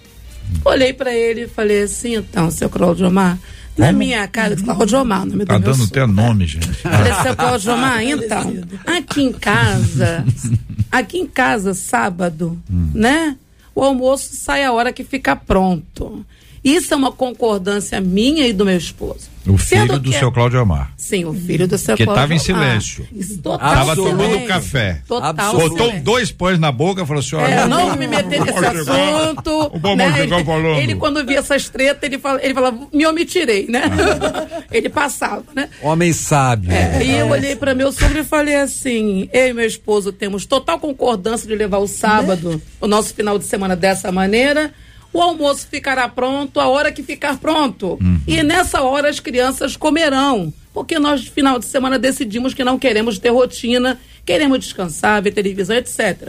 olhei 0.64 0.93
para 0.93 1.14
ele 1.14 1.43
e 1.43 1.47
falei 1.47 1.82
assim, 1.82 2.16
então, 2.16 2.51
seu 2.51 2.68
Cláudio 2.68 3.07
Omar, 3.07 3.38
na 3.78 3.93
minha 3.93 4.26
casa, 4.26 4.57
Cláudio 4.57 5.01
Omar, 5.01 5.22
o 5.22 5.26
nome 5.26 5.47
Tá 5.47 5.57
do 5.57 5.61
meu 5.61 5.72
dando 5.72 5.84
até 5.84 6.05
nome, 6.05 6.47
gente. 6.49 6.66
Falei, 6.66 7.12
seu 7.22 7.36
Cláudio 7.36 7.74
Omar, 7.74 8.03
então, 8.03 8.55
aqui 8.84 9.22
em 9.22 9.32
casa, 9.32 10.24
aqui 10.91 11.18
em 11.18 11.26
casa, 11.28 11.74
sábado, 11.74 12.61
né? 12.93 13.36
O 13.72 13.84
almoço 13.84 14.30
sai 14.34 14.64
a 14.64 14.72
hora 14.72 14.93
que 14.93 15.05
fica 15.05 15.36
pronto. 15.36 16.26
Isso 16.62 16.92
é 16.92 16.96
uma 16.96 17.11
concordância 17.11 18.00
minha 18.00 18.46
e 18.46 18.52
do 18.52 18.64
meu 18.66 18.76
esposo. 18.76 19.30
O 19.46 19.56
filho 19.56 19.80
Sendo 19.86 19.98
do 19.98 20.11
que- 20.11 20.18
seu 20.18 20.30
Cláudio 20.30 20.61
Amar. 20.61 20.92
Sim, 20.98 21.24
o 21.24 21.32
filho 21.32 21.66
do 21.66 21.78
seu 21.78 21.96
Que 21.96 22.04
Cláudio 22.04 22.20
tava 22.22 22.34
em 22.34 22.36
Omar. 22.36 22.44
silêncio. 22.44 23.08
Isso, 23.11 23.38
total 23.38 23.58
Tava 23.58 23.80
Absoluto. 23.92 24.11
tomando 24.11 24.26
silêncio. 24.28 24.48
café. 24.48 25.02
Total 25.08 25.30
Absoluto. 25.30 25.62
Botou 25.70 25.78
silêncio. 25.86 26.04
dois 26.04 26.30
pães 26.30 26.58
na 26.58 26.70
boca 26.70 27.02
e 27.02 27.06
falou 27.06 27.20
assim: 27.20 27.36
olha. 27.36 27.54
É, 27.54 27.62
eu 27.62 27.68
não 27.68 27.86
vou 27.88 27.96
me 27.96 28.06
meter 28.06 28.40
nesse 28.44 28.58
assunto. 28.66 29.70
O 29.74 29.78
bom 29.78 29.96
né? 29.96 30.12
ele, 30.22 30.44
falando. 30.44 30.78
ele, 30.78 30.94
quando 30.96 31.24
via 31.24 31.38
essas 31.38 31.70
tretas, 31.70 32.02
ele, 32.02 32.18
fala, 32.18 32.38
ele 32.44 32.52
falava, 32.52 32.78
me 32.92 33.06
omitirei, 33.06 33.66
né? 33.66 33.82
Ah. 33.84 34.62
ele 34.70 34.90
passava, 34.90 35.44
né? 35.56 35.70
Homem 35.82 36.12
sábio. 36.12 36.70
É, 36.70 37.02
e 37.02 37.11
eu 37.16 37.28
olhei 37.28 37.56
para 37.56 37.74
meu 37.74 37.90
sogro 37.92 38.18
e 38.18 38.24
falei 38.24 38.56
assim: 38.56 39.28
eu 39.32 39.48
e 39.48 39.52
meu 39.54 39.66
esposo 39.66 40.12
temos 40.12 40.44
total 40.44 40.78
concordância 40.78 41.48
de 41.48 41.54
levar 41.54 41.78
o 41.78 41.88
sábado, 41.88 42.61
o 42.78 42.86
nosso 42.86 43.14
final 43.14 43.38
de 43.38 43.46
semana 43.46 43.74
dessa 43.74 44.12
maneira. 44.12 44.70
O 45.12 45.20
almoço 45.20 45.66
ficará 45.68 46.08
pronto 46.08 46.61
a 46.61 46.68
hora 46.68 46.92
que 46.92 47.02
ficar 47.02 47.38
pronto. 47.38 47.98
E 48.26 48.42
nessa 48.42 48.82
hora 48.82 49.08
as 49.08 49.18
crianças 49.20 49.76
comerão. 49.76 50.52
Porque 50.72 50.98
nós, 50.98 51.24
no 51.24 51.30
final 51.32 51.58
de 51.58 51.64
semana, 51.64 51.98
decidimos 51.98 52.54
que 52.54 52.62
não 52.62 52.78
queremos 52.78 53.18
ter 53.18 53.30
rotina, 53.30 53.98
queremos 54.24 54.61
descansar, 54.61 55.20
ver 55.20 55.32
televisão, 55.32 55.74
etc. 55.76 56.28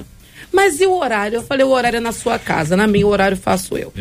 Mas 0.52 0.82
e 0.82 0.86
o 0.86 0.94
horário? 0.98 1.38
Eu 1.38 1.44
falei: 1.44 1.66
o 1.66 1.70
horário 1.70 1.98
é 1.98 2.00
na 2.00 2.12
sua 2.12 2.40
casa, 2.40 2.76
na 2.76 2.88
minha, 2.88 3.06
o 3.06 3.10
horário 3.10 3.38
faço 3.38 3.78
eu 3.78 3.94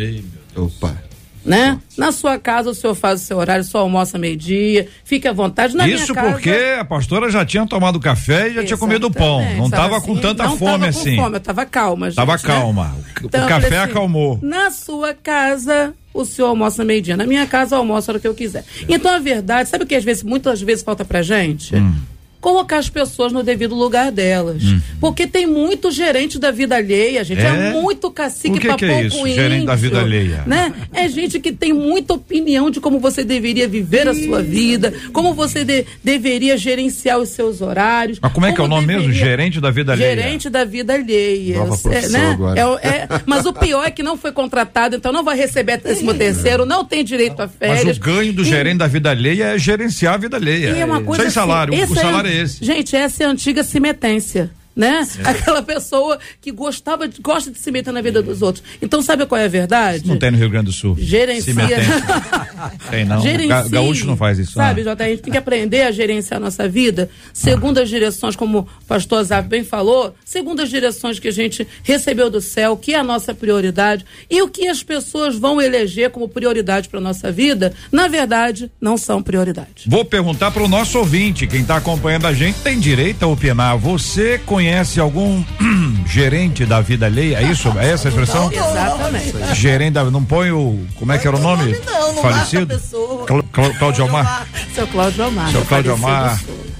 Opa. 0.56 1.09
Né? 1.44 1.78
Na 1.96 2.12
sua 2.12 2.38
casa 2.38 2.70
o 2.70 2.74
senhor 2.74 2.94
faz 2.94 3.22
o 3.22 3.24
seu 3.24 3.38
horário, 3.38 3.64
só 3.64 3.78
almoça 3.78 4.18
meio-dia, 4.18 4.88
fique 5.04 5.26
à 5.26 5.32
vontade. 5.32 5.74
Na 5.76 5.88
Isso 5.88 6.14
casa, 6.14 6.30
porque 6.32 6.50
a 6.78 6.84
pastora 6.84 7.30
já 7.30 7.44
tinha 7.44 7.66
tomado 7.66 7.98
café 7.98 8.48
e 8.48 8.54
já 8.54 8.64
tinha 8.64 8.76
comido 8.76 9.06
o 9.06 9.10
pão. 9.10 9.40
Exatamente, 9.40 9.58
Não 9.58 9.68
sabe 9.68 9.82
tava 9.82 10.00
com 10.00 10.12
assim? 10.12 10.20
tanta 10.20 10.44
não 10.44 10.56
fome 10.56 10.72
tava 10.72 10.86
assim. 10.88 11.16
Com 11.16 11.22
fome, 11.22 11.36
eu 11.36 11.40
tava 11.40 11.66
calma, 11.66 12.06
gente, 12.10 12.16
Tava 12.16 12.32
né? 12.32 12.38
calma. 12.42 12.96
O 13.22 13.26
Então, 13.26 13.48
café 13.48 13.66
assim, 13.78 13.90
acalmou. 13.90 14.38
Na 14.42 14.70
sua 14.70 15.14
casa, 15.14 15.94
o 16.12 16.24
senhor 16.24 16.48
almoça 16.48 16.84
meio-dia. 16.84 17.16
Na 17.16 17.26
minha 17.26 17.46
casa, 17.46 17.74
eu 17.74 17.78
almoço 17.80 18.10
a 18.10 18.12
hora 18.12 18.20
que 18.20 18.28
eu 18.28 18.34
quiser. 18.34 18.64
Então, 18.88 19.14
a 19.14 19.18
verdade, 19.18 19.68
sabe 19.68 19.84
o 19.84 19.86
que 19.86 19.94
às 19.94 20.04
vezes, 20.04 20.22
muitas 20.22 20.60
vezes 20.60 20.82
falta 20.84 21.04
pra 21.04 21.22
gente? 21.22 21.74
Hum. 21.76 21.94
Colocar 22.40 22.78
as 22.78 22.88
pessoas 22.88 23.32
no 23.32 23.42
devido 23.42 23.74
lugar 23.74 24.10
delas. 24.10 24.62
Porque 24.98 25.26
tem 25.26 25.46
muito 25.46 25.90
gerente 25.90 26.38
da 26.38 26.50
vida 26.50 26.76
alheia, 26.76 27.22
gente. 27.22 27.40
É, 27.42 27.68
É? 27.68 27.72
muito 27.72 28.10
cacique 28.10 28.58
que 28.58 28.66
é 28.66 28.70
pouco 28.70 28.84
isso, 28.86 29.18
índio, 29.18 29.34
gerente 29.34 29.66
da 29.66 29.74
vida 29.74 30.00
alheia? 30.00 30.42
Né? 30.46 30.72
É 30.92 31.06
gente 31.08 31.38
que 31.38 31.52
tem 31.52 31.72
muita 31.72 32.14
opinião 32.14 32.70
de 32.70 32.80
como 32.80 32.98
você 32.98 33.24
deveria 33.24 33.68
viver 33.68 34.08
a 34.08 34.14
sua 34.14 34.42
vida, 34.42 34.92
como 35.12 35.34
você 35.34 35.64
de- 35.64 35.84
deveria 36.02 36.56
gerenciar 36.56 37.18
os 37.18 37.28
seus 37.30 37.60
horários. 37.60 38.18
Mas 38.20 38.32
como 38.32 38.46
é 38.46 38.52
que 38.52 38.60
é 38.60 38.64
o 38.64 38.68
nome 38.68 38.86
mesmo? 38.86 39.02
deveria- 39.02 39.20
Gerente 39.26 39.60
da 39.60 39.70
vida 39.70 39.92
alheia. 39.92 40.16
Gerente 40.16 40.48
da 40.50 40.64
vida 40.64 40.94
alheia. 40.94 41.58
Nova 41.58 41.74
É, 41.74 41.78
profissão 41.78 42.20
né? 42.20 42.30
agora. 42.30 42.60
É 42.60 42.88
é- 42.88 43.08
mas 43.26 43.44
o 43.46 43.52
pior 43.52 43.84
é 43.86 43.90
que 43.90 44.02
não 44.02 44.16
foi 44.16 44.32
contratado, 44.32 44.96
então 44.96 45.12
não 45.12 45.22
vai 45.22 45.36
receber 45.36 45.76
décimo 45.78 46.14
terceiro, 46.14 46.64
não 46.64 46.84
tem 46.84 47.04
direito 47.04 47.40
a 47.40 47.46
Mas 47.46 47.54
férias. 47.80 47.96
o 47.96 48.00
ganho 48.00 48.32
do 48.32 48.42
E- 48.42 48.44
gerente 48.46 48.78
da 48.78 48.86
vida 48.86 49.10
alheia 49.10 49.44
é 49.54 49.58
gerenciar 49.58 50.14
a 50.14 50.16
vida 50.16 50.36
alheia. 50.36 50.70
e 50.70 50.80
é 50.80 50.84
uma 50.84 51.02
coisa 51.02 51.22
Sem 51.24 51.30
salário. 51.30 51.74
assim, 51.74 51.82
o 51.82 51.84
esse 51.84 51.94
salário 51.94 52.29
esse. 52.32 52.64
Gente, 52.64 52.96
essa 52.96 53.24
é 53.24 53.26
a 53.26 53.30
antiga 53.30 53.62
cimetência. 53.62 54.50
Né? 54.74 55.06
Aquela 55.24 55.62
pessoa 55.62 56.18
que 56.40 56.50
gostava 56.52 57.06
de, 57.08 57.20
gosta 57.20 57.50
de 57.50 57.58
se 57.58 57.70
meter 57.72 57.92
na 57.92 58.00
vida 58.00 58.22
dos 58.22 58.40
outros. 58.40 58.64
Então, 58.80 59.02
sabe 59.02 59.26
qual 59.26 59.38
é 59.40 59.44
a 59.44 59.48
verdade? 59.48 60.06
Não 60.06 60.16
tem 60.18 60.30
no 60.30 60.38
Rio 60.38 60.48
Grande 60.48 60.66
do 60.66 60.72
Sul. 60.72 60.96
Gerencia. 60.98 61.52
Tem 62.90 63.04
não. 63.04 63.20
Gerencie, 63.20 63.48
Ga- 63.48 63.68
Gaúcho 63.68 64.06
não 64.06 64.16
faz 64.16 64.38
isso. 64.38 64.52
Sabe, 64.52 64.82
Ah. 64.82 64.84
Jota, 64.84 65.04
a 65.04 65.08
gente 65.08 65.22
tem 65.22 65.32
que 65.32 65.38
aprender 65.38 65.82
a 65.82 65.90
gerenciar 65.90 66.38
a 66.38 66.44
nossa 66.44 66.68
vida 66.68 67.10
segundo 67.32 67.78
as 67.78 67.88
direções, 67.88 68.36
como 68.36 68.60
o 68.60 68.84
pastor 68.86 69.22
Zap 69.24 69.48
bem 69.48 69.64
falou, 69.64 70.14
segundo 70.24 70.60
as 70.62 70.68
direções 70.70 71.18
que 71.18 71.28
a 71.28 71.32
gente 71.32 71.66
recebeu 71.82 72.30
do 72.30 72.40
céu, 72.40 72.76
que 72.76 72.94
é 72.94 72.98
a 72.98 73.04
nossa 73.04 73.34
prioridade, 73.34 74.04
e 74.30 74.40
o 74.42 74.48
que 74.48 74.68
as 74.68 74.82
pessoas 74.82 75.36
vão 75.36 75.60
eleger 75.60 76.10
como 76.10 76.28
prioridade 76.28 76.88
para 76.88 77.00
nossa 77.00 77.32
vida, 77.32 77.72
na 77.90 78.08
verdade, 78.08 78.70
não 78.80 78.96
são 78.96 79.22
prioridade. 79.22 79.84
Vou 79.86 80.04
perguntar 80.04 80.50
para 80.50 80.62
o 80.62 80.68
nosso 80.68 80.98
ouvinte, 80.98 81.46
quem 81.46 81.62
está 81.62 81.76
acompanhando 81.76 82.26
a 82.26 82.32
gente 82.32 82.60
tem 82.60 82.78
direito 82.78 83.22
a 83.24 83.26
opinar. 83.26 83.76
Você 83.78 84.38
conhece 84.46 84.59
algum 85.00 85.42
gerente 86.06 86.64
da 86.66 86.80
vida 86.80 87.06
alheia? 87.06 87.38
É 87.38 87.42
isso? 87.44 87.72
É 87.78 87.90
essa 87.90 88.08
a 88.08 88.10
expressão? 88.10 88.50
Exatamente. 88.52 89.54
Gerente 89.54 89.92
da. 89.92 90.04
Não 90.04 90.24
põe 90.24 90.50
o. 90.50 90.84
Como 90.96 91.12
é 91.12 91.18
que 91.18 91.26
era 91.26 91.36
o 91.36 91.40
nome? 91.40 91.76
Não, 91.86 92.12
não 92.14 92.22
Falecido? 92.22 92.80
Clá- 93.26 93.42
Clá- 93.52 93.70
Cláudio 93.78 94.04
Almar? 94.04 94.46
Seu 94.74 94.86
Cláudio 94.86 95.26
Omar. 95.26 95.50
Seu 95.50 95.64
Cláudio 95.64 95.96
sogro. 95.96 96.04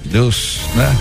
Deus, 0.05 0.61
né? 0.75 0.97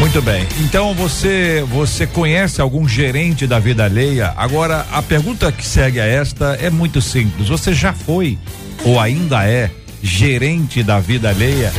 Muito 0.00 0.20
bem. 0.22 0.46
Então 0.60 0.94
você 0.94 1.64
você 1.68 2.06
conhece 2.06 2.60
algum 2.60 2.88
gerente 2.88 3.46
da 3.46 3.58
vida 3.58 3.84
alheia? 3.84 4.32
Agora 4.36 4.86
a 4.90 5.02
pergunta 5.02 5.52
que 5.52 5.64
segue 5.66 6.00
a 6.00 6.04
esta 6.06 6.54
é 6.60 6.70
muito 6.70 7.00
simples. 7.00 7.48
Você 7.48 7.72
já 7.74 7.92
foi 7.92 8.38
ou 8.84 8.98
ainda 8.98 9.44
é 9.46 9.70
gerente 10.02 10.82
da 10.82 10.98
vida 10.98 11.28
alheia? 11.28 11.72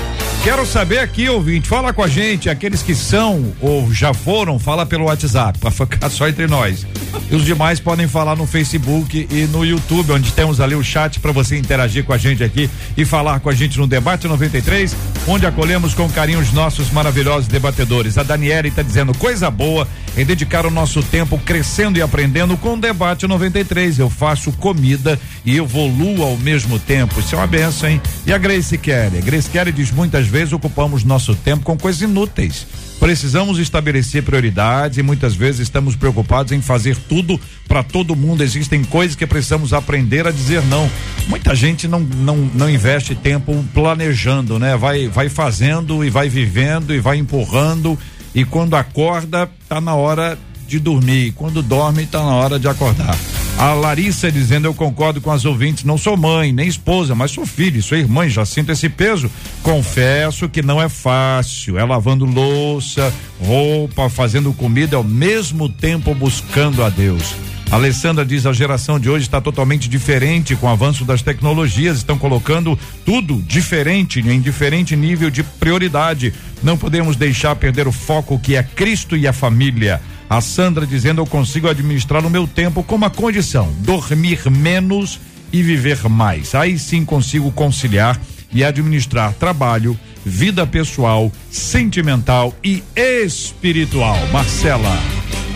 Quero 0.45 0.63
saber 0.63 0.99
aqui, 0.99 1.27
ouvinte, 1.27 1.67
fala 1.67 1.91
com 1.91 2.03
a 2.03 2.07
gente, 2.07 2.51
aqueles 2.51 2.83
que 2.83 2.93
são 2.93 3.51
ou 3.59 3.91
já 3.91 4.13
foram, 4.13 4.59
fala 4.59 4.85
pelo 4.85 5.05
WhatsApp, 5.05 5.57
para 5.57 5.71
ficar 5.71 6.07
só 6.07 6.27
entre 6.29 6.45
nós. 6.45 6.85
E 7.31 7.35
os 7.35 7.43
demais 7.43 7.79
podem 7.79 8.07
falar 8.07 8.35
no 8.35 8.45
Facebook 8.45 9.27
e 9.31 9.47
no 9.47 9.65
YouTube, 9.65 10.11
onde 10.11 10.31
temos 10.33 10.61
ali 10.61 10.75
o 10.75 10.83
chat 10.83 11.19
para 11.19 11.31
você 11.31 11.57
interagir 11.57 12.03
com 12.03 12.13
a 12.13 12.17
gente 12.19 12.43
aqui 12.43 12.69
e 12.95 13.03
falar 13.03 13.39
com 13.39 13.49
a 13.49 13.55
gente 13.55 13.79
no 13.79 13.87
Debate 13.87 14.27
93, 14.27 14.95
onde 15.27 15.47
acolhemos 15.47 15.95
com 15.95 16.07
carinho 16.11 16.39
os 16.39 16.53
nossos 16.53 16.91
maravilhosos 16.91 17.47
debatedores. 17.47 18.15
A 18.15 18.21
Daniele 18.21 18.67
está 18.67 18.83
dizendo 18.83 19.17
coisa 19.17 19.49
boa 19.49 19.87
em 20.17 20.25
dedicar 20.25 20.65
o 20.65 20.71
nosso 20.71 21.03
tempo 21.03 21.37
crescendo 21.37 21.97
e 21.97 22.01
aprendendo 22.01 22.55
com 22.57 22.73
o 22.73 22.79
Debate 22.79 23.27
93. 23.27 23.99
Eu 23.99 24.09
faço 24.09 24.51
comida 24.53 25.19
e 25.45 25.57
evoluo 25.57 26.23
ao 26.23 26.37
mesmo 26.37 26.79
tempo. 26.79 27.19
Isso 27.19 27.35
é 27.35 27.37
uma 27.37 27.47
benção, 27.47 27.89
hein? 27.89 28.01
E 28.25 28.33
a 28.33 28.37
Grace 28.37 28.77
Kelly? 28.77 29.17
A 29.17 29.21
Grace 29.21 29.49
Kelly 29.49 29.71
diz 29.71 29.91
muitas 29.91 30.27
vezes 30.27 30.53
ocupamos 30.53 31.03
nosso 31.03 31.35
tempo 31.35 31.63
com 31.63 31.77
coisas 31.77 32.01
inúteis. 32.01 32.65
Precisamos 32.99 33.59
estabelecer 33.59 34.23
prioridades 34.23 34.97
e 34.97 35.03
muitas 35.03 35.35
vezes 35.35 35.61
estamos 35.61 35.95
preocupados 35.95 36.53
em 36.53 36.61
fazer 36.61 36.95
tudo 36.95 37.39
para 37.67 37.83
todo 37.83 38.15
mundo. 38.15 38.41
Existem 38.41 38.83
coisas 38.85 39.15
que 39.15 39.27
precisamos 39.27 39.73
aprender 39.73 40.25
a 40.25 40.31
dizer 40.31 40.63
não. 40.63 40.89
Muita 41.27 41.53
gente 41.53 41.87
não, 41.87 41.99
não, 41.99 42.37
não 42.53 42.69
investe 42.69 43.13
tempo 43.13 43.65
planejando, 43.73 44.57
né? 44.57 44.77
Vai, 44.77 45.09
vai 45.09 45.27
fazendo 45.27 46.05
e 46.05 46.09
vai 46.09 46.29
vivendo 46.29 46.93
e 46.93 46.99
vai 46.99 47.17
empurrando 47.17 47.99
e 48.35 48.43
quando 48.43 48.75
acorda 48.75 49.49
tá 49.69 49.79
na 49.79 49.95
hora 49.95 50.37
de 50.67 50.77
dormir. 50.77 51.31
Quando 51.31 51.63
dorme 51.63 52.05
tá 52.05 52.19
na 52.19 52.35
hora 52.35 52.59
de 52.59 52.67
acordar. 52.67 53.15
A 53.57 53.73
Larissa 53.73 54.29
dizendo, 54.29 54.67
eu 54.67 54.73
concordo 54.73 55.21
com 55.21 55.31
as 55.31 55.45
ouvintes, 55.45 55.85
não 55.85 55.97
sou 55.97 56.17
mãe, 56.17 56.51
nem 56.51 56.67
esposa, 56.67 57.15
mas 57.15 57.31
sou 57.31 57.45
filho, 57.45 57.81
sou 57.81 57.97
irmã, 57.97 58.27
já 58.27 58.45
sinto 58.45 58.71
esse 58.71 58.89
peso. 58.89 59.31
Confesso 59.63 60.49
que 60.49 60.61
não 60.61 60.81
é 60.81 60.89
fácil, 60.89 61.77
é 61.77 61.85
lavando 61.85 62.25
louça, 62.25 63.13
roupa, 63.39 64.09
fazendo 64.09 64.51
comida, 64.51 64.97
ao 64.97 65.03
mesmo 65.03 65.69
tempo 65.69 66.13
buscando 66.13 66.83
a 66.83 66.89
Deus. 66.89 67.33
A 67.71 67.75
Alessandra 67.75 68.25
diz 68.25 68.45
a 68.45 68.53
geração 68.53 68.99
de 68.99 69.09
hoje 69.09 69.25
está 69.25 69.41
totalmente 69.41 69.89
diferente 69.89 70.55
com 70.55 70.67
o 70.67 70.69
avanço 70.69 71.03
das 71.03 71.21
tecnologias, 71.21 71.97
estão 71.97 72.17
colocando 72.17 72.77
tudo 73.05 73.41
diferente, 73.41 74.19
em 74.19 74.39
diferente 74.39 74.95
nível 74.95 75.29
de 75.29 75.43
prioridade. 75.43 76.33
Não 76.61 76.77
podemos 76.77 77.15
deixar 77.15 77.55
perder 77.55 77.87
o 77.87 77.91
foco 77.91 78.37
que 78.37 78.55
é 78.55 78.63
Cristo 78.63 79.17
e 79.17 79.27
a 79.27 79.33
família. 79.33 80.01
A 80.29 80.41
Sandra 80.41 80.85
dizendo 80.85 81.21
eu 81.21 81.25
consigo 81.25 81.67
administrar 81.67 82.25
o 82.25 82.29
meu 82.29 82.47
tempo 82.47 82.83
com 82.83 82.95
uma 82.95 83.09
condição: 83.09 83.71
dormir 83.79 84.49
menos 84.49 85.19
e 85.53 85.61
viver 85.61 86.09
mais. 86.09 86.55
Aí 86.55 86.77
sim 86.79 87.05
consigo 87.05 87.51
conciliar 87.51 88.19
e 88.51 88.63
administrar 88.63 89.33
trabalho, 89.33 89.97
vida 90.25 90.65
pessoal, 90.65 91.31
sentimental 91.51 92.53
e 92.63 92.83
espiritual. 92.95 94.17
Marcela. 94.31 94.97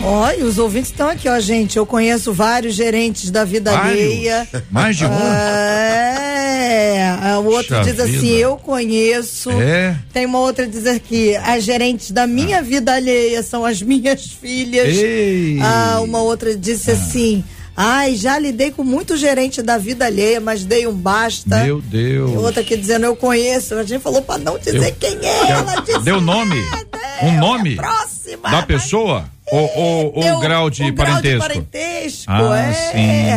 Olha, 0.02 0.44
os 0.46 0.58
ouvintes 0.58 0.90
estão 0.90 1.08
aqui, 1.08 1.28
ó, 1.28 1.38
gente. 1.40 1.76
Eu 1.76 1.84
conheço 1.84 2.32
vários 2.32 2.74
gerentes 2.74 3.30
da 3.30 3.44
vida 3.44 3.70
Vários? 3.70 4.02
alheia. 4.02 4.48
Mais 4.70 4.96
de 4.96 5.04
um? 5.04 5.10
É, 5.10 5.70
o 7.38 7.44
outro 7.44 7.76
Puxa 7.76 7.90
diz 7.90 8.00
assim, 8.00 8.12
vida. 8.12 8.38
eu 8.38 8.56
conheço. 8.56 9.50
É? 9.50 9.96
Tem 10.12 10.26
uma 10.26 10.38
outra 10.38 10.64
que 10.64 10.72
diz 10.72 10.86
aqui, 10.86 11.36
as 11.36 11.64
gerentes 11.64 12.10
da 12.10 12.26
minha 12.26 12.62
vida 12.62 12.94
alheia 12.94 13.42
são 13.42 13.64
as 13.64 13.82
minhas 13.82 14.24
filhas. 14.26 14.96
Ei. 14.96 15.58
Ah, 15.60 16.00
uma 16.02 16.22
outra 16.22 16.56
disse 16.56 16.90
assim, 16.90 17.44
Ai, 17.76 18.14
já 18.14 18.38
lidei 18.38 18.70
com 18.70 18.84
muito 18.84 19.16
gerente 19.16 19.62
da 19.62 19.78
vida 19.78 20.04
alheia, 20.04 20.40
mas 20.40 20.64
dei 20.64 20.86
um 20.86 20.92
basta. 20.92 21.64
Meu 21.64 21.80
Deus. 21.80 22.32
E 22.32 22.36
outra 22.36 22.60
aqui 22.60 22.76
dizendo, 22.76 23.06
eu 23.06 23.16
conheço. 23.16 23.74
A 23.74 23.82
gente 23.84 24.02
falou 24.02 24.20
pra 24.22 24.36
não 24.36 24.58
dizer 24.58 24.88
Eu- 24.88 24.94
quem 24.98 25.18
é. 25.22 25.50
Ela 25.50 25.76
disse, 25.80 26.00
Deu 26.00 26.20
nome? 26.20 26.56
é, 26.58 27.24
Um 27.24 27.28
é, 27.28 27.36
nome? 27.38 27.76
Próxima. 27.76 28.50
Da 28.50 28.62
pessoa? 28.62 29.24
Ou, 29.50 29.70
ou, 29.76 30.12
ou 30.16 30.22
Deu 30.22 30.36
o 30.36 30.40
grau 30.40 30.70
de 30.70 30.82
o 30.84 30.92
grau 30.94 31.06
de 31.22 31.38
parentesco? 31.38 31.40
parentesco, 31.48 32.24
Ah, 32.28 32.56
é. 32.58 32.72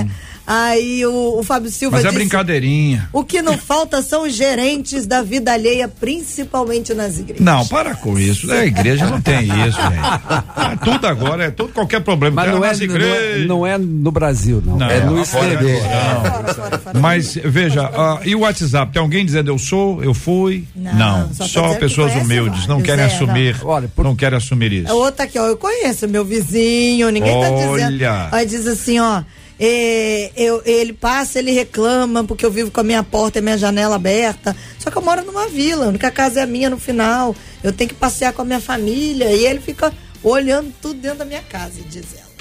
sim. 0.05 0.11
Aí 0.46 1.06
o, 1.06 1.39
o 1.39 1.44
Fábio 1.44 1.72
Silva 1.72 1.96
Mas 1.98 2.06
é 2.06 2.10
disse, 2.10 2.20
brincadeirinha. 2.20 3.10
o 3.14 3.24
que 3.24 3.41
não 3.41 3.58
falta 3.58 4.02
são 4.02 4.24
os 4.24 4.34
gerentes 4.36 5.06
da 5.06 5.22
vida 5.22 5.54
alheia, 5.54 5.88
principalmente 5.88 6.94
nas 6.94 7.18
igrejas. 7.18 7.46
Não, 7.46 7.66
para 7.68 7.96
com 7.96 8.20
isso. 8.20 8.52
A 8.52 8.66
igreja 8.66 9.06
não 9.10 9.22
tem 9.22 9.44
isso, 9.44 9.78
gente. 9.82 10.74
É 10.74 10.76
tudo 10.84 11.08
agora, 11.08 11.46
é 11.46 11.52
tudo 11.52 11.72
qualquer 11.72 12.02
problema. 12.02 12.44
Mas 12.44 12.52
não 12.52 12.58
é, 12.58 12.74
não, 12.74 12.82
é, 12.82 12.84
igrejas. 12.84 13.48
não 13.48 13.68
é 13.68 13.78
no 13.78 14.12
Brasil, 14.12 14.62
não. 14.66 14.78
Não, 14.78 14.89
é 14.89 15.00
no 15.00 15.16
não, 15.16 15.22
exterior. 15.22 15.82
não. 15.82 16.54
Fora. 16.54 16.82
Mas 17.00 17.36
veja, 17.36 17.89
ah, 17.94 18.20
e 18.26 18.36
o 18.36 18.39
WhatsApp? 18.41 18.91
Tem 18.91 19.02
alguém 19.02 19.26
dizendo 19.26 19.50
eu 19.50 19.58
sou, 19.58 20.04
eu 20.04 20.14
fui? 20.14 20.66
Não, 20.76 21.34
só, 21.34 21.48
só 21.48 21.74
que 21.74 21.80
pessoas 21.80 22.12
conhece 22.12 22.26
humildes, 22.26 22.68
não 22.68 22.82
querem 22.82 23.04
é, 23.04 23.08
assumir, 23.08 23.56
Olha, 23.64 23.88
por- 23.96 24.04
não 24.04 24.16
querem 24.16 24.38
assumir 24.38 24.72
isso. 24.74 24.91
A 24.91 24.96
outra 24.96 25.24
aqui, 25.24 25.39
ó, 25.39 25.48
eu 25.48 25.58
conheço 25.58 26.08
meu 26.08 26.26
vizinho, 26.26 27.10
ninguém 27.10 27.39
tá 27.39 27.50
dizendo. 27.50 27.72
Olha. 27.72 28.28
Aí 28.32 28.46
diz 28.46 28.68
assim, 28.68 29.00
ó. 29.00 29.24
É, 29.60 30.32
eu, 30.36 30.62
ele 30.66 30.93
passa, 30.93 31.39
ele 31.39 31.51
reclama 31.51 32.24
porque 32.24 32.45
eu 32.45 32.51
vivo 32.51 32.72
com 32.72 32.80
a 32.80 32.84
minha 32.84 33.04
porta 33.04 33.39
e 33.39 33.41
minha 33.41 33.58
janela 33.58 33.95
aberta. 33.95 34.56
Só 34.80 34.89
que 34.89 34.97
eu 34.97 35.01
moro 35.01 35.24
numa 35.24 35.47
vila, 35.47 35.86
a 35.86 35.89
única 35.89 36.12
casa 36.12 36.39
é 36.39 36.43
a 36.43 36.47
minha 36.47 36.70
no 36.70 36.78
final. 36.78 37.36
Eu 37.64 37.72
tenho 37.72 37.89
que 37.89 37.95
passear 37.95 38.34
com 38.34 38.41
a 38.41 38.45
minha 38.45 38.60
família 38.60 39.32
e 39.32 39.45
ele 39.45 39.60
fica 39.60 39.93
olhando 40.24 40.74
tudo 40.82 40.99
dentro 40.99 41.20
da 41.20 41.26
minha 41.26 41.41
casa, 41.41 41.82
diz 41.89 42.06
ela. 42.16 42.34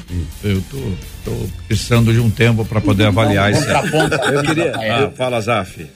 Eu 0.43 0.63
tô, 0.71 0.79
tô 1.25 1.49
precisando 1.67 2.13
de 2.13 2.21
um 2.21 2.31
tempo 2.31 2.65
para 2.65 2.81
poder 2.81 3.07
avaliar 3.07 3.51
isso. 3.51 3.61
Contraponto. 3.63 4.15
Eu 4.15 4.43
queria. 4.45 4.73
Ah, 4.75 5.11
fala, 5.11 5.41
Zaf. 5.41 5.87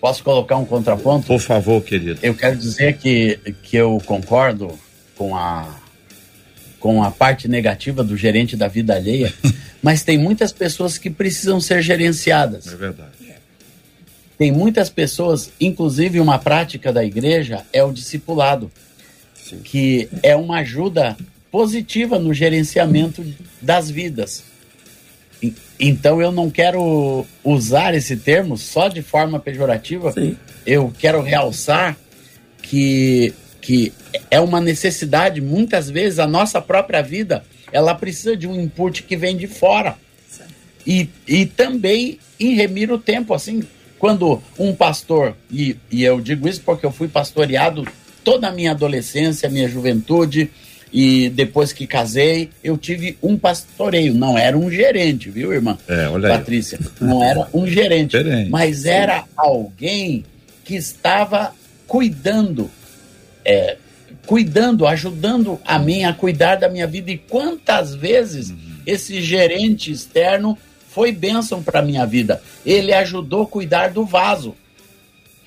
Posso 0.00 0.22
colocar 0.22 0.56
um 0.56 0.64
contraponto? 0.64 1.26
Por 1.26 1.40
favor, 1.40 1.82
querido. 1.82 2.18
Eu 2.22 2.34
quero 2.34 2.56
dizer 2.56 2.96
que, 2.96 3.38
que 3.62 3.76
eu 3.76 4.00
concordo 4.04 4.72
com 5.16 5.36
a, 5.36 5.68
com 6.86 7.02
a 7.02 7.10
parte 7.10 7.48
negativa 7.48 8.04
do 8.04 8.16
gerente 8.16 8.56
da 8.56 8.68
vida 8.68 8.94
alheia, 8.94 9.34
mas 9.82 10.04
tem 10.04 10.16
muitas 10.16 10.52
pessoas 10.52 10.96
que 10.96 11.10
precisam 11.10 11.60
ser 11.60 11.82
gerenciadas. 11.82 12.68
É 12.68 12.76
verdade. 12.76 13.10
Tem 14.38 14.52
muitas 14.52 14.88
pessoas, 14.88 15.50
inclusive 15.60 16.20
uma 16.20 16.38
prática 16.38 16.92
da 16.92 17.04
igreja 17.04 17.64
é 17.72 17.82
o 17.82 17.90
discipulado, 17.90 18.70
que 19.64 20.08
é 20.22 20.36
uma 20.36 20.58
ajuda 20.58 21.16
positiva 21.50 22.20
no 22.20 22.32
gerenciamento 22.32 23.26
das 23.60 23.90
vidas. 23.90 24.44
Então 25.80 26.22
eu 26.22 26.30
não 26.30 26.48
quero 26.48 27.26
usar 27.42 27.94
esse 27.94 28.16
termo 28.16 28.56
só 28.56 28.86
de 28.86 29.02
forma 29.02 29.40
pejorativa. 29.40 30.14
Eu 30.64 30.92
quero 30.96 31.20
realçar 31.20 31.96
que, 32.62 33.34
que 33.66 33.92
é 34.30 34.38
uma 34.38 34.60
necessidade, 34.60 35.40
muitas 35.40 35.90
vezes 35.90 36.20
a 36.20 36.26
nossa 36.28 36.60
própria 36.60 37.02
vida, 37.02 37.42
ela 37.72 37.96
precisa 37.96 38.36
de 38.36 38.46
um 38.46 38.54
input 38.60 39.02
que 39.02 39.16
vem 39.16 39.36
de 39.36 39.48
fora. 39.48 39.96
E, 40.86 41.08
e 41.26 41.46
também 41.46 42.20
em 42.38 42.54
remir 42.54 42.92
o 42.92 42.98
tempo, 42.98 43.34
assim, 43.34 43.64
quando 43.98 44.40
um 44.56 44.72
pastor, 44.72 45.36
e, 45.50 45.76
e 45.90 46.04
eu 46.04 46.20
digo 46.20 46.46
isso 46.46 46.62
porque 46.64 46.86
eu 46.86 46.92
fui 46.92 47.08
pastoreado 47.08 47.84
toda 48.22 48.46
a 48.46 48.52
minha 48.52 48.70
adolescência, 48.70 49.50
minha 49.50 49.68
juventude, 49.68 50.48
e 50.92 51.28
depois 51.30 51.72
que 51.72 51.88
casei, 51.88 52.50
eu 52.62 52.78
tive 52.78 53.18
um 53.20 53.36
pastoreio, 53.36 54.14
não 54.14 54.38
era 54.38 54.56
um 54.56 54.70
gerente, 54.70 55.28
viu, 55.28 55.52
irmã? 55.52 55.76
É, 55.88 56.06
olha 56.06 56.28
aí. 56.28 56.38
Patrícia, 56.38 56.78
não 57.00 57.24
era 57.24 57.48
um 57.52 57.66
gerente, 57.66 58.16
Diferente. 58.16 58.48
mas 58.48 58.84
era 58.84 59.24
alguém 59.36 60.24
que 60.64 60.76
estava 60.76 61.52
cuidando, 61.84 62.70
é, 63.46 63.76
cuidando, 64.26 64.86
ajudando 64.86 65.60
a 65.64 65.78
mim 65.78 66.04
a 66.04 66.12
cuidar 66.12 66.56
da 66.56 66.68
minha 66.68 66.86
vida. 66.86 67.12
E 67.12 67.16
quantas 67.16 67.94
vezes 67.94 68.52
esse 68.84 69.22
gerente 69.22 69.92
externo 69.92 70.58
foi 70.88 71.12
bênção 71.12 71.62
para 71.62 71.80
minha 71.80 72.04
vida? 72.04 72.42
Ele 72.64 72.92
ajudou 72.92 73.44
a 73.44 73.46
cuidar 73.46 73.90
do 73.90 74.04
vaso, 74.04 74.54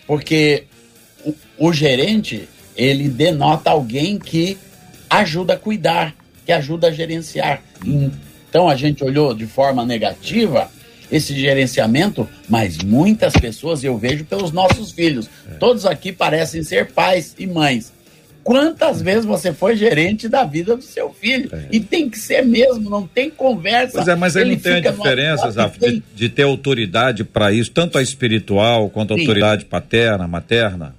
porque 0.08 0.64
o, 1.26 1.36
o 1.58 1.74
gerente 1.74 2.48
ele 2.76 3.10
denota 3.10 3.70
alguém 3.70 4.18
que 4.18 4.58
ajuda 5.10 5.56
a 5.56 5.58
cuidar, 5.58 6.16
que 6.46 6.52
ajuda 6.54 6.88
a 6.88 6.92
gerenciar. 6.92 7.62
Então 8.50 8.70
a 8.70 8.76
gente 8.76 9.04
olhou 9.04 9.34
de 9.34 9.46
forma 9.46 9.86
negativa 9.86 10.72
esse 11.12 11.38
gerenciamento, 11.38 12.28
mas 12.48 12.78
muitas 12.78 13.34
pessoas 13.34 13.84
eu 13.84 13.98
vejo 13.98 14.26
pelos 14.26 14.52
nossos 14.52 14.92
filhos. 14.92 15.30
Todos 15.60 15.86
aqui 15.86 16.12
parecem 16.12 16.64
ser 16.64 16.92
pais 16.92 17.36
e 17.38 17.48
mães. 17.48 17.92
Quantas 18.44 19.02
vezes 19.02 19.26
você 19.26 19.54
foi 19.54 19.76
gerente 19.76 20.28
da 20.28 20.44
vida 20.44 20.76
do 20.76 20.82
seu 20.82 21.14
filho? 21.14 21.52
E 21.72 21.80
tem 21.80 22.10
que 22.10 22.18
ser 22.18 22.44
mesmo, 22.44 22.90
não 22.90 23.06
tem 23.06 23.30
conversa. 23.30 23.98
Pois 23.98 24.08
é, 24.08 24.16
mas 24.16 24.36
aí 24.36 24.44
Ele 24.44 24.56
não 24.56 24.62
tem 24.62 24.74
a 24.74 24.80
diferença, 24.80 25.52
Zaf, 25.52 25.78
de, 25.80 26.02
de 26.16 26.30
ter 26.30 26.44
autoridade 26.44 27.24
para 27.24 27.52
isso, 27.52 27.70
tanto 27.72 27.98
a 27.98 28.02
espiritual 28.02 28.90
quanto 28.90 29.14
a 29.14 29.18
Sim. 29.18 29.22
autoridade 29.22 29.66
paterna, 29.66 30.28
materna. 30.28 30.96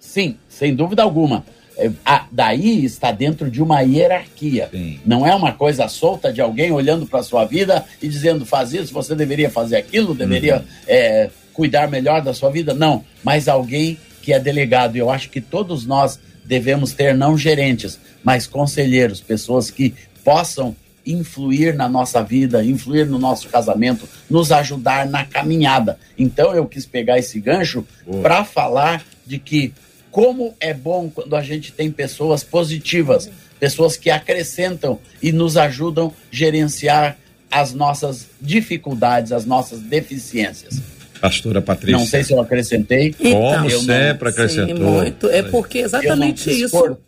Sim, 0.00 0.36
sem 0.48 0.74
dúvida 0.74 1.02
alguma. 1.02 1.44
É, 1.76 1.90
a- 2.04 2.26
daí 2.30 2.84
está 2.84 3.10
dentro 3.12 3.50
de 3.50 3.62
uma 3.62 3.80
hierarquia. 3.80 4.68
Sim. 4.70 5.00
Não 5.06 5.26
é 5.26 5.34
uma 5.34 5.52
coisa 5.52 5.88
solta 5.88 6.32
de 6.32 6.40
alguém 6.40 6.70
olhando 6.70 7.06
para 7.06 7.20
a 7.20 7.22
sua 7.22 7.44
vida 7.44 7.84
e 8.02 8.08
dizendo 8.08 8.44
faz 8.44 8.72
isso, 8.74 8.92
você 8.92 9.14
deveria 9.14 9.48
fazer 9.50 9.76
aquilo, 9.76 10.14
deveria 10.14 10.56
Uhum. 10.58 10.64
é, 10.86 11.30
cuidar 11.52 11.88
melhor 11.88 12.20
da 12.22 12.34
sua 12.34 12.50
vida. 12.50 12.74
Não, 12.74 13.04
mas 13.24 13.48
alguém 13.48 13.98
que 14.20 14.32
é 14.32 14.38
delegado. 14.38 14.96
E 14.96 14.98
eu 14.98 15.10
acho 15.10 15.30
que 15.30 15.40
todos 15.40 15.84
nós 15.86 16.18
devemos 16.44 16.92
ter 16.92 17.14
não 17.14 17.36
gerentes, 17.38 17.98
mas 18.22 18.46
conselheiros, 18.46 19.20
pessoas 19.20 19.70
que 19.70 19.94
possam 20.24 20.76
influir 21.04 21.74
na 21.74 21.88
nossa 21.88 22.22
vida, 22.22 22.64
influir 22.64 23.06
no 23.06 23.18
nosso 23.18 23.48
casamento, 23.48 24.08
nos 24.30 24.52
ajudar 24.52 25.06
na 25.06 25.24
caminhada. 25.24 25.98
Então 26.16 26.54
eu 26.54 26.64
quis 26.66 26.86
pegar 26.86 27.18
esse 27.18 27.40
gancho 27.40 27.84
para 28.22 28.44
falar 28.44 29.02
de 29.26 29.38
que 29.38 29.72
como 30.12 30.54
é 30.60 30.72
bom 30.72 31.10
quando 31.10 31.34
a 31.34 31.42
gente 31.42 31.72
tem 31.72 31.90
pessoas 31.90 32.44
positivas, 32.44 33.28
pessoas 33.58 33.96
que 33.96 34.10
acrescentam 34.10 35.00
e 35.20 35.32
nos 35.32 35.56
ajudam 35.56 36.08
a 36.08 36.12
gerenciar 36.30 37.16
as 37.50 37.72
nossas 37.74 38.28
dificuldades, 38.40 39.32
as 39.32 39.44
nossas 39.44 39.80
deficiências. 39.80 40.80
Pastora 41.20 41.60
Patrícia. 41.62 41.98
Não 41.98 42.06
sei 42.06 42.22
se 42.24 42.32
eu 42.32 42.40
acrescentei. 42.40 43.12
Como 43.12 43.26
Eu 43.70 43.82
não- 43.82 43.94
sempre 43.94 44.28
acrescentou. 44.28 44.76
Sim, 44.76 44.82
muito. 44.82 45.30
É 45.30 45.42
porque 45.42 45.78
eu 45.78 45.82
não 45.82 45.86
exatamente 45.88 46.50
isso. 46.50 46.70
cor- 46.76 46.98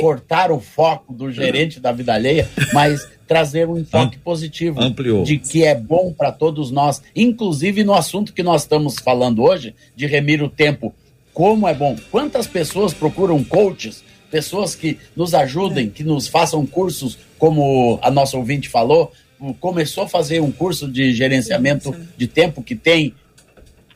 cortar 0.00 0.50
o 0.52 0.60
foco 0.60 1.12
do 1.14 1.30
gerente 1.32 1.80
da 1.80 1.92
vida 1.92 2.12
alheia, 2.12 2.46
mas 2.74 3.08
trazer 3.26 3.66
um 3.68 3.78
enfoque 3.78 4.18
positivo 4.18 4.80
ampliou. 4.80 5.22
de 5.24 5.38
que 5.38 5.64
é 5.64 5.74
bom 5.74 6.12
para 6.12 6.30
todos 6.32 6.70
nós, 6.70 7.00
inclusive 7.16 7.82
no 7.84 7.94
assunto 7.94 8.32
que 8.34 8.42
nós 8.42 8.62
estamos 8.62 8.96
falando 8.98 9.42
hoje, 9.42 9.74
de 9.96 10.06
remir 10.06 10.42
o 10.42 10.48
tempo. 10.48 10.94
Como 11.38 11.68
é 11.68 11.72
bom. 11.72 11.96
Quantas 12.10 12.48
pessoas 12.48 12.92
procuram 12.92 13.44
coaches, 13.44 14.02
pessoas 14.28 14.74
que 14.74 14.98
nos 15.14 15.34
ajudem, 15.34 15.88
que 15.88 16.02
nos 16.02 16.26
façam 16.26 16.66
cursos, 16.66 17.16
como 17.38 17.96
a 18.02 18.10
nossa 18.10 18.36
ouvinte 18.36 18.68
falou, 18.68 19.12
começou 19.60 20.02
a 20.02 20.08
fazer 20.08 20.40
um 20.40 20.50
curso 20.50 20.90
de 20.90 21.14
gerenciamento 21.14 21.94
de 22.16 22.26
tempo 22.26 22.60
que 22.60 22.74
tem 22.74 23.14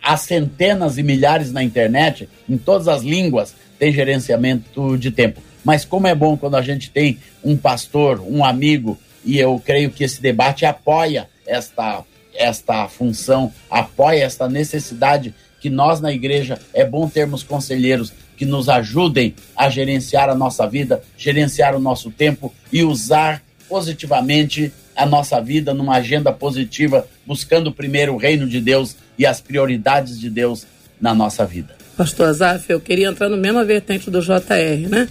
há 0.00 0.16
centenas 0.16 0.98
e 0.98 1.02
milhares 1.02 1.50
na 1.50 1.64
internet, 1.64 2.28
em 2.48 2.56
todas 2.56 2.86
as 2.86 3.02
línguas, 3.02 3.56
tem 3.76 3.92
gerenciamento 3.92 4.96
de 4.96 5.10
tempo. 5.10 5.42
Mas 5.64 5.84
como 5.84 6.06
é 6.06 6.14
bom 6.14 6.36
quando 6.36 6.54
a 6.54 6.62
gente 6.62 6.92
tem 6.92 7.18
um 7.42 7.56
pastor, 7.56 8.20
um 8.20 8.44
amigo, 8.44 8.96
e 9.24 9.36
eu 9.40 9.60
creio 9.66 9.90
que 9.90 10.04
esse 10.04 10.22
debate 10.22 10.64
apoia 10.64 11.28
esta, 11.44 12.04
esta 12.36 12.86
função, 12.86 13.52
apoia 13.68 14.22
esta 14.22 14.48
necessidade 14.48 15.34
que 15.62 15.70
nós 15.70 16.00
na 16.00 16.12
igreja 16.12 16.58
é 16.74 16.84
bom 16.84 17.08
termos 17.08 17.44
conselheiros 17.44 18.12
que 18.36 18.44
nos 18.44 18.68
ajudem 18.68 19.32
a 19.56 19.70
gerenciar 19.70 20.28
a 20.28 20.34
nossa 20.34 20.66
vida, 20.66 21.00
gerenciar 21.16 21.76
o 21.76 21.78
nosso 21.78 22.10
tempo 22.10 22.52
e 22.72 22.82
usar 22.82 23.40
positivamente 23.68 24.72
a 24.96 25.06
nossa 25.06 25.40
vida 25.40 25.72
numa 25.72 25.94
agenda 25.94 26.32
positiva, 26.32 27.06
buscando 27.24 27.72
primeiro 27.72 28.14
o 28.14 28.16
reino 28.16 28.48
de 28.48 28.60
Deus 28.60 28.96
e 29.16 29.24
as 29.24 29.40
prioridades 29.40 30.18
de 30.18 30.28
Deus 30.28 30.66
na 31.00 31.14
nossa 31.14 31.46
vida. 31.46 31.76
Pastor 31.96 32.30
Azaf, 32.30 32.68
eu 32.68 32.80
queria 32.80 33.08
entrar 33.08 33.28
no 33.28 33.36
mesmo 33.36 33.64
vertente 33.64 34.10
do 34.10 34.20
JR, 34.20 34.88
né? 34.88 35.08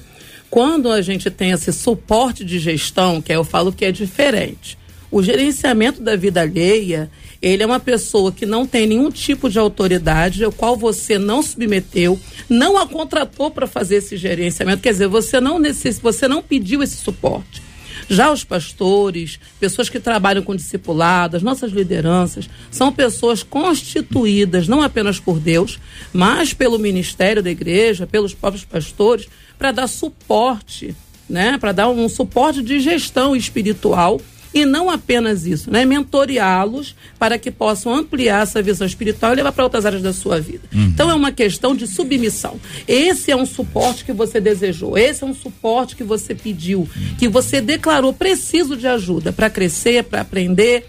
Quando 0.49 0.91
a 0.91 1.01
gente 1.01 1.31
tem 1.31 1.51
esse 1.51 1.71
suporte 1.71 2.43
de 2.43 2.59
gestão, 2.59 3.21
que 3.21 3.31
aí 3.31 3.37
eu 3.37 3.45
falo 3.45 3.71
que 3.71 3.85
é 3.85 3.91
diferente. 3.91 4.77
O 5.09 5.23
gerenciamento 5.23 6.01
da 6.01 6.17
vida 6.17 6.41
alheia, 6.41 7.09
ele 7.41 7.63
é 7.63 7.65
uma 7.65 7.79
pessoa 7.79 8.31
que 8.31 8.45
não 8.45 8.67
tem 8.67 8.85
nenhum 8.85 9.09
tipo 9.09 9.49
de 9.49 9.57
autoridade, 9.57 10.43
ao 10.43 10.51
qual 10.51 10.77
você 10.77 11.17
não 11.17 11.41
submeteu, 11.41 12.19
não 12.47 12.77
a 12.77 12.87
contratou 12.87 13.49
para 13.49 13.65
fazer 13.65 13.95
esse 13.95 14.15
gerenciamento. 14.15 14.83
Quer 14.83 14.91
dizer, 14.91 15.07
você 15.07 15.41
não, 15.41 15.57
necess... 15.57 15.99
você 15.99 16.27
não 16.27 16.43
pediu 16.43 16.83
esse 16.83 16.97
suporte. 16.97 17.61
Já 18.07 18.31
os 18.31 18.43
pastores, 18.43 19.39
pessoas 19.59 19.89
que 19.89 19.99
trabalham 19.99 20.43
com 20.43 20.55
discipulado, 20.55 21.37
as 21.37 21.43
nossas 21.43 21.71
lideranças, 21.71 22.49
são 22.69 22.91
pessoas 22.91 23.41
constituídas 23.41 24.67
não 24.67 24.81
apenas 24.81 25.19
por 25.19 25.39
Deus, 25.39 25.79
mas 26.11 26.53
pelo 26.53 26.77
ministério 26.77 27.41
da 27.41 27.49
igreja, 27.49 28.05
pelos 28.05 28.33
próprios 28.33 28.65
pastores, 28.65 29.29
para 29.57 29.71
dar 29.71 29.87
suporte, 29.87 30.95
né? 31.29 31.57
Para 31.57 31.71
dar 31.71 31.89
um 31.89 32.09
suporte 32.09 32.61
de 32.61 32.79
gestão 32.79 33.35
espiritual 33.35 34.19
e 34.53 34.65
não 34.65 34.89
apenas 34.89 35.45
isso, 35.45 35.71
né? 35.71 35.85
Mentoreá-los 35.85 36.95
para 37.17 37.37
que 37.37 37.49
possam 37.49 37.93
ampliar 37.93 38.43
essa 38.43 38.61
visão 38.61 38.85
espiritual 38.85 39.31
e 39.31 39.35
levar 39.35 39.51
para 39.51 39.63
outras 39.63 39.85
áreas 39.85 40.01
da 40.01 40.13
sua 40.13 40.39
vida. 40.39 40.63
Então 40.73 41.09
é 41.09 41.13
uma 41.13 41.31
questão 41.31 41.75
de 41.75 41.87
submissão. 41.87 42.59
Esse 42.87 43.31
é 43.31 43.35
um 43.35 43.45
suporte 43.45 44.03
que 44.03 44.11
você 44.11 44.41
desejou, 44.41 44.97
esse 44.97 45.23
é 45.23 45.27
um 45.27 45.33
suporte 45.33 45.95
que 45.95 46.03
você 46.03 46.35
pediu, 46.35 46.87
que 47.17 47.27
você 47.27 47.61
declarou 47.61 48.13
preciso 48.13 48.75
de 48.75 48.87
ajuda 48.87 49.31
para 49.31 49.49
crescer, 49.49 50.03
para 50.03 50.21
aprender, 50.21 50.85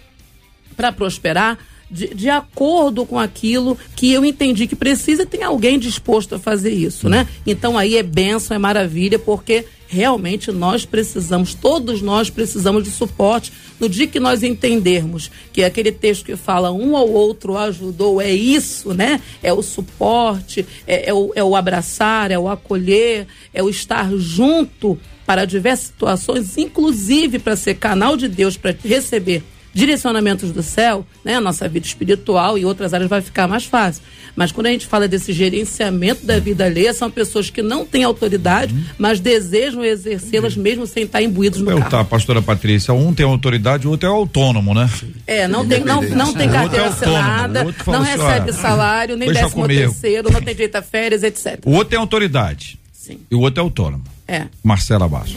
para 0.75 0.91
prosperar. 0.91 1.57
De, 1.91 2.07
de 2.07 2.27
acordo 2.27 3.05
com 3.05 3.19
aquilo 3.19 3.77
que 3.95 4.11
eu 4.11 4.25
entendi 4.25 4.65
que 4.65 4.75
precisa 4.75 5.21
e 5.21 5.25
tem 5.27 5.43
alguém 5.43 5.77
disposto 5.77 6.33
a 6.33 6.39
fazer 6.39 6.71
isso, 6.71 7.07
né? 7.07 7.27
Então 7.45 7.77
aí 7.77 7.97
é 7.97 8.01
benção, 8.01 8.55
é 8.55 8.57
maravilha, 8.57 9.19
porque 9.19 9.65
realmente 9.93 10.51
nós 10.51 10.85
precisamos, 10.85 11.53
todos 11.53 12.01
nós 12.01 12.29
precisamos 12.29 12.83
de 12.83 12.89
suporte. 12.89 13.53
No 13.79 13.87
dia 13.87 14.07
que 14.07 14.19
nós 14.19 14.41
entendermos 14.41 15.29
que 15.51 15.63
aquele 15.63 15.91
texto 15.91 16.25
que 16.25 16.35
fala 16.35 16.71
um 16.71 16.97
ao 16.97 17.07
outro 17.07 17.55
ajudou, 17.57 18.19
é 18.19 18.31
isso, 18.31 18.93
né? 18.93 19.21
É 19.43 19.53
o 19.53 19.61
suporte, 19.61 20.65
é, 20.87 21.09
é 21.09 21.13
o, 21.13 21.31
é 21.35 21.43
o 21.43 21.55
abraçar, 21.55 22.31
é 22.31 22.39
o 22.39 22.49
acolher, 22.49 23.27
é 23.53 23.61
o 23.61 23.69
estar 23.69 24.11
junto 24.17 24.97
para 25.25 25.45
diversas 25.45 25.87
situações, 25.87 26.57
inclusive 26.57 27.37
para 27.37 27.55
ser 27.55 27.75
canal 27.75 28.17
de 28.17 28.27
Deus, 28.27 28.57
para 28.57 28.75
receber 28.83 29.43
direcionamentos 29.73 30.51
do 30.51 30.61
céu, 30.61 31.05
né, 31.25 31.35
a 31.35 31.41
nossa 31.41 31.67
vida 31.67 31.85
espiritual 31.85 32.57
e 32.57 32.65
outras 32.65 32.93
áreas 32.93 33.09
vai 33.09 33.21
ficar 33.21 33.47
mais 33.47 33.65
fácil. 33.65 34.03
Mas 34.35 34.51
quando 34.51 34.67
a 34.67 34.69
gente 34.69 34.87
fala 34.87 35.07
desse 35.07 35.31
gerenciamento 35.31 36.25
da 36.25 36.39
vida 36.39 36.65
alheia, 36.65 36.93
são 36.93 37.09
pessoas 37.09 37.49
que 37.49 37.61
não 37.61 37.85
têm 37.85 38.03
autoridade, 38.03 38.73
mas 38.97 39.19
desejam 39.19 39.83
exercê-las 39.83 40.55
mesmo 40.55 40.87
sem 40.87 41.03
estar 41.03 41.21
imbuídos 41.21 41.61
no 41.61 41.71
Eu 41.71 41.77
carro. 41.79 41.89
tá, 41.89 42.03
pastora 42.03 42.41
Patrícia, 42.41 42.93
um 42.93 43.13
tem 43.13 43.25
autoridade, 43.25 43.87
o 43.87 43.91
outro 43.91 44.07
é 44.07 44.11
autônomo, 44.11 44.73
né? 44.73 44.89
É, 45.27 45.47
não 45.47 45.67
tem, 45.67 45.83
não, 45.83 46.01
não 46.01 46.33
tem 46.33 46.47
outro 46.47 46.61
carteira 46.61 46.85
é 46.85 46.89
assinada, 46.89 47.63
não 47.85 48.01
assim, 48.01 48.11
recebe 48.11 48.53
salário, 48.53 49.15
nem 49.15 49.31
décimo 49.31 49.63
comigo. 49.63 49.81
terceiro, 49.81 50.31
não 50.31 50.41
tem 50.41 50.53
direito 50.53 50.75
a 50.75 50.81
férias, 50.81 51.23
etc. 51.23 51.59
O 51.65 51.71
outro 51.71 51.89
tem 51.89 51.99
autoridade. 51.99 52.79
Sim. 52.91 53.19
E 53.29 53.35
o 53.35 53.41
outro 53.41 53.61
é 53.61 53.63
autônomo. 53.63 54.03
É. 54.33 54.47
Marcela 54.63 55.07
Bastos. 55.07 55.35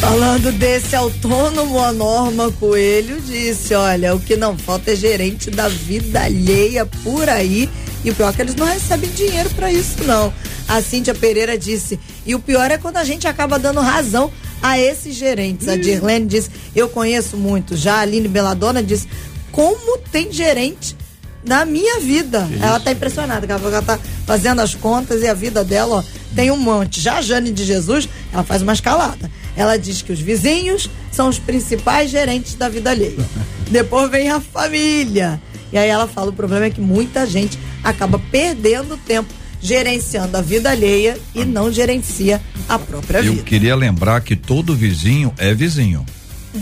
Falando 0.00 0.52
desse 0.52 0.94
autônomo, 0.94 1.80
a 1.80 1.92
Norma 1.92 2.52
Coelho 2.52 3.20
disse: 3.20 3.74
olha, 3.74 4.14
o 4.14 4.20
que 4.20 4.36
não 4.36 4.56
falta 4.56 4.92
é 4.92 4.94
gerente 4.94 5.50
da 5.50 5.68
vida 5.68 6.22
alheia 6.22 6.86
por 6.86 7.28
aí. 7.28 7.68
E 8.04 8.10
o 8.10 8.14
pior 8.14 8.30
é 8.30 8.32
que 8.32 8.40
eles 8.40 8.54
não 8.54 8.66
recebem 8.66 9.10
dinheiro 9.10 9.50
pra 9.50 9.72
isso, 9.72 10.04
não. 10.04 10.32
A 10.68 10.80
Cíntia 10.80 11.12
Pereira 11.12 11.58
disse: 11.58 11.98
e 12.24 12.32
o 12.32 12.38
pior 12.38 12.70
é 12.70 12.78
quando 12.78 12.98
a 12.98 13.04
gente 13.04 13.26
acaba 13.26 13.58
dando 13.58 13.80
razão 13.80 14.30
a 14.62 14.78
esses 14.78 15.16
gerentes. 15.16 15.66
A 15.66 15.74
Dirlene 15.74 16.26
disse: 16.26 16.50
eu 16.76 16.88
conheço 16.88 17.36
muito. 17.36 17.76
Já 17.76 17.96
a 17.96 18.00
Aline 18.02 18.28
Beladona 18.28 18.80
disse: 18.80 19.08
como 19.50 19.98
tem 19.98 20.30
gerente 20.30 20.96
na 21.44 21.64
minha 21.64 22.00
vida. 22.00 22.48
Ela 22.60 22.80
tá 22.80 22.92
impressionada, 22.92 23.46
que 23.46 23.52
ela 23.52 23.82
tá 23.82 23.98
fazendo 24.26 24.60
as 24.60 24.74
contas 24.74 25.22
e 25.22 25.28
a 25.28 25.34
vida 25.34 25.64
dela, 25.64 25.96
ó, 25.96 26.02
tem 26.34 26.50
um 26.50 26.56
monte. 26.56 27.00
Já 27.00 27.18
a 27.18 27.22
Jane 27.22 27.50
de 27.52 27.64
Jesus, 27.64 28.08
ela 28.32 28.42
faz 28.42 28.62
uma 28.62 28.72
escalada. 28.72 29.30
Ela 29.56 29.76
diz 29.76 30.02
que 30.02 30.12
os 30.12 30.20
vizinhos 30.20 30.88
são 31.10 31.28
os 31.28 31.38
principais 31.38 32.10
gerentes 32.10 32.54
da 32.54 32.68
vida 32.68 32.90
alheia. 32.90 33.24
Depois 33.70 34.10
vem 34.10 34.30
a 34.30 34.40
família. 34.40 35.40
E 35.72 35.78
aí 35.78 35.88
ela 35.88 36.06
fala: 36.06 36.30
o 36.30 36.32
problema 36.32 36.66
é 36.66 36.70
que 36.70 36.80
muita 36.80 37.26
gente 37.26 37.58
acaba 37.82 38.18
perdendo 38.30 38.96
tempo 38.96 39.32
gerenciando 39.60 40.36
a 40.36 40.40
vida 40.40 40.70
alheia 40.70 41.18
e 41.34 41.44
não 41.44 41.70
gerencia 41.70 42.40
a 42.68 42.78
própria 42.78 43.18
Eu 43.18 43.32
vida. 43.34 43.42
queria 43.42 43.76
lembrar 43.76 44.20
que 44.22 44.34
todo 44.34 44.74
vizinho 44.74 45.34
é 45.36 45.52
vizinho. 45.52 46.06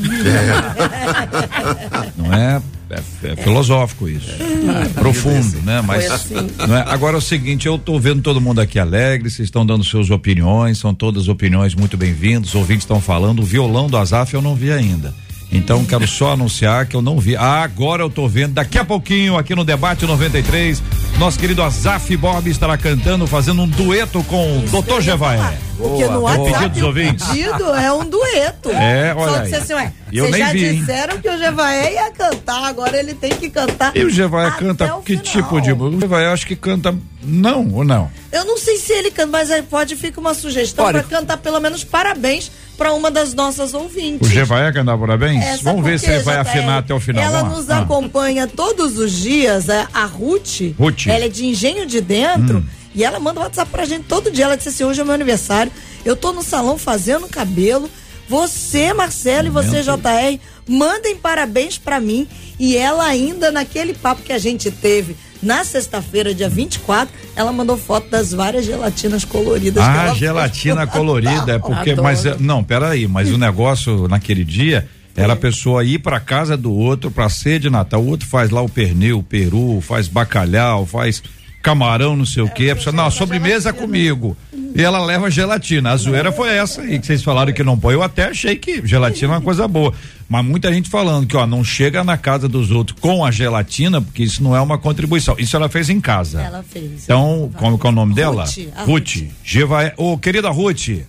Não 2.17 2.33
é, 2.35 2.61
é, 2.91 3.33
é 3.33 3.37
filosófico 3.37 4.09
isso. 4.09 4.31
É 4.31 4.89
profundo, 4.89 5.61
né? 5.63 5.83
Mas 5.83 6.11
assim. 6.11 6.35
é? 6.37 6.93
agora 6.93 7.17
é 7.17 7.19
o 7.19 7.23
seguinte, 7.23 7.67
eu 7.67 7.79
tô 7.79 7.99
vendo 7.99 8.23
todo 8.23 8.41
mundo 8.41 8.61
aqui 8.61 8.79
alegre, 8.79 9.31
vocês 9.31 9.47
estão 9.47 9.65
dando 9.65 9.85
suas 9.85 10.11
opiniões, 10.11 10.79
são 10.79 10.95
todas 10.95 11.29
opiniões 11.29 11.75
muito 11.75 11.97
bem-vindas, 11.97 12.51
os 12.51 12.55
ouvintes 12.55 12.85
estão 12.85 13.01
falando, 13.01 13.41
o 13.41 13.45
violão 13.45 13.89
do 13.89 13.97
Azaf 13.97 14.33
eu 14.35 14.43
não 14.43 14.55
vi 14.55 14.73
ainda. 14.73 15.15
Então 15.51 15.85
quero 15.85 16.07
só 16.07 16.33
anunciar 16.33 16.87
que 16.87 16.95
eu 16.95 17.01
não 17.03 17.19
vi. 17.19 17.35
Ah, 17.37 17.63
agora 17.63 18.03
eu 18.03 18.11
tô 18.11 18.29
vendo, 18.29 18.53
daqui 18.55 18.79
a 18.79 18.85
pouquinho 18.85 19.37
aqui 19.39 19.55
no 19.55 19.65
debate 19.65 20.05
93, 20.05 20.83
nosso 21.19 21.39
querido 21.39 21.63
Azaf 21.63 22.15
Bob 22.17 22.49
estará 22.51 22.77
cantando, 22.77 23.27
fazendo 23.27 23.63
um 23.63 23.69
dueto 23.69 24.23
com 24.25 24.59
o 24.59 24.63
Dr. 24.83 25.01
Jevaé. 25.01 25.59
Porque 25.79 26.05
no 26.05 26.21
boa. 26.21 26.37
WhatsApp 26.37 26.53
Pedido 26.53 26.69
dos 26.75 26.83
o 26.83 26.87
ouvintes. 26.87 27.27
pedido 27.29 27.75
é 27.75 27.93
um 27.93 28.05
dueto. 28.05 28.71
É, 28.71 29.15
olha 29.15 29.33
Só 29.33 29.37
aí. 29.39 29.43
disse 29.45 29.57
assim, 29.57 29.75
ué, 29.75 29.93
eu 30.13 30.25
vocês 30.25 30.37
nem 30.37 30.47
já 30.47 30.53
vi, 30.53 30.67
hein? 30.67 30.81
disseram 30.81 31.19
que 31.19 31.29
o 31.29 31.39
Jevaé 31.39 31.93
ia 31.95 32.11
cantar, 32.11 32.65
agora 32.65 32.99
ele 32.99 33.15
tem 33.15 33.31
que 33.31 33.49
cantar. 33.49 33.97
E 33.97 34.05
o 34.05 34.11
Jevaé 34.11 34.49
até 34.49 34.59
canta 34.59 34.97
o 34.97 35.03
que 35.03 35.17
final. 35.17 35.25
tipo 35.25 35.61
de 35.61 35.73
música? 35.73 35.97
O 35.97 36.01
Jevaé 36.01 36.27
acho 36.27 36.47
que 36.47 36.57
canta 36.57 36.95
não 37.23 37.69
ou 37.73 37.85
não? 37.85 38.11
Eu 38.33 38.45
não 38.45 38.59
sei 38.59 38.77
se 38.77 38.93
ele 38.93 39.11
canta, 39.11 39.29
mas 39.31 39.51
aí 39.51 39.63
pode 39.63 39.97
ficar 39.97 40.21
uma 40.21 40.35
sugestão 40.35 40.85
pra 40.91 41.03
cantar 41.03 41.37
pelo 41.39 41.59
menos 41.61 41.85
parabéns 41.85 42.51
pra 42.79 42.95
uma 42.95 43.11
das 43.11 43.35
nossas 43.35 43.75
ouvintes. 43.75 44.27
O 44.27 44.31
Jevaé 44.33 44.73
cantar 44.73 44.97
parabéns? 44.97 45.45
Essa 45.45 45.65
Vamos 45.65 45.85
ver 45.85 45.99
se 45.99 46.07
ele 46.09 46.21
vai 46.23 46.37
JR, 46.37 46.41
afinar 46.49 46.79
até 46.79 46.95
o 46.95 47.01
final. 47.01 47.23
Ela 47.25 47.41
Vamos 47.41 47.53
lá. 47.53 47.59
nos 47.59 47.71
Ah. 47.71 47.79
acompanha 47.81 48.47
todos 48.47 48.97
os 48.97 49.13
dias, 49.13 49.69
é, 49.69 49.87
a 49.93 50.05
Ruth. 50.07 50.75
Ruth. 50.79 51.09
Ela 51.09 51.25
é 51.25 51.29
de 51.29 51.45
Engenho 51.45 51.85
de 51.85 52.01
Dentro. 52.01 52.59
Hum. 52.59 52.65
E 52.95 53.05
ela 53.05 53.21
manda 53.21 53.41
WhatsApp 53.41 53.71
pra 53.71 53.85
gente 53.85 54.05
todo 54.05 54.31
dia. 54.31 54.45
Ela 54.45 54.57
disse 54.57 54.71
assim: 54.71 54.85
hoje 54.85 55.01
é 55.01 55.05
meu 55.05 55.13
aniversário. 55.15 55.71
Eu 56.05 56.17
tô 56.17 56.33
no 56.33 56.43
salão 56.43 56.79
fazendo 56.79 57.29
cabelo. 57.29 57.91
Você, 58.29 58.93
Marcelo, 58.93 59.49
e 59.49 59.51
você, 59.51 59.83
JR, 59.83 60.39
mandem 60.69 61.17
parabéns 61.17 61.79
pra 61.79 61.99
mim. 61.99 62.29
E 62.59 62.77
ela 62.77 63.05
ainda, 63.05 63.51
naquele 63.51 63.95
papo 63.95 64.23
que 64.23 64.33
a 64.33 64.39
gente 64.39 64.71
teve 64.71 65.17
na 65.43 65.65
sexta-feira, 65.65 66.35
dia 66.35 66.49
24, 66.49 67.13
ela 67.37 67.53
mandou 67.53 67.77
foto 67.77 68.09
das 68.11 68.33
várias 68.33 68.65
gelatinas 68.65 69.25
coloridas 69.25 69.83
que 69.85 69.91
Ah, 69.91 70.15
gelatina 70.15 70.87
colorida, 70.87 71.53
é 71.55 71.59
porque, 71.59 71.91
Adoro. 71.91 72.03
mas, 72.03 72.27
é- 72.27 72.37
não, 72.39 72.63
peraí, 72.65 73.07
mas 73.07 73.31
o 73.33 73.39
negócio 73.39 74.09
naquele 74.09 74.45
dia 74.45 74.89
era 75.17 75.33
a 75.33 75.37
pessoa 75.37 75.85
ir 75.85 75.99
pra 75.99 76.21
casa 76.21 76.57
do 76.57 76.73
outro 76.73 77.11
pra 77.11 77.29
ser 77.29 77.59
de 77.59 77.69
Natal, 77.69 78.01
o 78.03 78.07
outro 78.09 78.27
faz 78.29 78.51
lá 78.51 78.61
o 78.63 78.69
pernil, 78.69 79.19
o 79.19 79.23
peru, 79.23 79.81
faz 79.81 80.07
bacalhau, 80.09 80.87
faz 80.87 81.23
camarão, 81.63 82.17
não 82.17 82.27
sei 82.27 82.43
o 82.43 82.49
quê, 82.49 82.71
a 82.71 82.77
pessoa, 82.77 82.95
não, 82.95 83.11
sobremesa 83.11 83.73
comigo. 83.73 84.37
E 84.75 84.83
ela 84.83 85.05
leva 85.05 85.31
gelatina. 85.31 85.91
A 85.91 85.97
zoeira 85.97 86.31
foi 86.31 86.51
essa 86.51 86.83
aí 86.83 86.99
que 86.99 87.07
vocês 87.07 87.23
falaram 87.23 87.53
que 87.53 87.65
não 87.65 87.79
põe. 87.79 87.95
Eu 87.95 88.03
até 88.03 88.27
achei 88.27 88.55
que 88.57 88.87
gelatina 88.87 89.35
é 89.35 89.37
uma 89.37 89.43
coisa 89.43 89.67
boa. 89.67 89.93
Mas 90.29 90.45
muita 90.45 90.73
gente 90.73 90.89
falando 90.89 91.27
que, 91.27 91.37
ó, 91.37 91.47
não 91.47 91.65
chega 91.65 92.05
na 92.05 92.17
casa 92.17 92.49
dos 92.49 92.71
outros 92.71 92.99
com 93.01 93.25
a 93.25 93.31
gelatina, 93.31 94.01
porque 94.01 94.23
isso 94.23 94.43
não 94.43 94.55
é 94.55 94.61
uma 94.61 94.79
contribuição. 94.79 95.35
Isso 95.39 95.57
ela 95.57 95.69
fez 95.69 95.89
em 95.89 96.01
casa. 96.01 96.43
Ela 96.43 96.63
fez. 96.63 97.05
Então, 97.05 97.51
como 97.57 97.79
que 97.79 97.87
é 97.87 97.89
o 97.89 97.93
nome 97.93 98.15
dela? 98.15 98.45
Ruth, 98.85 99.17
Ruth. 99.45 99.93
Ô, 99.97 100.19
querida 100.19 100.51
Ruth, 100.51 101.01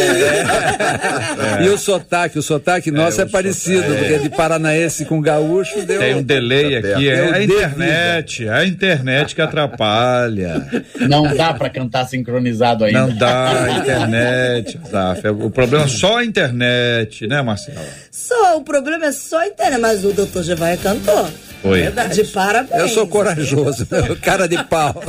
E 1.62 1.68
o 1.68 1.78
sotaque, 1.78 2.38
o 2.38 2.42
sotaque 2.42 2.90
nosso 2.90 3.20
é, 3.20 3.26
parecido, 3.26 3.94
porque 3.94 4.18
de 4.18 4.30
paranaense 4.30 5.04
com 5.04 5.20
gaúcho 5.20 5.82
deu. 5.84 6.00
Tem 6.00 6.14
um 6.14 6.22
delay 6.22 6.76
aqui, 6.76 7.08
é 7.08 7.32
a 7.32 7.42
internet, 7.42 8.46
é 8.46 8.50
a 8.50 8.64
internet 8.64 9.34
que 9.34 9.42
atrapalha. 9.42 10.66
Não 11.08 11.34
dá 11.34 11.52
pra 11.52 11.68
cantar 11.68 12.06
sincronizado 12.06 12.84
ainda. 12.84 13.06
Não 13.06 13.16
dá 13.16 13.64
a 13.64 13.70
internet, 13.78 14.80
Azaf. 14.84 15.26
É 15.26 15.30
O 15.30 15.50
problema 15.50 15.84
é 15.84 15.88
só 15.88 16.18
a 16.18 16.24
internet, 16.24 17.26
né, 17.26 17.42
Marcela? 17.42 17.80
Só, 18.10 18.56
o 18.56 18.62
problema 18.62 19.06
é 19.06 19.12
só 19.12 19.40
a 19.40 19.46
internet, 19.46 19.80
mas 19.80 20.04
o 20.04 20.12
doutor 20.12 20.42
Gevaia 20.42 20.76
cantou. 20.76 21.28
Foi. 21.62 21.82
De 22.12 22.24
parabéns. 22.24 22.80
Eu 22.80 22.88
sou 22.88 23.06
corajoso, 23.06 23.86
cara 24.22 24.48
de 24.48 24.62
pau. 24.64 25.02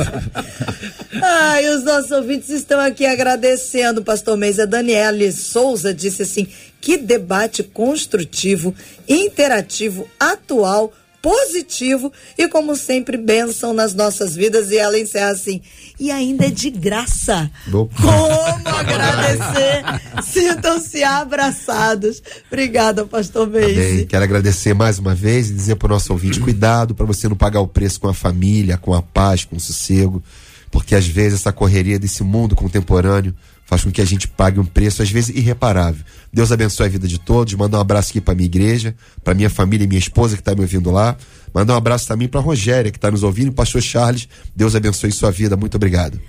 Ai, 1.22 1.69
os 1.69 1.84
nossos 1.84 2.11
ouvintes 2.11 2.49
estão 2.49 2.80
aqui 2.80 3.05
agradecendo, 3.12 4.03
pastor 4.03 4.38
Meisa. 4.38 4.66
Daniele 4.66 5.32
Souza 5.32 5.93
disse 5.93 6.24
assim: 6.24 6.47
que 6.80 6.97
debate 6.97 7.64
construtivo, 7.64 8.74
interativo, 9.07 10.07
atual, 10.20 10.91
positivo 11.22 12.12
e, 12.38 12.47
como 12.47 12.76
sempre, 12.76 13.16
bênção 13.16 13.74
nas 13.74 13.93
nossas 13.93 14.36
vidas. 14.36 14.72
E 14.72 14.78
ela 14.78 14.99
encerra 14.99 15.32
assim: 15.32 15.62
e 15.99 16.12
ainda 16.12 16.47
é 16.47 16.49
de 16.49 16.70
graça. 16.70 17.49
Opa. 17.72 17.95
Como 18.01 18.68
agradecer? 18.76 19.84
Sintam-se 20.24 21.03
abraçados. 21.03 22.22
Obrigada, 22.47 23.05
pastor 23.05 23.47
Meise. 23.47 24.05
quero 24.05 24.24
agradecer 24.24 24.74
mais 24.74 24.97
uma 24.97 25.14
vez 25.14 25.49
e 25.49 25.53
dizer 25.53 25.76
para 25.76 25.86
o 25.86 25.89
nosso 25.89 26.12
ouvinte: 26.12 26.39
cuidado 26.41 26.95
para 26.95 27.05
você 27.05 27.30
não 27.30 27.36
pagar 27.36 27.62
o 27.62 27.68
preço 27.68 27.99
com 27.99 28.07
a 28.07 28.14
família, 28.14 28.78
com 28.78 28.93
a 28.93 29.01
paz, 29.01 29.45
com 29.45 29.55
o 29.55 29.59
sossego, 29.59 30.24
porque 30.72 30.95
às 30.95 31.05
vezes 31.05 31.41
essa 31.41 31.51
correria 31.51 31.99
desse 31.99 32.24
mundo 32.24 32.55
contemporâneo 32.55 33.36
faz 33.65 33.84
com 33.84 33.91
que 33.91 34.01
a 34.01 34.05
gente 34.05 34.28
pague 34.28 34.59
um 34.59 34.65
preço, 34.65 35.01
às 35.01 35.09
vezes, 35.09 35.36
irreparável. 35.36 36.03
Deus 36.34 36.51
abençoe 36.51 36.88
a 36.88 36.89
vida 36.89 37.07
de 37.07 37.19
todos. 37.19 37.53
Manda 37.53 37.78
um 37.78 37.82
abraço 37.82 38.09
aqui 38.09 38.19
para 38.19 38.36
minha 38.36 38.45
igreja, 38.45 38.95
para 39.24 39.34
minha 39.34 39.49
família 39.49 39.86
e 39.86 39.88
minha 39.88 39.99
esposa 39.99 40.36
que 40.36 40.41
está 40.41 40.53
me 40.53 40.61
ouvindo 40.61 40.91
lá. 40.91 41.15
Manda 41.53 41.74
um 41.74 41.76
abraço 41.78 42.07
também 42.07 42.28
para 42.28 42.41
Rogéria, 42.41 42.91
que 42.91 42.97
está 42.97 43.11
nos 43.11 43.24
ouvindo, 43.24 43.47
e 43.47 43.51
pastor 43.51 43.82
Charles. 43.82 44.28
Deus 44.55 44.76
abençoe 44.76 45.11
sua 45.11 45.32
vida. 45.32 45.55
Muito 45.55 45.76
obrigado. 45.76 46.19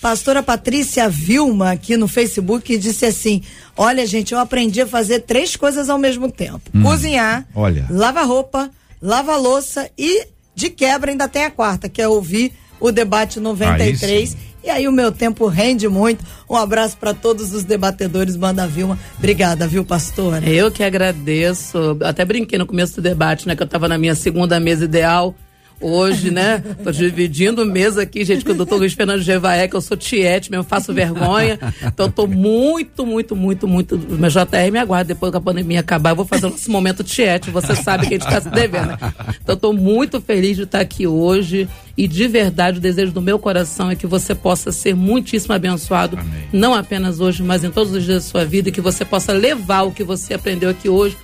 Pastora 0.00 0.42
Patrícia 0.42 1.08
Vilma, 1.08 1.72
aqui 1.72 1.96
no 1.96 2.06
Facebook, 2.06 2.76
disse 2.76 3.06
assim: 3.06 3.42
Olha, 3.76 4.06
gente, 4.06 4.34
eu 4.34 4.38
aprendi 4.38 4.80
a 4.82 4.86
fazer 4.86 5.20
três 5.20 5.56
coisas 5.56 5.88
ao 5.88 5.98
mesmo 5.98 6.30
tempo: 6.30 6.70
cozinhar, 6.82 7.46
olha. 7.54 7.86
lavar 7.88 8.26
roupa, 8.26 8.70
lavar 9.00 9.40
louça 9.40 9.90
e, 9.98 10.26
de 10.54 10.68
quebra, 10.68 11.10
ainda 11.10 11.26
tem 11.26 11.44
a 11.44 11.50
quarta, 11.50 11.88
que 11.88 12.02
é 12.02 12.06
ouvir 12.06 12.52
o 12.88 12.92
debate 12.92 13.40
93. 13.40 14.28
sim. 14.28 14.36
e 14.62 14.68
aí 14.68 14.86
o 14.86 14.92
meu 14.92 15.10
tempo 15.10 15.46
rende 15.46 15.88
muito. 15.88 16.22
Um 16.48 16.54
abraço 16.54 16.98
para 16.98 17.14
todos 17.14 17.54
os 17.54 17.64
debatedores, 17.64 18.36
Banda 18.36 18.66
Vilma. 18.66 18.98
Obrigada, 19.16 19.66
viu, 19.66 19.84
pastora? 19.86 20.46
Eu 20.46 20.70
que 20.70 20.84
agradeço. 20.84 21.96
Até 22.02 22.26
brinquei 22.26 22.58
no 22.58 22.66
começo 22.66 22.96
do 22.96 23.02
debate, 23.02 23.48
né? 23.48 23.56
Que 23.56 23.62
eu 23.62 23.66
tava 23.66 23.88
na 23.88 23.96
minha 23.96 24.14
segunda 24.14 24.60
mesa 24.60 24.84
ideal. 24.84 25.34
Hoje, 25.80 26.30
né? 26.30 26.62
Tô 26.82 26.90
dividindo 26.90 27.64
mesa 27.66 28.02
aqui, 28.02 28.24
gente, 28.24 28.44
com 28.44 28.52
o 28.52 28.54
doutor 28.54 28.78
Luiz 28.78 28.92
Fernando 28.94 29.20
Gevaé, 29.20 29.68
que 29.68 29.76
eu 29.76 29.80
sou 29.80 29.96
tiete 29.96 30.50
mesmo, 30.50 30.64
faço 30.64 30.92
vergonha. 30.94 31.58
Então, 31.84 32.10
tô 32.10 32.26
muito, 32.26 33.04
muito, 33.04 33.36
muito, 33.36 33.68
muito. 33.68 33.98
Meu 33.98 34.30
JR 34.30 34.70
me 34.72 34.78
aguarda 34.78 35.08
depois 35.08 35.30
que 35.30 35.36
a 35.36 35.40
pandemia 35.40 35.80
acabar. 35.80 36.10
Eu 36.10 36.16
vou 36.16 36.24
fazer 36.24 36.46
esse 36.48 36.70
momento 36.70 37.04
tiete. 37.04 37.50
Você 37.50 37.74
sabe 37.74 38.06
que 38.06 38.14
a 38.14 38.18
gente 38.18 38.28
tá 38.28 38.40
se 38.40 38.48
devendo. 38.50 38.88
né? 38.88 38.98
Então, 39.42 39.56
tô 39.56 39.72
muito 39.72 40.20
feliz 40.20 40.56
de 40.56 40.62
estar 40.62 40.80
aqui 40.80 41.06
hoje. 41.06 41.68
E 41.96 42.08
de 42.08 42.26
verdade, 42.26 42.78
o 42.78 42.80
desejo 42.80 43.12
do 43.12 43.22
meu 43.22 43.38
coração 43.38 43.90
é 43.90 43.94
que 43.94 44.06
você 44.06 44.34
possa 44.34 44.72
ser 44.72 44.94
muitíssimo 44.94 45.54
abençoado. 45.54 46.16
Amém. 46.18 46.48
Não 46.52 46.74
apenas 46.74 47.20
hoje, 47.20 47.42
mas 47.42 47.62
em 47.62 47.70
todos 47.70 47.92
os 47.92 48.04
dias 48.04 48.24
da 48.24 48.30
sua 48.30 48.44
vida. 48.44 48.68
E 48.68 48.72
que 48.72 48.80
você 48.80 49.04
possa 49.04 49.32
levar 49.32 49.82
o 49.82 49.92
que 49.92 50.02
você 50.02 50.34
aprendeu 50.34 50.70
aqui 50.70 50.88
hoje 50.88 51.16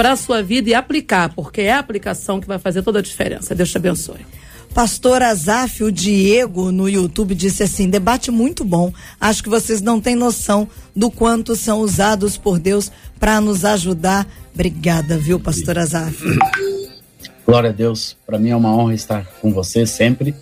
para 0.00 0.12
a 0.12 0.16
sua 0.16 0.42
vida 0.42 0.70
e 0.70 0.72
aplicar, 0.72 1.28
porque 1.34 1.60
é 1.60 1.72
a 1.72 1.78
aplicação 1.78 2.40
que 2.40 2.46
vai 2.46 2.58
fazer 2.58 2.82
toda 2.82 3.00
a 3.00 3.02
diferença. 3.02 3.54
Deus 3.54 3.70
te 3.70 3.76
abençoe. 3.76 4.24
Pastor 4.72 5.22
Azaf, 5.22 5.84
o 5.84 5.92
Diego 5.92 6.72
no 6.72 6.88
YouTube 6.88 7.34
disse 7.34 7.62
assim: 7.62 7.86
debate 7.86 8.30
muito 8.30 8.64
bom. 8.64 8.90
Acho 9.20 9.42
que 9.42 9.50
vocês 9.50 9.82
não 9.82 10.00
têm 10.00 10.14
noção 10.14 10.66
do 10.96 11.10
quanto 11.10 11.54
são 11.54 11.80
usados 11.80 12.38
por 12.38 12.58
Deus 12.58 12.90
para 13.18 13.42
nos 13.42 13.62
ajudar. 13.62 14.26
Obrigada, 14.54 15.18
viu, 15.18 15.38
Pastor 15.38 15.78
Azaf? 15.78 16.16
Glória 17.44 17.68
a 17.68 17.72
Deus. 17.74 18.16
Para 18.26 18.38
mim 18.38 18.48
é 18.48 18.56
uma 18.56 18.74
honra 18.74 18.94
estar 18.94 19.26
com 19.42 19.52
você 19.52 19.84
sempre. 19.84 20.34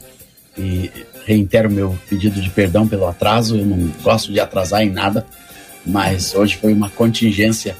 E 0.56 0.88
reitero 1.26 1.68
meu 1.68 1.98
pedido 2.08 2.40
de 2.40 2.50
perdão 2.50 2.86
pelo 2.86 3.08
atraso. 3.08 3.56
Eu 3.56 3.66
não 3.66 3.88
gosto 4.04 4.32
de 4.32 4.38
atrasar 4.38 4.82
em 4.82 4.90
nada, 4.90 5.26
mas 5.84 6.32
hoje 6.32 6.56
foi 6.58 6.72
uma 6.72 6.88
contingência 6.90 7.76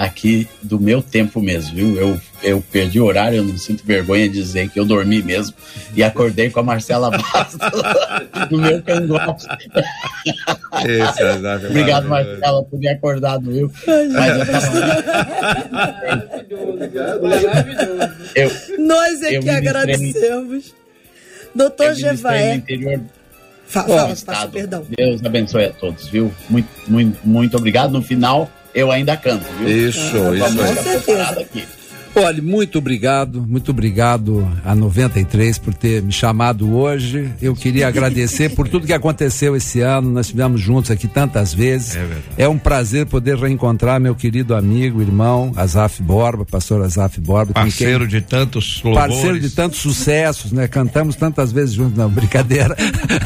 aqui 0.00 0.48
do 0.62 0.80
meu 0.80 1.02
tempo 1.02 1.42
mesmo, 1.42 1.74
viu? 1.74 1.94
Eu, 2.00 2.20
eu 2.42 2.64
perdi 2.72 2.98
o 2.98 3.04
horário, 3.04 3.36
eu 3.36 3.44
não 3.44 3.58
sinto 3.58 3.84
vergonha 3.84 4.26
de 4.30 4.34
dizer 4.34 4.70
que 4.70 4.80
eu 4.80 4.86
dormi 4.86 5.22
mesmo 5.22 5.54
e 5.94 6.02
acordei 6.02 6.48
com 6.48 6.58
a 6.58 6.62
Marcela 6.62 7.10
Bastos 7.10 7.58
no 8.50 8.58
meu 8.58 8.80
cangote. 8.82 9.46
É 10.86 11.66
Obrigado, 11.66 12.08
maravilhoso. 12.08 12.40
Marcela, 12.40 12.64
por 12.64 12.80
ter 12.80 12.88
acordado, 12.88 13.52
viu? 13.52 13.70
Mas 14.14 14.36
eu 14.38 14.46
tava. 14.46 14.94
eu, 18.34 18.50
Nós 18.78 19.22
é 19.22 19.36
Eu 19.36 19.42
que 19.42 19.50
agradecemos. 19.50 20.74
Doutor 21.54 21.94
do 21.94 22.00
Fala, 23.66 23.86
pastor, 23.86 24.12
estado. 24.12 24.50
perdão. 24.50 24.86
Deus 24.96 25.24
abençoe 25.24 25.66
a 25.66 25.70
todos, 25.70 26.08
viu? 26.08 26.32
Muito, 26.48 26.68
muito, 26.88 27.18
muito 27.22 27.56
obrigado. 27.56 27.92
No 27.92 28.02
final, 28.02 28.50
eu 28.74 28.90
ainda 28.90 29.16
canto, 29.16 29.44
viu? 29.58 29.68
Isso, 29.68 30.00
isso. 30.34 30.56
Com 30.56 30.82
certeza. 30.82 31.40
aqui. 31.40 31.66
Olha, 32.12 32.42
muito 32.42 32.76
obrigado, 32.78 33.40
muito 33.48 33.70
obrigado 33.70 34.46
a 34.64 34.74
93 34.74 35.58
por 35.58 35.72
ter 35.72 36.02
me 36.02 36.10
chamado 36.12 36.74
hoje. 36.76 37.30
Eu 37.40 37.54
queria 37.54 37.86
agradecer 37.86 38.50
por 38.50 38.68
tudo 38.68 38.84
que 38.86 38.92
aconteceu 38.92 39.54
esse 39.56 39.80
ano. 39.80 40.10
Nós 40.10 40.26
estivemos 40.26 40.60
juntos 40.60 40.90
aqui 40.90 41.06
tantas 41.06 41.54
vezes. 41.54 41.94
É 41.94 42.00
verdade. 42.00 42.22
É 42.36 42.48
um 42.48 42.58
prazer 42.58 43.06
poder 43.06 43.36
reencontrar 43.38 44.00
meu 44.00 44.14
querido 44.14 44.56
amigo, 44.56 45.00
irmão, 45.00 45.52
Azaf 45.56 46.02
Borba, 46.02 46.44
pastor 46.44 46.82
Azaf 46.82 47.20
Borba. 47.20 47.54
com 47.54 47.60
quem- 47.60 47.70
Parceiro 47.70 48.06
de 48.08 48.20
tantos 48.20 48.82
louvores. 48.82 49.08
Parceiro 49.14 49.40
de 49.40 49.50
tantos 49.50 49.78
sucessos, 49.78 50.50
né? 50.52 50.66
Cantamos 50.66 51.14
tantas 51.14 51.52
vezes 51.52 51.74
juntos, 51.74 51.96
não, 51.96 52.10
brincadeira. 52.10 52.76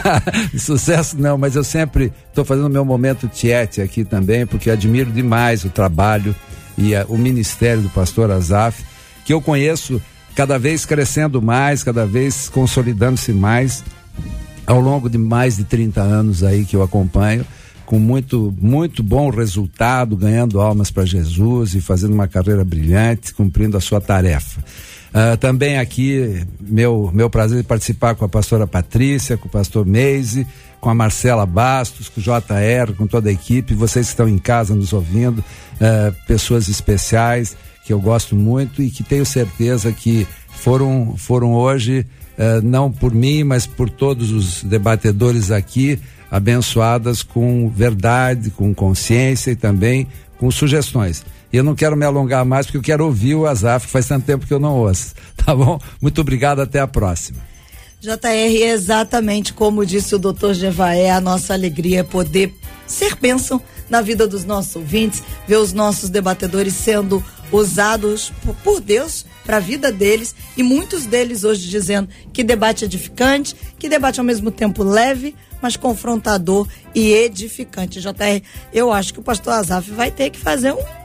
Sucesso 0.58 1.16
não, 1.18 1.38
mas 1.38 1.56
eu 1.56 1.64
sempre 1.64 2.12
estou 2.28 2.44
fazendo 2.44 2.66
o 2.66 2.70
meu 2.70 2.84
momento 2.84 3.28
tiete 3.28 3.80
aqui 3.80 4.04
também, 4.04 4.46
porque 4.46 4.70
admiro 4.70 5.10
demais 5.10 5.64
o 5.64 5.70
trabalho 5.70 6.34
e 6.76 6.94
a- 6.94 7.06
o 7.08 7.16
ministério 7.18 7.82
do 7.82 7.88
pastor 7.90 8.30
Azaf, 8.30 8.82
que 9.24 9.32
eu 9.32 9.40
conheço 9.40 10.00
cada 10.34 10.58
vez 10.58 10.84
crescendo 10.84 11.40
mais, 11.40 11.82
cada 11.82 12.04
vez 12.06 12.48
consolidando-se 12.48 13.32
mais 13.32 13.84
ao 14.66 14.80
longo 14.80 15.08
de 15.08 15.18
mais 15.18 15.56
de 15.56 15.64
30 15.64 16.00
anos 16.00 16.42
aí 16.42 16.64
que 16.64 16.74
eu 16.74 16.82
acompanho, 16.82 17.46
com 17.86 17.98
muito, 17.98 18.52
muito 18.60 19.02
bom 19.02 19.30
resultado, 19.30 20.16
ganhando 20.16 20.60
almas 20.60 20.90
para 20.90 21.04
Jesus 21.04 21.74
e 21.74 21.80
fazendo 21.80 22.14
uma 22.14 22.26
carreira 22.26 22.64
brilhante, 22.64 23.34
cumprindo 23.34 23.76
a 23.76 23.80
sua 23.80 24.00
tarefa. 24.00 24.64
Ah, 25.12 25.36
também 25.36 25.78
aqui, 25.78 26.44
meu, 26.60 27.10
meu 27.14 27.30
prazer 27.30 27.58
de 27.58 27.62
participar 27.62 28.16
com 28.16 28.24
a 28.24 28.28
pastora 28.28 28.66
Patrícia, 28.66 29.36
com 29.36 29.46
o 29.46 29.50
pastor 29.50 29.86
Meise, 29.86 30.44
com 30.84 30.90
a 30.90 30.94
Marcela 30.94 31.46
Bastos, 31.46 32.10
com 32.10 32.20
o 32.20 32.22
JR, 32.22 32.92
com 32.94 33.06
toda 33.06 33.30
a 33.30 33.32
equipe, 33.32 33.72
vocês 33.72 34.04
que 34.04 34.12
estão 34.12 34.28
em 34.28 34.36
casa 34.36 34.74
nos 34.74 34.92
ouvindo, 34.92 35.42
ah, 35.80 36.12
pessoas 36.26 36.68
especiais 36.68 37.56
que 37.86 37.90
eu 37.90 37.98
gosto 37.98 38.36
muito 38.36 38.82
e 38.82 38.90
que 38.90 39.02
tenho 39.02 39.24
certeza 39.24 39.90
que 39.92 40.26
foram, 40.50 41.14
foram 41.16 41.54
hoje 41.54 42.06
eh, 42.38 42.60
não 42.62 42.90
por 42.90 43.14
mim, 43.14 43.44
mas 43.44 43.66
por 43.66 43.90
todos 43.90 44.30
os 44.30 44.62
debatedores 44.62 45.50
aqui, 45.50 45.98
abençoadas 46.30 47.22
com 47.22 47.68
verdade, 47.68 48.50
com 48.50 48.74
consciência 48.74 49.50
e 49.50 49.56
também 49.56 50.06
com 50.38 50.50
sugestões. 50.50 51.24
E 51.52 51.56
eu 51.56 51.64
não 51.64 51.74
quero 51.74 51.96
me 51.96 52.06
alongar 52.06 52.44
mais, 52.44 52.66
porque 52.66 52.78
eu 52.78 52.82
quero 52.82 53.04
ouvir 53.04 53.34
o 53.34 53.46
Azaf, 53.46 53.86
faz 53.86 54.06
tanto 54.06 54.24
tempo 54.24 54.46
que 54.46 54.52
eu 54.52 54.60
não 54.60 54.76
ouço. 54.76 55.14
Tá 55.44 55.54
bom? 55.54 55.78
Muito 56.00 56.22
obrigado, 56.22 56.60
até 56.60 56.80
a 56.80 56.86
próxima. 56.86 57.53
JR, 58.04 58.62
exatamente 58.62 59.54
como 59.54 59.86
disse 59.86 60.14
o 60.14 60.18
doutor 60.18 60.52
Jevaé, 60.52 61.10
a 61.10 61.22
nossa 61.22 61.54
alegria 61.54 62.00
é 62.00 62.02
poder 62.02 62.54
ser 62.86 63.16
bênção 63.16 63.58
na 63.88 64.02
vida 64.02 64.26
dos 64.26 64.44
nossos 64.44 64.76
ouvintes, 64.76 65.22
ver 65.48 65.56
os 65.56 65.72
nossos 65.72 66.10
debatedores 66.10 66.74
sendo 66.74 67.24
usados 67.50 68.30
por, 68.42 68.54
por 68.56 68.80
Deus 68.80 69.24
para 69.42 69.56
a 69.56 69.60
vida 69.60 69.90
deles 69.90 70.34
e 70.54 70.62
muitos 70.62 71.06
deles 71.06 71.44
hoje 71.44 71.66
dizendo 71.66 72.10
que 72.30 72.44
debate 72.44 72.84
edificante, 72.84 73.56
que 73.78 73.88
debate 73.88 74.20
ao 74.20 74.26
mesmo 74.26 74.50
tempo 74.50 74.82
leve, 74.82 75.34
mas 75.62 75.74
confrontador 75.74 76.68
e 76.94 77.10
edificante. 77.10 78.02
JR, 78.02 78.42
eu 78.70 78.92
acho 78.92 79.14
que 79.14 79.20
o 79.20 79.22
pastor 79.22 79.54
Azaf 79.54 79.90
vai 79.90 80.10
ter 80.10 80.28
que 80.28 80.38
fazer 80.38 80.72
um 80.72 81.03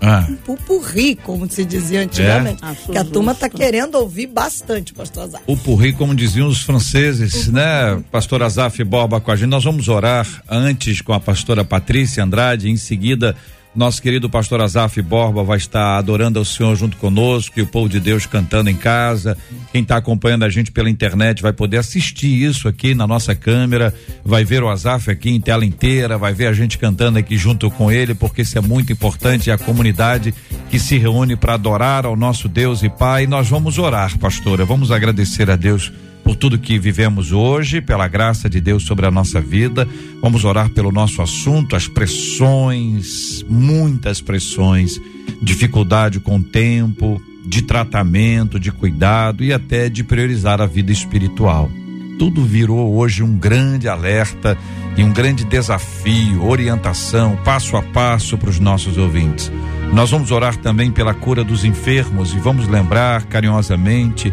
Ah. 0.00 0.26
um 0.28 0.36
pupurri, 0.36 1.14
como 1.14 1.50
se 1.50 1.64
dizia 1.64 2.00
antigamente. 2.02 2.62
É? 2.64 2.66
Acho 2.66 2.86
que 2.90 2.96
a 2.96 3.04
turma 3.04 3.32
está 3.32 3.48
querendo 3.48 3.96
ouvir 3.96 4.26
bastante, 4.26 4.94
pastor 4.94 5.24
Azar. 5.24 5.42
O 5.46 5.56
purri, 5.56 5.92
como 5.92 6.14
diziam 6.14 6.48
os 6.48 6.62
franceses, 6.62 7.48
né? 7.48 8.02
Pastor 8.10 8.42
Azaf 8.42 8.82
Borba 8.82 9.20
com 9.20 9.30
a 9.30 9.36
gente. 9.36 9.48
Nós 9.50 9.64
vamos 9.64 9.88
orar 9.88 10.26
antes 10.48 11.00
com 11.02 11.12
a 11.12 11.20
pastora 11.20 11.64
Patrícia 11.64 12.24
Andrade, 12.24 12.70
em 12.70 12.76
seguida. 12.76 13.36
Nosso 13.74 14.02
querido 14.02 14.28
pastor 14.28 14.60
Azaf 14.60 15.00
Borba 15.00 15.44
vai 15.44 15.56
estar 15.56 15.96
adorando 15.96 16.40
ao 16.40 16.44
Senhor 16.44 16.74
junto 16.74 16.96
conosco 16.96 17.56
e 17.56 17.62
o 17.62 17.66
povo 17.66 17.88
de 17.88 18.00
Deus 18.00 18.26
cantando 18.26 18.68
em 18.68 18.74
casa. 18.74 19.38
Quem 19.70 19.82
está 19.82 19.96
acompanhando 19.96 20.44
a 20.44 20.48
gente 20.48 20.72
pela 20.72 20.90
internet 20.90 21.40
vai 21.40 21.52
poder 21.52 21.76
assistir 21.76 22.42
isso 22.42 22.66
aqui 22.66 22.96
na 22.96 23.06
nossa 23.06 23.32
câmera, 23.32 23.94
vai 24.24 24.44
ver 24.44 24.64
o 24.64 24.68
Azaf 24.68 25.08
aqui 25.08 25.30
em 25.30 25.40
tela 25.40 25.64
inteira, 25.64 26.18
vai 26.18 26.34
ver 26.34 26.48
a 26.48 26.52
gente 26.52 26.78
cantando 26.78 27.18
aqui 27.20 27.36
junto 27.36 27.70
com 27.70 27.92
ele, 27.92 28.12
porque 28.12 28.42
isso 28.42 28.58
é 28.58 28.60
muito 28.60 28.92
importante. 28.92 29.50
É 29.50 29.52
a 29.52 29.58
comunidade 29.58 30.34
que 30.68 30.78
se 30.80 30.98
reúne 30.98 31.36
para 31.36 31.54
adorar 31.54 32.04
ao 32.04 32.16
nosso 32.16 32.48
Deus 32.48 32.82
e 32.82 32.88
Pai. 32.88 33.28
Nós 33.28 33.48
vamos 33.48 33.78
orar, 33.78 34.18
pastora. 34.18 34.64
Vamos 34.64 34.90
agradecer 34.90 35.48
a 35.48 35.54
Deus 35.54 35.92
por 36.30 36.36
tudo 36.36 36.60
que 36.60 36.78
vivemos 36.78 37.32
hoje, 37.32 37.80
pela 37.80 38.06
graça 38.06 38.48
de 38.48 38.60
Deus 38.60 38.84
sobre 38.84 39.04
a 39.04 39.10
nossa 39.10 39.40
vida. 39.40 39.88
Vamos 40.22 40.44
orar 40.44 40.70
pelo 40.70 40.92
nosso 40.92 41.20
assunto, 41.20 41.74
as 41.74 41.88
pressões, 41.88 43.44
muitas 43.48 44.20
pressões, 44.20 45.00
dificuldade 45.42 46.20
com 46.20 46.36
o 46.36 46.42
tempo, 46.42 47.20
de 47.44 47.62
tratamento, 47.62 48.60
de 48.60 48.70
cuidado 48.70 49.42
e 49.42 49.52
até 49.52 49.88
de 49.88 50.04
priorizar 50.04 50.60
a 50.60 50.66
vida 50.66 50.92
espiritual. 50.92 51.68
Tudo 52.16 52.44
virou 52.44 52.94
hoje 52.94 53.24
um 53.24 53.36
grande 53.36 53.88
alerta 53.88 54.56
e 54.96 55.02
um 55.02 55.12
grande 55.12 55.42
desafio, 55.42 56.46
orientação, 56.46 57.36
passo 57.44 57.76
a 57.76 57.82
passo 57.82 58.38
para 58.38 58.50
os 58.50 58.60
nossos 58.60 58.96
ouvintes. 58.96 59.50
Nós 59.92 60.12
vamos 60.12 60.30
orar 60.30 60.56
também 60.56 60.92
pela 60.92 61.12
cura 61.12 61.42
dos 61.42 61.64
enfermos 61.64 62.32
e 62.32 62.38
vamos 62.38 62.68
lembrar 62.68 63.24
carinhosamente 63.24 64.32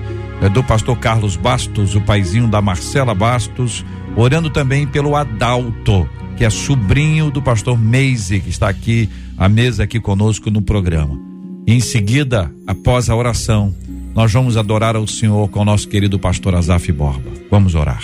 do 0.54 0.64
pastor 0.64 0.98
Carlos 0.98 1.36
Bastos, 1.36 1.96
o 1.96 2.02
paizinho 2.02 2.48
da 2.48 2.62
Marcela 2.62 3.14
Bastos, 3.16 3.84
orando 4.16 4.50
também 4.50 4.86
pelo 4.86 5.16
Adalto, 5.16 6.08
que 6.38 6.46
é 6.46 6.50
sobrinho 6.50 7.32
do 7.32 7.42
pastor 7.42 7.78
Meise, 7.78 8.40
que 8.40 8.50
está 8.50 8.70
aqui 8.70 9.10
à 9.38 9.50
mesa 9.50 9.84
aqui 9.84 10.00
conosco 10.00 10.52
no 10.52 10.62
programa. 10.62 11.20
Em 11.66 11.80
seguida, 11.80 12.52
após 12.66 13.10
a 13.10 13.16
oração, 13.16 13.76
nós 14.14 14.32
vamos 14.32 14.56
adorar 14.56 14.96
ao 14.96 15.08
Senhor 15.08 15.50
com 15.50 15.60
o 15.60 15.66
nosso 15.66 15.88
querido 15.88 16.18
pastor 16.18 16.56
Azaf 16.56 16.92
Borba. 16.92 17.30
Vamos 17.52 17.76
orar. 17.76 18.04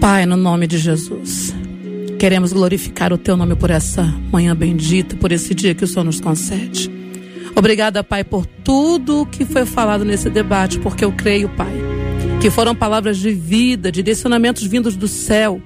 Pai, 0.00 0.26
no 0.26 0.36
nome 0.36 0.66
de 0.66 0.78
Jesus, 0.78 1.54
queremos 2.18 2.52
glorificar 2.52 3.12
o 3.12 3.18
Teu 3.18 3.36
nome 3.36 3.56
por 3.56 3.70
essa 3.70 4.04
manhã 4.30 4.54
bendita, 4.54 5.16
por 5.16 5.32
esse 5.32 5.54
dia 5.54 5.74
que 5.74 5.84
o 5.84 5.88
Senhor 5.88 6.04
nos 6.04 6.20
concede. 6.20 6.97
Obrigada, 7.58 8.04
Pai, 8.04 8.22
por 8.22 8.46
tudo 8.46 9.26
que 9.26 9.44
foi 9.44 9.66
falado 9.66 10.04
nesse 10.04 10.30
debate, 10.30 10.78
porque 10.78 11.04
eu 11.04 11.10
creio, 11.10 11.48
Pai, 11.48 11.72
que 12.40 12.50
foram 12.50 12.72
palavras 12.72 13.16
de 13.18 13.32
vida, 13.32 13.90
direcionamentos 13.90 14.62
vindos 14.62 14.94
do 14.94 15.08
céu, 15.08 15.60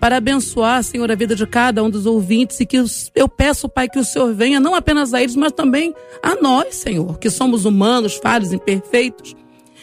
para 0.00 0.16
abençoar, 0.16 0.82
Senhor, 0.82 1.12
a 1.12 1.14
vida 1.14 1.36
de 1.36 1.46
cada 1.46 1.84
um 1.84 1.90
dos 1.90 2.06
ouvintes 2.06 2.58
e 2.60 2.64
que 2.64 2.82
eu 3.14 3.28
peço, 3.28 3.68
Pai, 3.68 3.90
que 3.90 3.98
o 3.98 4.04
Senhor 4.04 4.32
venha 4.32 4.58
não 4.58 4.74
apenas 4.74 5.12
a 5.12 5.20
eles, 5.20 5.36
mas 5.36 5.52
também 5.52 5.94
a 6.22 6.34
nós, 6.34 6.76
Senhor, 6.76 7.18
que 7.18 7.28
somos 7.28 7.66
humanos, 7.66 8.14
falhos, 8.14 8.50
imperfeitos. 8.50 9.34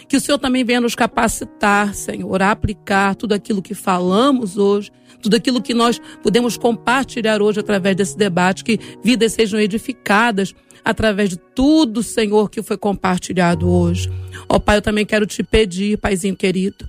Que 0.10 0.18
o 0.18 0.20
Senhor 0.20 0.40
também 0.40 0.64
venha 0.64 0.82
nos 0.82 0.96
capacitar, 0.96 1.94
Senhor, 1.94 2.42
a 2.42 2.50
aplicar 2.50 3.14
tudo 3.14 3.34
aquilo 3.34 3.62
que 3.62 3.76
falamos 3.76 4.58
hoje, 4.58 4.92
tudo 5.22 5.36
aquilo 5.36 5.62
que 5.62 5.76
nós 5.76 6.02
podemos 6.24 6.58
compartilhar 6.58 7.40
hoje 7.40 7.60
através 7.60 7.96
desse 7.96 8.18
debate, 8.18 8.64
que 8.64 8.80
vidas 9.04 9.34
sejam 9.34 9.60
edificadas 9.60 10.56
através 10.84 11.30
de 11.30 11.38
tudo, 11.38 12.02
Senhor, 12.04 12.50
que 12.50 12.62
foi 12.62 12.78
compartilhado 12.78 13.70
hoje. 13.70 14.12
Ó 14.48 14.60
Pai, 14.60 14.78
eu 14.78 14.82
também 14.82 15.06
quero 15.06 15.26
te 15.26 15.44
pedir, 15.44 15.98
Paizinho 15.98 16.36
querido, 16.36 16.88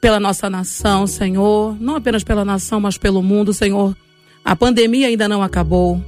pela 0.00 0.18
nossa 0.18 0.48
nação, 0.48 1.06
Senhor, 1.06 1.76
não 1.80 1.96
apenas 1.96 2.24
pela 2.24 2.44
nação, 2.44 2.80
mas 2.80 2.96
pelo 2.96 3.22
mundo, 3.22 3.52
Senhor. 3.52 3.96
A 4.44 4.56
pandemia 4.56 5.08
ainda 5.08 5.28
não 5.28 5.42
acabou. 5.42 6.02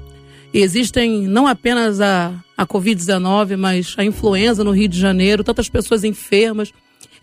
E 0.52 0.60
existem 0.60 1.26
não 1.26 1.46
apenas 1.46 2.00
a, 2.00 2.32
a 2.56 2.66
Covid-19, 2.66 3.56
mas 3.56 3.94
a 3.96 4.04
influenza 4.04 4.62
no 4.62 4.70
Rio 4.70 4.88
de 4.88 4.98
Janeiro, 4.98 5.44
tantas 5.44 5.68
pessoas 5.68 6.04
enfermas, 6.04 6.72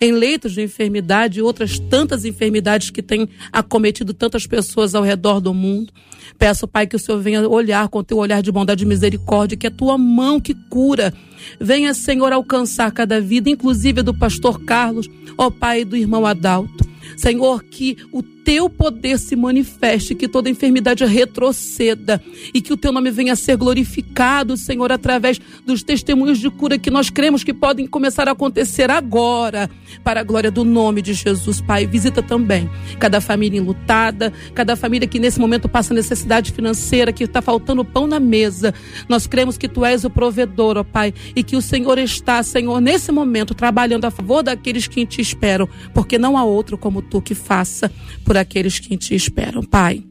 em 0.02 0.12
leitos 0.12 0.54
de 0.54 0.62
enfermidade 0.62 1.40
e 1.40 1.42
outras 1.42 1.80
tantas 1.80 2.26
enfermidades 2.26 2.90
que 2.90 3.02
têm 3.02 3.28
acometido 3.52 4.14
tantas 4.14 4.48
pessoas 4.48 4.96
ao 4.96 5.04
redor 5.04 5.40
do 5.40 5.54
mundo. 5.54 5.92
Peço, 6.38 6.68
Pai, 6.68 6.88
que 6.88 6.96
o 6.96 7.00
Senhor 7.00 7.20
venha 7.20 7.48
olhar 7.48 7.88
com 7.90 8.04
teu 8.04 8.18
olhar 8.18 8.42
de 8.42 8.52
bondade 8.52 8.84
e 8.84 8.88
misericórdia, 8.88 9.58
que 9.58 9.68
é 9.68 9.70
a 9.70 9.74
tua 9.74 9.98
mão 9.98 10.40
que 10.40 10.54
cura. 10.70 11.14
Venha, 11.60 11.94
Senhor, 11.94 12.32
alcançar 12.32 12.92
cada 12.92 13.20
vida, 13.20 13.50
inclusive 13.50 14.02
do 14.02 14.14
pastor 14.14 14.64
Carlos, 14.64 15.10
ó 15.38 15.50
Pai, 15.50 15.84
do 15.84 15.98
irmão 15.98 16.26
Adalto. 16.26 16.88
Senhor, 17.18 17.64
que 17.64 17.98
o 18.14 18.24
teu 18.44 18.70
poder 18.70 19.20
se 19.20 19.36
manifeste, 19.36 20.16
que 20.16 20.28
toda 20.28 20.50
enfermidade 20.50 21.06
retroceda 21.06 22.22
e 22.54 22.62
que 22.62 22.74
o 22.74 22.78
teu 22.78 22.92
nome 22.92 23.12
venha 23.12 23.34
a 23.34 23.36
ser 23.36 23.56
glorificado, 23.56 24.58
Senhor, 24.58 24.92
através 24.92 25.40
dos 25.66 25.84
testemunhos 25.84 26.40
de 26.40 26.50
cura 26.50 26.78
que 26.78 26.90
nós 26.90 27.10
cremos 27.10 27.44
que 27.44 27.54
podem 27.54 27.86
começar 27.88 28.28
a 28.28 28.32
acontecer 28.32 28.90
agora, 28.90 29.70
para 30.04 30.22
a 30.22 30.24
glória 30.24 30.52
do 30.52 30.64
nome 30.64 31.02
de 31.02 31.14
Jesus, 31.14 31.62
Pai. 31.62 31.86
Visita 31.86 32.22
também 32.22 32.70
cada 33.00 33.22
família 33.22 33.60
enlutada, 33.60 34.34
cada 34.54 34.76
família 34.76 35.08
que 35.08 35.20
nesse 35.20 35.40
momento 35.40 35.68
passa 35.68 35.94
necessidade 35.94 36.52
financeira, 36.52 37.14
que 37.14 37.24
está 37.24 37.42
faltando 37.42 37.86
pão 37.86 38.08
na 38.08 38.20
mesa. 38.20 38.74
Nós 39.08 39.28
cremos 39.28 39.58
que 39.58 39.68
tu 39.68 39.86
és 39.86 40.06
o 40.06 40.10
provedor, 40.10 40.78
ó 40.78 40.84
Pai, 40.84 41.14
e 41.36 41.44
que 41.44 41.56
o 41.56 41.62
Senhor 41.62 41.98
está, 41.98 42.42
Senhor, 42.44 42.80
nesse 42.80 43.12
momento 43.12 43.54
trabalhando 43.54 44.06
a 44.06 44.12
favor 44.12 44.44
daqueles 44.44 44.88
que 44.88 45.06
te 45.06 45.22
esperam, 45.22 45.68
porque 45.94 46.18
não 46.18 46.38
há 46.38 46.44
outro 46.44 46.78
como 46.78 47.02
tu 47.02 47.22
que 47.22 47.36
faça 47.36 47.92
por 48.24 48.38
aqueles 48.40 48.80
que 48.80 48.98
te 48.98 49.16
esperam, 49.16 49.64
Pai. 49.64 50.04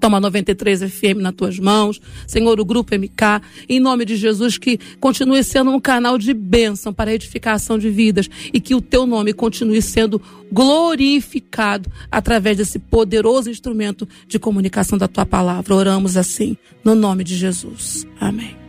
Toma 0.00 0.18
93 0.18 0.82
FM 0.82 1.20
nas 1.20 1.34
tuas 1.34 1.58
mãos, 1.58 2.00
Senhor, 2.26 2.58
o 2.58 2.64
Grupo 2.64 2.92
MK, 2.94 3.40
em 3.68 3.78
nome 3.78 4.04
de 4.04 4.16
Jesus, 4.16 4.58
que 4.58 4.78
continue 4.98 5.44
sendo 5.44 5.70
um 5.70 5.78
canal 5.78 6.18
de 6.18 6.34
bênção 6.34 6.92
para 6.92 7.10
a 7.10 7.14
edificação 7.14 7.78
de 7.78 7.88
vidas 7.88 8.28
e 8.52 8.60
que 8.60 8.74
o 8.74 8.80
teu 8.80 9.06
nome 9.06 9.32
continue 9.32 9.80
sendo 9.80 10.20
glorificado 10.50 11.90
através 12.10 12.56
desse 12.56 12.78
poderoso 12.78 13.48
instrumento 13.48 14.08
de 14.26 14.38
comunicação 14.38 14.98
da 14.98 15.06
tua 15.06 15.24
palavra. 15.24 15.74
Oramos 15.74 16.16
assim, 16.16 16.56
no 16.82 16.94
nome 16.94 17.22
de 17.22 17.36
Jesus. 17.36 18.06
Amém. 18.18 18.61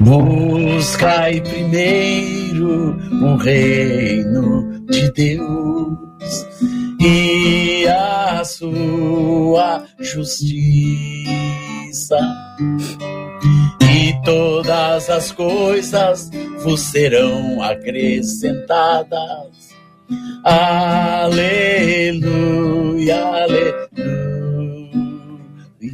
Buscai 0.00 1.40
primeiro 1.40 2.96
o 3.20 3.34
reino 3.36 4.80
de 4.86 5.10
Deus 5.10 6.46
e 7.00 7.84
a 7.88 8.44
sua 8.44 9.82
justiça, 9.98 11.26
e 13.82 14.14
todas 14.24 15.10
as 15.10 15.32
coisas 15.32 16.30
vos 16.62 16.80
serão 16.80 17.60
acrescentadas. 17.60 19.48
Aleluia, 20.44 21.44
aleluia. 23.24 23.88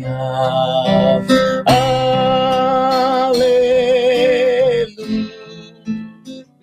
Aleluia. 0.07 1.25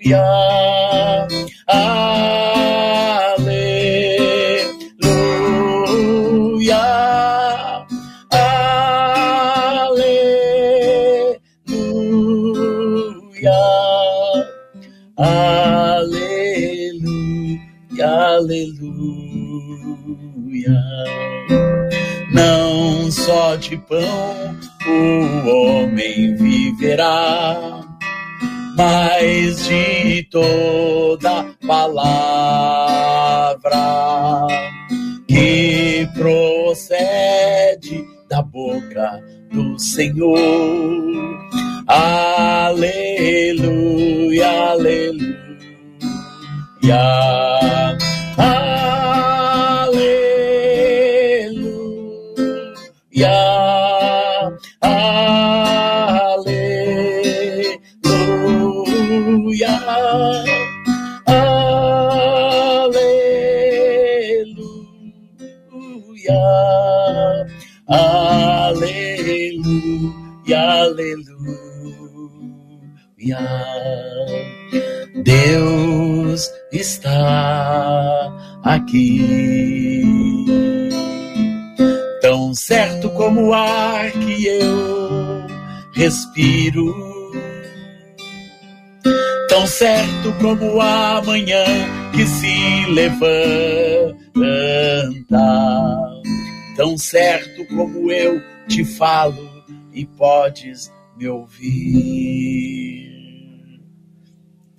Aleluia. 0.04 0.42
Aleluia. 12.88 13.52
Aleluia. 15.18 16.42
Aleluia. 18.34 19.22
Não 22.34 23.12
só 23.12 23.56
de 23.56 23.78
pão 23.78 24.11
palavra 31.82 33.58
que 35.28 36.08
procede 36.14 38.06
da 38.30 38.44
boca 38.44 39.20
do 39.52 39.80
Senhor. 39.80 40.81
Aqui. 78.92 80.02
Tão 82.22 82.54
certo 82.54 83.10
como 83.12 83.48
o 83.48 83.54
ar 83.54 84.12
que 84.12 84.46
eu 84.46 85.48
respiro. 85.94 86.94
Tão 89.48 89.66
certo 89.66 90.34
como 90.40 90.82
a 90.82 91.22
manhã 91.24 91.64
que 92.14 92.26
se 92.26 92.86
levanta. 92.92 94.18
Tão 96.76 96.98
certo 96.98 97.66
como 97.68 98.12
eu 98.12 98.42
te 98.68 98.84
falo 98.84 99.50
e 99.94 100.06
podes 100.06 100.92
me 101.18 101.28
ouvir. 101.28 103.11